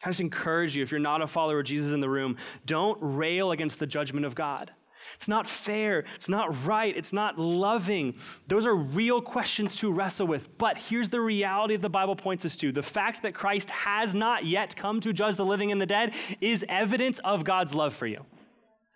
I 0.04 0.08
just 0.08 0.20
encourage 0.20 0.76
you, 0.76 0.82
if 0.82 0.90
you're 0.90 1.00
not 1.00 1.22
a 1.22 1.26
follower 1.26 1.60
of 1.60 1.66
Jesus 1.66 1.92
in 1.92 2.00
the 2.00 2.08
room, 2.08 2.36
don't 2.66 2.98
rail 3.00 3.52
against 3.52 3.78
the 3.78 3.86
judgment 3.86 4.26
of 4.26 4.34
God. 4.34 4.72
It's 5.14 5.28
not 5.28 5.48
fair. 5.48 6.04
It's 6.14 6.28
not 6.28 6.66
right. 6.66 6.96
It's 6.96 7.12
not 7.12 7.38
loving. 7.38 8.16
Those 8.46 8.66
are 8.66 8.74
real 8.74 9.20
questions 9.20 9.76
to 9.76 9.92
wrestle 9.92 10.26
with. 10.26 10.56
But 10.58 10.78
here's 10.78 11.10
the 11.10 11.20
reality 11.20 11.76
that 11.76 11.82
the 11.82 11.90
Bible 11.90 12.16
points 12.16 12.44
us 12.44 12.56
to 12.56 12.72
the 12.72 12.82
fact 12.82 13.22
that 13.22 13.34
Christ 13.34 13.70
has 13.70 14.14
not 14.14 14.44
yet 14.44 14.76
come 14.76 15.00
to 15.00 15.12
judge 15.12 15.36
the 15.36 15.44
living 15.44 15.72
and 15.72 15.80
the 15.80 15.86
dead 15.86 16.14
is 16.40 16.64
evidence 16.68 17.18
of 17.20 17.44
God's 17.44 17.74
love 17.74 17.94
for 17.94 18.06
you. 18.06 18.24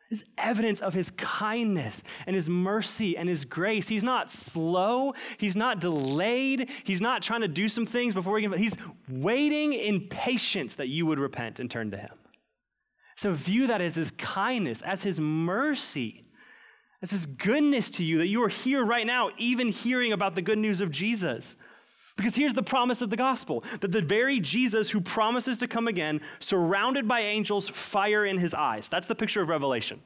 Is 0.09 0.25
evidence 0.39 0.81
of 0.81 0.95
his 0.95 1.11
kindness 1.11 2.05
and 2.29 2.37
his 2.37 2.49
mercy 2.49 3.17
and 3.17 3.29
his 3.29 3.45
grace. 3.45 3.89
He's 3.89 4.05
not 4.05 4.31
slow. 4.31 5.15
He's 5.37 5.57
not 5.57 5.81
delayed. 5.81 6.71
He's 6.85 7.01
not 7.01 7.23
trying 7.23 7.41
to 7.41 7.49
do 7.49 7.69
some 7.69 7.87
things 7.87 8.15
before 8.15 8.39
he 8.39 8.47
can. 8.47 8.57
He's 8.57 8.77
waiting 9.09 9.73
in 9.73 10.07
patience 10.07 10.77
that 10.77 10.87
you 10.87 11.07
would 11.07 11.19
repent 11.19 11.59
and 11.59 11.69
turn 11.69 11.91
to 11.91 11.97
him. 11.97 12.11
So 13.17 13.33
view 13.33 13.67
that 13.67 13.81
as 13.81 13.95
his 13.95 14.11
kindness, 14.13 14.83
as 14.83 15.03
his 15.03 15.19
mercy, 15.19 16.25
as 17.03 17.11
his 17.11 17.27
goodness 17.27 17.91
to 17.93 18.05
you 18.05 18.19
that 18.19 18.27
you 18.27 18.43
are 18.43 18.49
here 18.49 18.85
right 18.85 19.07
now, 19.07 19.31
even 19.39 19.69
hearing 19.69 20.13
about 20.13 20.35
the 20.35 20.43
good 20.43 20.59
news 20.59 20.81
of 20.81 20.91
Jesus. 20.91 21.57
Because 22.17 22.35
here's 22.35 22.55
the 22.55 22.63
promise 22.63 23.03
of 23.03 23.11
the 23.11 23.17
gospel 23.17 23.65
that 23.81 23.93
the 23.93 24.03
very 24.03 24.41
Jesus 24.41 24.91
who 24.91 25.01
promises 25.01 25.59
to 25.59 25.69
come 25.69 25.89
again, 25.89 26.21
surrounded 26.39 27.09
by 27.09 27.21
angels, 27.21 27.69
fire 27.69 28.25
in 28.25 28.39
his 28.39 28.55
eyes. 28.55 28.89
That's 28.89 29.07
the 29.07 29.15
picture 29.15 29.43
of 29.43 29.49
Revelation. 29.49 30.01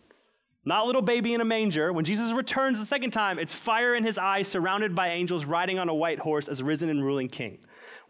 Not 0.65 0.87
little 0.87 1.03
baby 1.03 1.33
in 1.35 1.41
a 1.41 1.45
manger. 1.45 1.93
When 1.93 2.05
Jesus 2.05 2.33
returns 2.33 2.79
the 2.79 2.85
second 2.85 3.13
time, 3.13 3.39
it's 3.39 3.55
fire 3.55 3.95
in 3.95 4.05
his 4.05 4.19
eyes, 4.19 4.47
surrounded 4.47 4.95
by 4.95 5.09
angels, 5.09 5.45
riding 5.45 5.79
on 5.79 5.89
a 5.89 5.95
white 5.95 6.19
horse 6.19 6.49
as 6.49 6.63
risen 6.63 6.91
and 6.91 7.05
ruling 7.05 7.29
king 7.29 7.59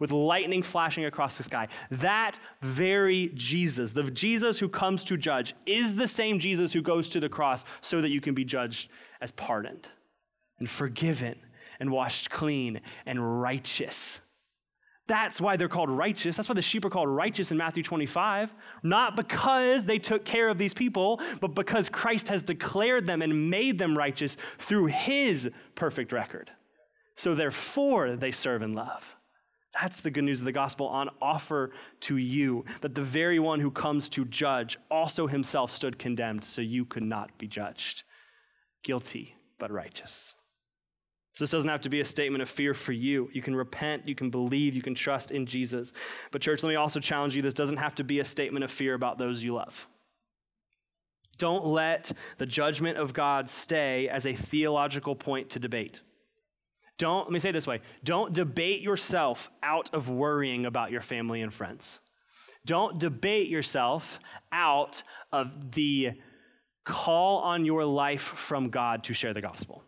with 0.01 0.11
lightning 0.11 0.63
flashing 0.63 1.05
across 1.05 1.37
the 1.37 1.43
sky. 1.43 1.67
That 1.91 2.39
very 2.61 3.31
Jesus, 3.35 3.91
the 3.91 4.09
Jesus 4.09 4.57
who 4.57 4.67
comes 4.67 5.03
to 5.05 5.15
judge, 5.15 5.53
is 5.67 5.95
the 5.95 6.07
same 6.07 6.39
Jesus 6.39 6.73
who 6.73 6.81
goes 6.81 7.07
to 7.09 7.19
the 7.19 7.29
cross 7.29 7.63
so 7.81 8.01
that 8.01 8.09
you 8.09 8.19
can 8.19 8.33
be 8.33 8.43
judged 8.43 8.89
as 9.21 9.31
pardoned 9.31 9.87
and 10.57 10.67
forgiven 10.67 11.35
and 11.79 11.91
washed 11.91 12.31
clean 12.31 12.81
and 13.05 13.41
righteous. 13.41 14.19
That's 15.05 15.39
why 15.39 15.55
they're 15.55 15.67
called 15.67 15.91
righteous. 15.91 16.35
That's 16.35 16.49
why 16.49 16.55
the 16.55 16.61
sheep 16.63 16.83
are 16.83 16.89
called 16.89 17.09
righteous 17.09 17.51
in 17.51 17.57
Matthew 17.57 17.83
25. 17.83 18.55
Not 18.81 19.15
because 19.15 19.85
they 19.85 19.99
took 19.99 20.25
care 20.25 20.49
of 20.49 20.57
these 20.57 20.73
people, 20.73 21.21
but 21.39 21.53
because 21.53 21.89
Christ 21.89 22.27
has 22.29 22.41
declared 22.41 23.05
them 23.05 23.21
and 23.21 23.51
made 23.51 23.77
them 23.77 23.95
righteous 23.95 24.35
through 24.57 24.87
his 24.87 25.51
perfect 25.75 26.11
record. 26.11 26.49
So 27.15 27.35
therefore, 27.35 28.15
they 28.15 28.31
serve 28.31 28.63
and 28.63 28.75
love. 28.75 29.15
That's 29.79 30.01
the 30.01 30.11
good 30.11 30.25
news 30.25 30.39
of 30.39 30.45
the 30.45 30.51
gospel 30.51 30.87
on 30.87 31.09
offer 31.21 31.71
to 32.01 32.17
you 32.17 32.65
that 32.81 32.93
the 32.93 33.03
very 33.03 33.39
one 33.39 33.59
who 33.59 33.71
comes 33.71 34.09
to 34.09 34.25
judge 34.25 34.77
also 34.89 35.27
himself 35.27 35.71
stood 35.71 35.97
condemned, 35.97 36.43
so 36.43 36.61
you 36.61 36.83
could 36.83 37.03
not 37.03 37.37
be 37.37 37.47
judged. 37.47 38.03
Guilty, 38.83 39.35
but 39.59 39.71
righteous. 39.71 40.35
So, 41.33 41.45
this 41.45 41.51
doesn't 41.51 41.69
have 41.69 41.81
to 41.81 41.89
be 41.89 42.01
a 42.01 42.05
statement 42.05 42.41
of 42.41 42.49
fear 42.49 42.73
for 42.73 42.91
you. 42.91 43.29
You 43.31 43.41
can 43.41 43.55
repent, 43.55 44.07
you 44.07 44.15
can 44.15 44.29
believe, 44.29 44.75
you 44.75 44.81
can 44.81 44.95
trust 44.95 45.31
in 45.31 45.45
Jesus. 45.45 45.93
But, 46.31 46.41
church, 46.41 46.61
let 46.61 46.69
me 46.69 46.75
also 46.75 46.99
challenge 46.99 47.35
you 47.35 47.41
this 47.41 47.53
doesn't 47.53 47.77
have 47.77 47.95
to 47.95 48.03
be 48.03 48.19
a 48.19 48.25
statement 48.25 48.65
of 48.65 48.71
fear 48.71 48.93
about 48.93 49.17
those 49.17 49.41
you 49.41 49.53
love. 49.53 49.87
Don't 51.37 51.65
let 51.65 52.11
the 52.37 52.45
judgment 52.45 52.97
of 52.97 53.13
God 53.13 53.49
stay 53.49 54.09
as 54.09 54.25
a 54.25 54.33
theological 54.33 55.15
point 55.15 55.49
to 55.51 55.59
debate. 55.59 56.01
Don't, 57.01 57.23
let 57.23 57.31
me 57.31 57.39
say 57.39 57.49
it 57.49 57.53
this 57.53 57.65
way 57.65 57.79
don't 58.03 58.31
debate 58.31 58.81
yourself 58.81 59.49
out 59.63 59.91
of 59.91 60.07
worrying 60.07 60.67
about 60.67 60.91
your 60.91 61.01
family 61.01 61.41
and 61.41 61.51
friends. 61.51 61.99
Don't 62.63 62.99
debate 62.99 63.49
yourself 63.49 64.19
out 64.51 65.01
of 65.31 65.71
the 65.71 66.11
call 66.83 67.39
on 67.39 67.65
your 67.65 67.85
life 67.85 68.21
from 68.21 68.69
God 68.69 69.03
to 69.05 69.15
share 69.15 69.33
the 69.33 69.41
gospel. 69.41 69.83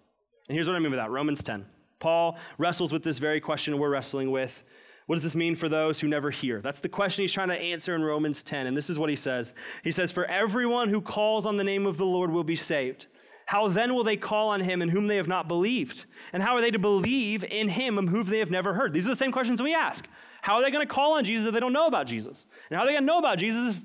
And 0.49 0.55
here's 0.55 0.67
what 0.67 0.75
I 0.75 0.79
mean 0.79 0.89
by 0.89 0.97
that 0.97 1.11
Romans 1.11 1.43
10. 1.43 1.67
Paul 1.99 2.39
wrestles 2.57 2.91
with 2.91 3.03
this 3.03 3.19
very 3.19 3.39
question 3.39 3.77
we're 3.77 3.91
wrestling 3.91 4.31
with. 4.31 4.65
What 5.05 5.13
does 5.13 5.23
this 5.23 5.35
mean 5.35 5.55
for 5.55 5.69
those 5.69 5.99
who 5.99 6.07
never 6.07 6.31
hear? 6.31 6.61
That's 6.61 6.79
the 6.79 6.89
question 6.89 7.21
he's 7.21 7.33
trying 7.33 7.49
to 7.49 7.61
answer 7.61 7.93
in 7.93 8.01
Romans 8.01 8.41
10. 8.41 8.65
And 8.65 8.75
this 8.75 8.89
is 8.89 8.97
what 8.97 9.11
he 9.11 9.15
says 9.15 9.53
He 9.83 9.91
says, 9.91 10.11
For 10.11 10.25
everyone 10.25 10.89
who 10.89 10.99
calls 10.99 11.45
on 11.45 11.57
the 11.57 11.63
name 11.63 11.85
of 11.85 11.97
the 11.97 12.07
Lord 12.07 12.31
will 12.31 12.43
be 12.43 12.55
saved. 12.55 13.05
How 13.53 13.67
then 13.67 13.93
will 13.93 14.03
they 14.03 14.17
call 14.17 14.49
on 14.49 14.61
him 14.61 14.81
in 14.81 14.89
whom 14.89 15.05
they 15.05 15.17
have 15.17 15.27
not 15.27 15.47
believed? 15.47 16.07
And 16.33 16.41
how 16.41 16.55
are 16.55 16.61
they 16.61 16.71
to 16.71 16.79
believe 16.79 17.43
in 17.43 17.69
him 17.69 17.99
of 17.99 18.07
whom 18.07 18.23
they 18.23 18.39
have 18.39 18.49
never 18.49 18.73
heard? 18.73 18.93
These 18.93 19.05
are 19.05 19.11
the 19.11 19.15
same 19.15 19.31
questions 19.31 19.61
we 19.61 19.75
ask. 19.75 20.07
How 20.41 20.55
are 20.55 20.63
they 20.63 20.71
going 20.71 20.87
to 20.87 20.91
call 20.91 21.11
on 21.11 21.23
Jesus 21.23 21.45
if 21.45 21.53
they 21.53 21.59
don't 21.59 21.71
know 21.71 21.85
about 21.85 22.07
Jesus? 22.07 22.47
And 22.71 22.75
how 22.75 22.81
are 22.83 22.87
they 22.87 22.93
going 22.93 23.03
to 23.03 23.05
know 23.05 23.19
about 23.19 23.37
Jesus 23.37 23.75
if 23.75 23.83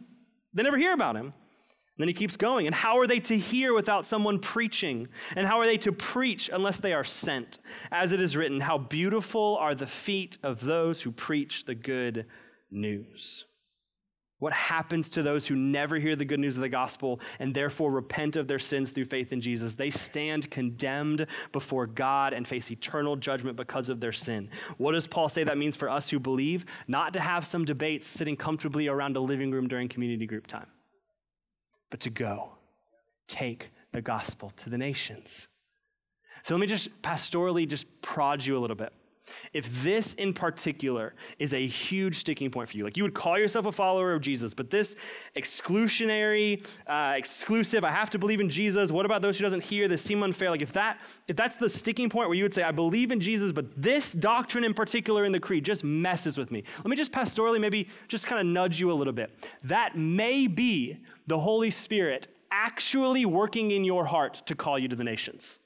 they 0.55 0.63
never 0.63 0.79
hear 0.79 0.95
about 0.95 1.17
him? 1.17 1.27
And 1.27 1.35
then 1.99 2.09
he 2.09 2.15
keeps 2.15 2.35
going. 2.35 2.65
And 2.65 2.75
how 2.75 2.99
are 2.99 3.07
they 3.07 3.21
to 3.21 3.37
hear 3.37 3.75
without 3.75 4.07
someone 4.07 4.39
preaching? 4.39 5.07
And 5.37 5.47
how 5.47 5.59
are 5.59 5.67
they 5.67 5.77
to 5.77 5.93
preach 5.93 6.49
unless 6.51 6.79
they 6.79 6.95
are 6.95 7.05
sent? 7.05 7.59
As 7.93 8.13
it 8.13 8.23
is 8.23 8.39
written, 8.39 8.63
how 8.63 8.79
beautiful 8.79 9.59
are 9.61 9.75
the 9.75 9.87
feet 9.87 10.39
of 10.43 10.61
those 10.61 11.03
who 11.03 11.13
preach 11.13 11.67
the 11.67 11.75
good 11.75 12.25
news. 12.71 13.45
What 14.39 14.53
happens 14.53 15.11
to 15.11 15.23
those 15.23 15.47
who 15.47 15.57
never 15.57 15.97
hear 15.97 16.15
the 16.15 16.25
good 16.25 16.39
news 16.39 16.57
of 16.57 16.61
the 16.61 16.69
gospel 16.69 17.21
and 17.41 17.53
therefore 17.53 17.91
repent 17.91 18.37
of 18.37 18.47
their 18.47 18.61
sins 18.61 18.93
through 18.93 19.07
faith 19.07 19.33
in 19.33 19.41
Jesus? 19.41 19.75
They 19.75 19.91
stand 19.91 20.49
condemned 20.51 21.27
before 21.51 21.87
God 21.89 22.33
and 22.33 22.47
face 22.47 22.71
eternal 22.71 23.17
judgment 23.17 23.57
because 23.57 23.89
of 23.89 23.99
their 24.01 24.13
sin. 24.13 24.49
What 24.77 24.93
does 24.93 25.09
Paul 25.09 25.29
say 25.29 25.43
that 25.43 25.59
means 25.59 25.75
for 25.75 25.91
us 25.91 26.11
who 26.11 26.21
believe? 26.21 26.67
Not 26.87 27.13
to 27.15 27.21
have 27.21 27.45
some 27.45 27.65
debates 27.65 28.07
sitting 28.07 28.37
comfortably 28.37 28.87
around 28.87 29.17
a 29.17 29.21
living 29.21 29.51
room 29.51 29.67
during 29.67 29.89
community 29.89 30.27
group 30.27 30.47
time, 30.47 30.69
but 31.91 31.99
to 32.01 32.11
go, 32.11 32.53
take 33.27 33.71
the 33.93 34.03
gospel 34.03 34.51
to 34.51 34.71
the 34.71 34.79
nations. 34.79 35.49
So 36.45 36.55
let 36.55 36.61
me 36.61 36.69
just 36.69 37.03
pastorally 37.03 37.67
just 37.67 37.87
prod 38.03 38.45
you 38.45 38.57
a 38.57 38.61
little 38.61 38.77
bit. 38.77 38.93
If 39.53 39.83
this 39.83 40.15
in 40.15 40.33
particular 40.33 41.15
is 41.39 41.55
a 41.55 41.67
huge 41.67 42.17
sticking 42.17 42.51
point 42.51 42.69
for 42.69 42.77
you, 42.77 42.85
like 42.85 42.97
you 42.97 43.03
would 43.03 43.15
call 43.15 43.39
yourself 43.39 43.67
a 43.67 43.73
follower 43.73 44.13
of 44.13 44.21
Jesus, 44.21 44.55
but 44.55 44.71
this 44.71 44.97
exclusionary, 45.37 46.65
uh, 46.87 47.15
exclusive, 47.17 47.85
I 47.85 47.91
have 47.91 48.11
to 48.11 48.19
believe 48.19 48.41
in 48.41 48.51
Jesus. 48.51 48.93
What 48.93 49.07
about 49.07 49.23
those 49.23 49.39
who 49.39 49.45
doesn't 49.45 49.63
hear? 49.65 49.89
This 49.89 50.03
seem 50.03 50.23
unfair. 50.23 50.51
Like 50.51 50.63
if 50.63 50.73
that, 50.73 51.01
if 51.27 51.37
that's 51.37 51.57
the 51.57 51.69
sticking 51.69 52.09
point 52.09 52.29
where 52.29 52.37
you 52.37 52.45
would 52.45 52.55
say, 52.55 52.63
I 52.63 52.73
believe 52.73 53.13
in 53.13 53.21
Jesus, 53.21 53.53
but 53.53 53.81
this 53.81 54.13
doctrine 54.13 54.65
in 54.65 54.75
particular 54.75 55.25
in 55.25 55.33
the 55.33 55.41
creed 55.41 55.65
just 55.65 55.85
messes 55.85 56.37
with 56.39 56.51
me. 56.51 56.65
Let 56.79 56.87
me 56.87 56.97
just 56.97 57.13
pastorally 57.13 57.61
maybe 57.61 57.89
just 58.09 58.27
kind 58.27 58.41
of 58.41 58.47
nudge 58.47 58.81
you 58.81 58.93
a 58.93 58.95
little 58.95 59.13
bit. 59.13 59.31
That 59.65 59.97
may 59.97 60.47
be 60.47 60.99
the 61.27 61.39
Holy 61.39 61.71
Spirit 61.71 62.29
actually 62.51 63.27
working 63.27 63.71
in 63.71 63.85
your 63.85 64.05
heart 64.05 64.35
to 64.47 64.55
call 64.55 64.79
you 64.79 64.89
to 64.89 64.97
the 64.97 65.05
nations. 65.05 65.61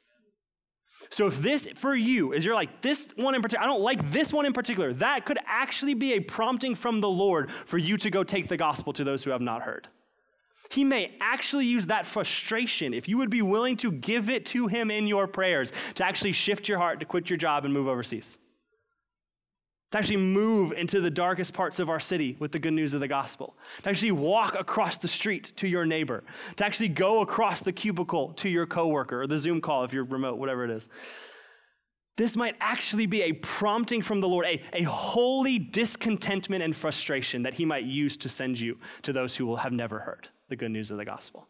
So 1.13 1.27
if 1.27 1.43
this 1.43 1.69
for 1.75 1.95
you 1.95 2.33
is 2.33 2.43
you're 2.43 2.55
like 2.55 2.81
this 2.81 3.13
one 3.17 3.35
in 3.35 3.43
particular, 3.43 3.63
I 3.63 3.69
don't 3.71 3.83
like 3.83 4.13
this 4.13 4.33
one 4.33 4.47
in 4.47 4.55
particular, 4.55 4.95
that 4.95 5.27
could 5.27 5.39
actually 5.47 5.93
be 5.93 6.15
a 6.15 6.21
prompting 6.21 6.75
from 6.75 7.03
the 7.03 7.09
Lord 7.09 7.51
for 7.51 7.77
you 7.77 7.99
to 7.99 8.11
go 8.11 8.25
take 8.25 8.49
the 8.49 8.57
gospel 8.57 8.95
to 8.95 9.05
those 9.05 9.23
who 9.23 9.31
have 9.31 9.43
not 9.43 9.63
heard. 9.63 9.89
He 10.71 10.85
may 10.85 11.15
actually 11.21 11.67
use 11.67 11.89
that 11.89 12.07
frustration 12.07 12.95
if 12.95 13.11
you 13.11 13.19
would 13.19 13.29
be 13.29 13.43
willing 13.43 13.77
to 13.79 13.93
give 13.93 14.31
it 14.31 14.47
to 14.47 14.69
him 14.69 14.91
in 14.91 15.07
your 15.07 15.27
prayers 15.27 15.71
to 15.97 16.05
actually 16.05 16.33
shift 16.33 16.67
your 16.67 16.79
heart 16.79 16.99
to 17.01 17.05
quit 17.05 17.29
your 17.29 17.37
job 17.37 17.67
and 17.67 17.75
move 17.75 17.89
overseas 17.89 18.39
to 19.93 19.99
actually 19.99 20.17
move 20.17 20.73
into 20.73 21.01
the 21.01 21.11
darkest 21.11 21.53
parts 21.53 21.79
of 21.79 21.89
our 21.89 22.01
city 22.01 22.37
with 22.41 22.51
the 22.51 22.59
good 22.59 22.73
news 22.73 22.95
of 22.95 23.01
the 23.01 23.09
gospel, 23.09 23.57
to 23.83 23.91
actually 23.91 24.11
walk 24.11 24.57
across 24.59 24.97
the 24.99 25.07
street 25.07 25.53
to 25.57 25.69
your 25.69 25.85
neighbor, 25.85 26.25
to 26.57 26.65
actually 26.65 26.89
go 26.89 27.21
across 27.21 27.61
the 27.61 27.73
cubicle 27.73 28.33
to 28.33 28.49
your 28.49 28.67
coworker 28.67 29.23
or 29.23 29.27
the 29.27 29.39
Zoom 29.39 29.61
call 29.61 29.85
if 29.85 29.93
you're 29.93 30.05
remote, 30.05 30.39
whatever 30.39 30.65
it 30.65 30.71
is. 30.71 30.89
This 32.17 32.37
might 32.37 32.57
actually 32.61 33.07
be 33.07 33.23
a 33.23 33.33
prompting 33.33 34.03
from 34.03 34.21
the 34.21 34.29
Lord, 34.29 34.47
a, 34.47 34.63
a 34.73 34.83
holy 34.83 35.59
discontentment 35.59 36.63
and 36.63 36.75
frustration 36.75 37.43
that 37.43 37.55
He 37.55 37.65
might 37.65 37.85
use 37.85 38.17
to 38.19 38.29
send 38.29 38.59
you 38.59 38.79
to 39.03 39.13
those 39.13 39.37
who 39.37 39.45
will 39.45 39.57
have 39.57 39.73
never 39.73 40.01
heard 40.01 40.29
the 40.49 40.57
good 40.57 40.71
news 40.71 40.91
of 40.91 40.97
the 40.97 41.05
gospel. 41.05 41.49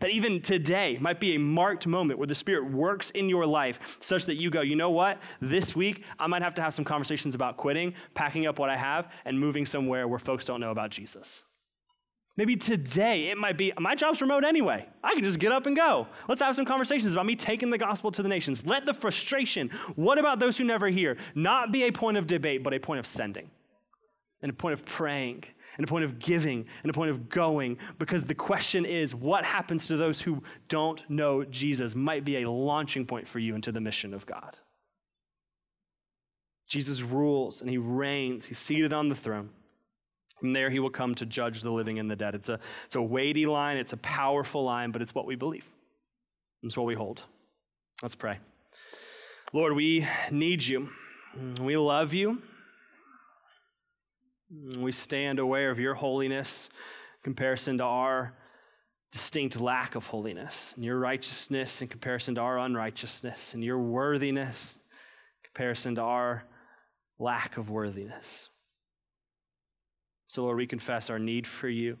That 0.00 0.10
even 0.10 0.40
today 0.40 0.98
might 1.00 1.20
be 1.20 1.34
a 1.34 1.38
marked 1.38 1.86
moment 1.86 2.18
where 2.18 2.26
the 2.26 2.34
Spirit 2.34 2.70
works 2.70 3.10
in 3.10 3.28
your 3.28 3.46
life 3.46 3.98
such 4.00 4.26
that 4.26 4.36
you 4.36 4.50
go, 4.50 4.62
you 4.62 4.74
know 4.74 4.90
what? 4.90 5.18
This 5.40 5.76
week, 5.76 6.04
I 6.18 6.26
might 6.26 6.42
have 6.42 6.54
to 6.56 6.62
have 6.62 6.74
some 6.74 6.84
conversations 6.84 7.34
about 7.34 7.58
quitting, 7.58 7.94
packing 8.14 8.46
up 8.46 8.58
what 8.58 8.70
I 8.70 8.76
have, 8.76 9.12
and 9.24 9.38
moving 9.38 9.66
somewhere 9.66 10.08
where 10.08 10.18
folks 10.18 10.46
don't 10.46 10.60
know 10.60 10.70
about 10.70 10.90
Jesus. 10.90 11.44
Maybe 12.36 12.56
today 12.56 13.28
it 13.28 13.36
might 13.36 13.58
be 13.58 13.72
my 13.78 13.94
job's 13.94 14.22
remote 14.22 14.44
anyway. 14.44 14.88
I 15.04 15.14
can 15.14 15.22
just 15.22 15.38
get 15.38 15.52
up 15.52 15.66
and 15.66 15.76
go. 15.76 16.06
Let's 16.26 16.40
have 16.40 16.56
some 16.56 16.64
conversations 16.64 17.12
about 17.12 17.26
me 17.26 17.36
taking 17.36 17.68
the 17.68 17.76
gospel 17.76 18.10
to 18.12 18.22
the 18.22 18.28
nations. 18.30 18.64
Let 18.64 18.86
the 18.86 18.94
frustration, 18.94 19.68
what 19.94 20.18
about 20.18 20.38
those 20.38 20.56
who 20.56 20.64
never 20.64 20.88
hear, 20.88 21.18
not 21.34 21.70
be 21.70 21.82
a 21.82 21.92
point 21.92 22.16
of 22.16 22.26
debate, 22.26 22.62
but 22.62 22.72
a 22.72 22.78
point 22.78 23.00
of 23.00 23.06
sending 23.06 23.50
and 24.40 24.50
a 24.50 24.54
point 24.54 24.72
of 24.72 24.86
praying 24.86 25.44
and 25.80 25.88
a 25.88 25.88
point 25.88 26.04
of 26.04 26.18
giving 26.18 26.66
and 26.82 26.90
a 26.90 26.92
point 26.92 27.10
of 27.10 27.30
going 27.30 27.78
because 27.98 28.26
the 28.26 28.34
question 28.34 28.84
is 28.84 29.14
what 29.14 29.46
happens 29.46 29.86
to 29.86 29.96
those 29.96 30.20
who 30.20 30.42
don't 30.68 31.08
know 31.08 31.42
Jesus 31.42 31.94
might 31.94 32.22
be 32.22 32.42
a 32.42 32.50
launching 32.50 33.06
point 33.06 33.26
for 33.26 33.38
you 33.38 33.54
into 33.54 33.72
the 33.72 33.80
mission 33.80 34.12
of 34.12 34.26
God. 34.26 34.58
Jesus 36.68 37.00
rules 37.00 37.62
and 37.62 37.70
he 37.70 37.78
reigns, 37.78 38.44
he's 38.44 38.58
seated 38.58 38.92
on 38.92 39.08
the 39.08 39.14
throne. 39.14 39.48
And 40.42 40.54
there 40.54 40.68
he 40.68 40.80
will 40.80 40.90
come 40.90 41.14
to 41.14 41.24
judge 41.24 41.62
the 41.62 41.70
living 41.72 41.98
and 41.98 42.10
the 42.10 42.16
dead. 42.16 42.34
It's 42.34 42.50
a, 42.50 42.60
it's 42.84 42.96
a 42.96 43.00
weighty 43.00 43.46
line, 43.46 43.78
it's 43.78 43.94
a 43.94 43.98
powerful 43.98 44.62
line, 44.62 44.90
but 44.90 45.00
it's 45.00 45.14
what 45.14 45.24
we 45.24 45.34
believe. 45.34 45.66
It's 46.62 46.76
what 46.76 46.84
we 46.84 46.94
hold. 46.94 47.22
Let's 48.02 48.14
pray. 48.14 48.38
Lord, 49.54 49.72
we 49.72 50.06
need 50.30 50.62
you. 50.62 50.90
We 51.58 51.78
love 51.78 52.12
you. 52.12 52.42
Mm, 54.52 54.78
we 54.78 54.92
stand 54.92 55.38
aware 55.38 55.70
of 55.70 55.78
your 55.78 55.94
holiness 55.94 56.70
in 57.18 57.22
comparison 57.24 57.78
to 57.78 57.84
our 57.84 58.34
distinct 59.12 59.60
lack 59.60 59.96
of 59.96 60.06
holiness, 60.06 60.72
and 60.76 60.84
your 60.84 60.98
righteousness 60.98 61.82
in 61.82 61.88
comparison 61.88 62.36
to 62.36 62.40
our 62.40 62.58
unrighteousness, 62.58 63.54
and 63.54 63.64
your 63.64 63.78
worthiness 63.78 64.76
in 64.76 65.48
comparison 65.52 65.96
to 65.96 66.02
our 66.02 66.44
lack 67.18 67.56
of 67.56 67.70
worthiness. 67.70 68.48
So, 70.28 70.44
Lord, 70.44 70.56
we 70.58 70.66
confess 70.66 71.10
our 71.10 71.18
need 71.18 71.46
for 71.46 71.68
you. 71.68 71.98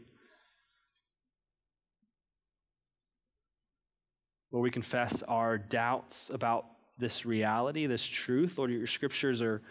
Lord, 4.52 4.62
we 4.62 4.70
confess 4.70 5.22
our 5.22 5.58
doubts 5.58 6.30
about 6.32 6.66
this 6.96 7.26
reality, 7.26 7.86
this 7.86 8.06
truth. 8.06 8.56
Lord, 8.56 8.70
your 8.70 8.86
scriptures 8.86 9.42
are 9.42 9.62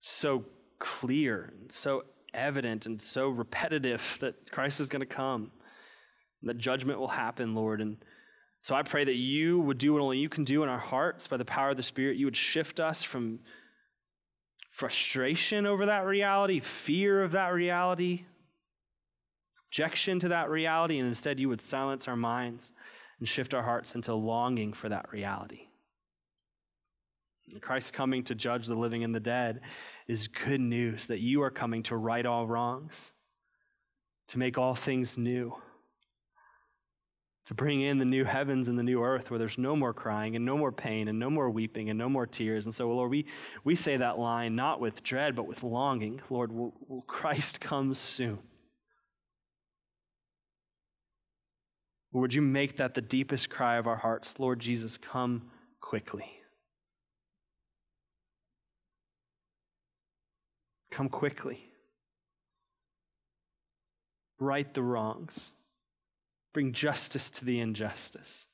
so 0.00 0.44
clear 0.82 1.52
and 1.60 1.70
so 1.70 2.04
evident 2.34 2.86
and 2.86 3.00
so 3.00 3.28
repetitive 3.28 4.18
that 4.20 4.50
Christ 4.50 4.80
is 4.80 4.88
going 4.88 5.00
to 5.00 5.06
come, 5.06 5.52
that 6.42 6.58
judgment 6.58 6.98
will 6.98 7.08
happen, 7.08 7.54
Lord. 7.54 7.80
And 7.80 7.98
so 8.62 8.74
I 8.74 8.82
pray 8.82 9.04
that 9.04 9.14
you 9.14 9.60
would 9.60 9.78
do 9.78 9.92
what 9.92 10.02
only 10.02 10.18
you 10.18 10.28
can 10.28 10.42
do 10.42 10.64
in 10.64 10.68
our 10.68 10.78
hearts 10.78 11.28
by 11.28 11.36
the 11.36 11.44
power 11.44 11.70
of 11.70 11.76
the 11.76 11.82
Spirit. 11.82 12.16
You 12.16 12.26
would 12.26 12.36
shift 12.36 12.80
us 12.80 13.02
from 13.02 13.38
frustration 14.70 15.66
over 15.66 15.86
that 15.86 16.04
reality, 16.04 16.58
fear 16.58 17.22
of 17.22 17.32
that 17.32 17.48
reality, 17.48 18.24
objection 19.68 20.18
to 20.18 20.28
that 20.28 20.50
reality, 20.50 20.98
and 20.98 21.06
instead 21.06 21.38
you 21.38 21.48
would 21.48 21.60
silence 21.60 22.08
our 22.08 22.16
minds 22.16 22.72
and 23.20 23.28
shift 23.28 23.54
our 23.54 23.62
hearts 23.62 23.94
into 23.94 24.14
longing 24.14 24.72
for 24.72 24.88
that 24.88 25.12
reality. 25.12 25.68
Mm-hmm. 27.48 27.58
Christ 27.58 27.92
coming 27.92 28.22
to 28.24 28.34
judge 28.34 28.66
the 28.66 28.74
living 28.74 29.04
and 29.04 29.14
the 29.14 29.20
dead 29.20 29.60
is 30.06 30.28
good 30.28 30.60
news 30.60 31.06
that 31.06 31.20
you 31.20 31.42
are 31.42 31.50
coming 31.50 31.82
to 31.84 31.96
right 31.96 32.24
all 32.24 32.46
wrongs, 32.46 33.12
to 34.28 34.38
make 34.38 34.58
all 34.58 34.74
things 34.74 35.18
new. 35.18 35.54
to 37.44 37.54
bring 37.54 37.80
in 37.80 37.98
the 37.98 38.04
new 38.04 38.24
heavens 38.24 38.68
and 38.68 38.78
the 38.78 38.82
new 38.84 39.02
earth 39.02 39.30
where 39.30 39.38
there's 39.38 39.58
no 39.58 39.74
more 39.74 39.92
crying 39.92 40.36
and 40.36 40.44
no 40.44 40.56
more 40.56 40.70
pain 40.70 41.08
and 41.08 41.18
no 41.18 41.28
more 41.28 41.50
weeping 41.50 41.90
and 41.90 41.98
no 41.98 42.08
more 42.08 42.26
tears. 42.26 42.66
And 42.66 42.74
so, 42.74 42.88
Lord, 42.88 43.10
we, 43.10 43.26
we 43.64 43.74
say 43.74 43.96
that 43.96 44.18
line 44.18 44.54
not 44.54 44.80
with 44.80 45.02
dread, 45.02 45.34
but 45.34 45.48
with 45.48 45.64
longing. 45.64 46.20
Lord, 46.30 46.52
will, 46.52 46.72
will 46.88 47.02
Christ 47.02 47.60
come 47.60 47.94
soon? 47.94 48.38
would 52.12 52.34
you 52.34 52.42
make 52.42 52.76
that 52.76 52.94
the 52.94 53.00
deepest 53.00 53.48
cry 53.48 53.76
of 53.76 53.86
our 53.86 53.96
hearts? 53.96 54.38
Lord 54.38 54.60
Jesus, 54.60 54.98
come 54.98 55.50
quickly. 55.80 56.41
Come 60.92 61.08
quickly. 61.08 61.70
Right 64.38 64.72
the 64.74 64.82
wrongs. 64.82 65.52
Bring 66.52 66.72
justice 66.72 67.30
to 67.30 67.46
the 67.46 67.60
injustice. 67.60 68.46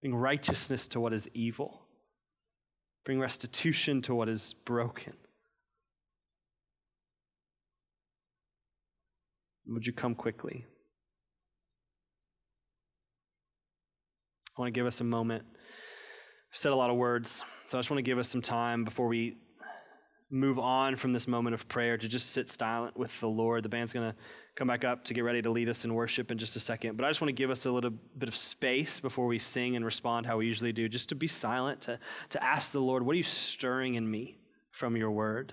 Bring 0.00 0.14
righteousness 0.14 0.86
to 0.88 1.00
what 1.00 1.12
is 1.12 1.28
evil. 1.34 1.82
Bring 3.04 3.18
restitution 3.18 4.02
to 4.02 4.14
what 4.14 4.28
is 4.28 4.54
broken. 4.64 5.14
Would 9.66 9.86
you 9.86 9.92
come 9.92 10.14
quickly? 10.14 10.64
I 14.56 14.60
want 14.60 14.72
to 14.72 14.78
give 14.78 14.86
us 14.86 15.00
a 15.00 15.04
moment. 15.04 15.44
I've 15.48 16.56
said 16.56 16.70
a 16.70 16.76
lot 16.76 16.90
of 16.90 16.96
words, 16.96 17.42
so 17.66 17.78
I 17.78 17.80
just 17.80 17.90
want 17.90 17.98
to 17.98 18.02
give 18.02 18.18
us 18.18 18.28
some 18.28 18.42
time 18.42 18.84
before 18.84 19.08
we 19.08 19.38
move 20.30 20.58
on 20.58 20.94
from 20.94 21.12
this 21.12 21.26
moment 21.26 21.54
of 21.54 21.66
prayer 21.68 21.98
to 21.98 22.08
just 22.08 22.30
sit 22.30 22.48
silent 22.48 22.96
with 22.96 23.18
the 23.20 23.28
Lord. 23.28 23.64
The 23.64 23.68
band's 23.68 23.92
going 23.92 24.12
to 24.12 24.16
come 24.54 24.68
back 24.68 24.84
up 24.84 25.04
to 25.04 25.14
get 25.14 25.24
ready 25.24 25.42
to 25.42 25.50
lead 25.50 25.68
us 25.68 25.84
in 25.84 25.92
worship 25.92 26.30
in 26.30 26.38
just 26.38 26.54
a 26.54 26.60
second. 26.60 26.96
But 26.96 27.04
I 27.04 27.10
just 27.10 27.20
want 27.20 27.30
to 27.30 27.32
give 27.40 27.50
us 27.50 27.66
a 27.66 27.70
little 27.72 27.90
bit 27.90 28.28
of 28.28 28.36
space 28.36 29.00
before 29.00 29.26
we 29.26 29.38
sing 29.38 29.74
and 29.74 29.84
respond 29.84 30.26
how 30.26 30.38
we 30.38 30.46
usually 30.46 30.72
do, 30.72 30.88
just 30.88 31.08
to 31.08 31.14
be 31.14 31.26
silent, 31.26 31.80
to, 31.82 31.98
to 32.30 32.44
ask 32.44 32.70
the 32.70 32.80
Lord, 32.80 33.04
what 33.04 33.14
are 33.14 33.18
you 33.18 33.24
stirring 33.24 33.96
in 33.96 34.08
me 34.08 34.38
from 34.70 34.96
your 34.96 35.10
word? 35.10 35.52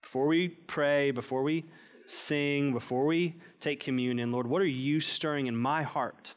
Before 0.00 0.26
we 0.26 0.48
pray, 0.48 1.10
before 1.10 1.42
we 1.42 1.64
sing, 2.06 2.72
before 2.72 3.04
we 3.04 3.36
take 3.60 3.80
communion, 3.80 4.32
Lord, 4.32 4.46
what 4.46 4.62
are 4.62 4.66
you 4.66 5.00
stirring 5.00 5.48
in 5.48 5.56
my 5.56 5.82
heart? 5.82 6.34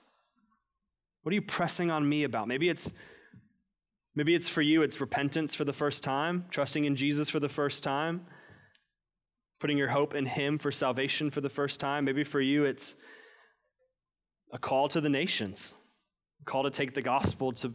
What 1.23 1.31
are 1.31 1.35
you 1.35 1.41
pressing 1.41 1.91
on 1.91 2.07
me 2.07 2.23
about? 2.23 2.47
Maybe 2.47 2.69
it's 2.69 2.91
maybe 4.17 4.33
it's 4.33 4.49
for 4.49 4.63
you 4.63 4.81
it's 4.81 4.99
repentance 4.99 5.53
for 5.53 5.63
the 5.63 5.71
first 5.71 6.03
time, 6.03 6.45
trusting 6.49 6.85
in 6.85 6.95
Jesus 6.95 7.29
for 7.29 7.39
the 7.39 7.47
first 7.47 7.83
time, 7.83 8.25
putting 9.59 9.77
your 9.77 9.89
hope 9.89 10.15
in 10.15 10.25
him 10.25 10.57
for 10.57 10.71
salvation 10.71 11.29
for 11.29 11.39
the 11.39 11.49
first 11.49 11.79
time. 11.79 12.03
Maybe 12.03 12.23
for 12.23 12.41
you 12.41 12.65
it's 12.65 12.95
a 14.51 14.57
call 14.57 14.87
to 14.89 14.99
the 14.99 15.09
nations, 15.09 15.75
a 16.41 16.45
call 16.45 16.63
to 16.63 16.71
take 16.71 16.93
the 16.93 17.01
gospel 17.01 17.51
to 17.53 17.73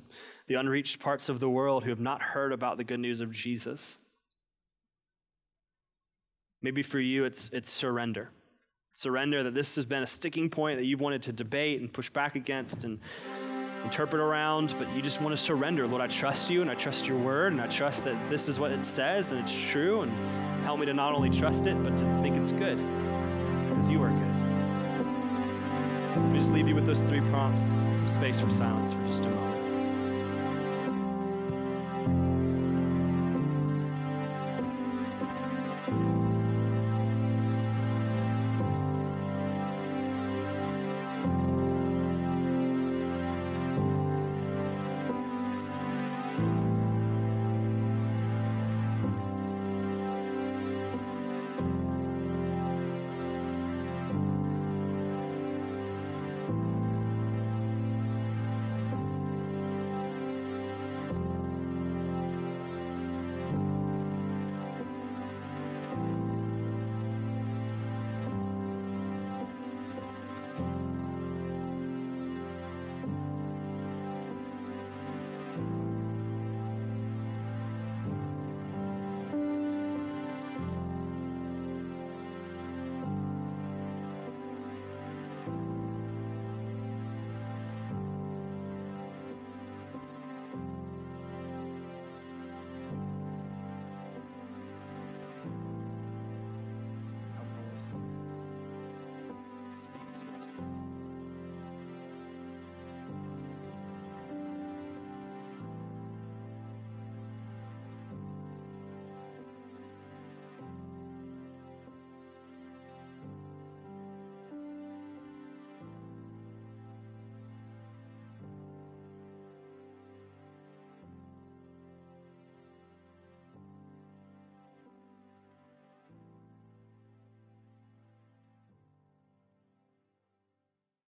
the 0.49 0.55
unreached 0.55 0.99
parts 0.99 1.29
of 1.29 1.39
the 1.39 1.49
world 1.49 1.85
who 1.85 1.91
have 1.91 2.01
not 2.01 2.21
heard 2.21 2.53
about 2.53 2.77
the 2.77 2.85
good 2.85 3.01
news 3.01 3.21
of 3.21 3.31
Jesus. 3.31 4.01
Maybe 6.61 6.83
for 6.83 6.99
you, 6.99 7.25
it's, 7.25 7.51
it's 7.53 7.71
surrender. 7.71 8.31
Surrender 8.95 9.45
that 9.45 9.55
this 9.55 9.77
has 9.77 9.87
been 9.87 10.03
a 10.03 10.07
sticking 10.09 10.51
point 10.51 10.79
that 10.79 10.87
you've 10.87 11.01
wanted 11.01 11.23
to 11.23 11.33
debate 11.33 11.81
and 11.81 11.93
push 11.93 12.11
back 12.11 12.35
against 12.35 12.83
and 12.85 12.99
interpret 13.85 14.21
around, 14.21 14.75
but 14.79 14.89
you 14.91 15.03
just 15.03 15.21
want 15.21 15.33
to 15.33 15.37
surrender. 15.37 15.87
Lord, 15.87 16.03
I 16.03 16.07
trust 16.07 16.51
you 16.51 16.63
and 16.63 16.71
I 16.71 16.75
trust 16.75 17.07
your 17.07 17.19
word 17.19 17.53
and 17.53 17.61
I 17.61 17.67
trust 17.67 18.05
that 18.05 18.29
this 18.29 18.49
is 18.49 18.59
what 18.59 18.71
it 18.71 18.87
says 18.87 19.31
and 19.31 19.41
it's 19.41 19.55
true. 19.55 20.03
And 20.03 20.13
help 20.63 20.79
me 20.79 20.87
to 20.87 20.95
not 20.95 21.15
only 21.15 21.31
trust 21.31 21.67
it, 21.67 21.83
but 21.83 21.97
to 21.99 22.05
think 22.23 22.37
it's 22.37 22.53
good 22.53 22.79
because 22.79 23.89
you 23.89 24.03
are 24.03 24.11
good. 24.11 24.33
Let 26.17 26.31
me 26.31 26.39
just 26.39 26.53
leave 26.53 26.69
you 26.69 26.75
with 26.75 26.87
those 26.87 27.01
three 27.01 27.21
prompts, 27.31 27.69
some 27.69 28.09
space 28.09 28.41
for 28.41 28.51
silence 28.51 28.93
for 28.93 29.07
just 29.07 29.25
a 29.25 29.29
moment. 29.29 29.52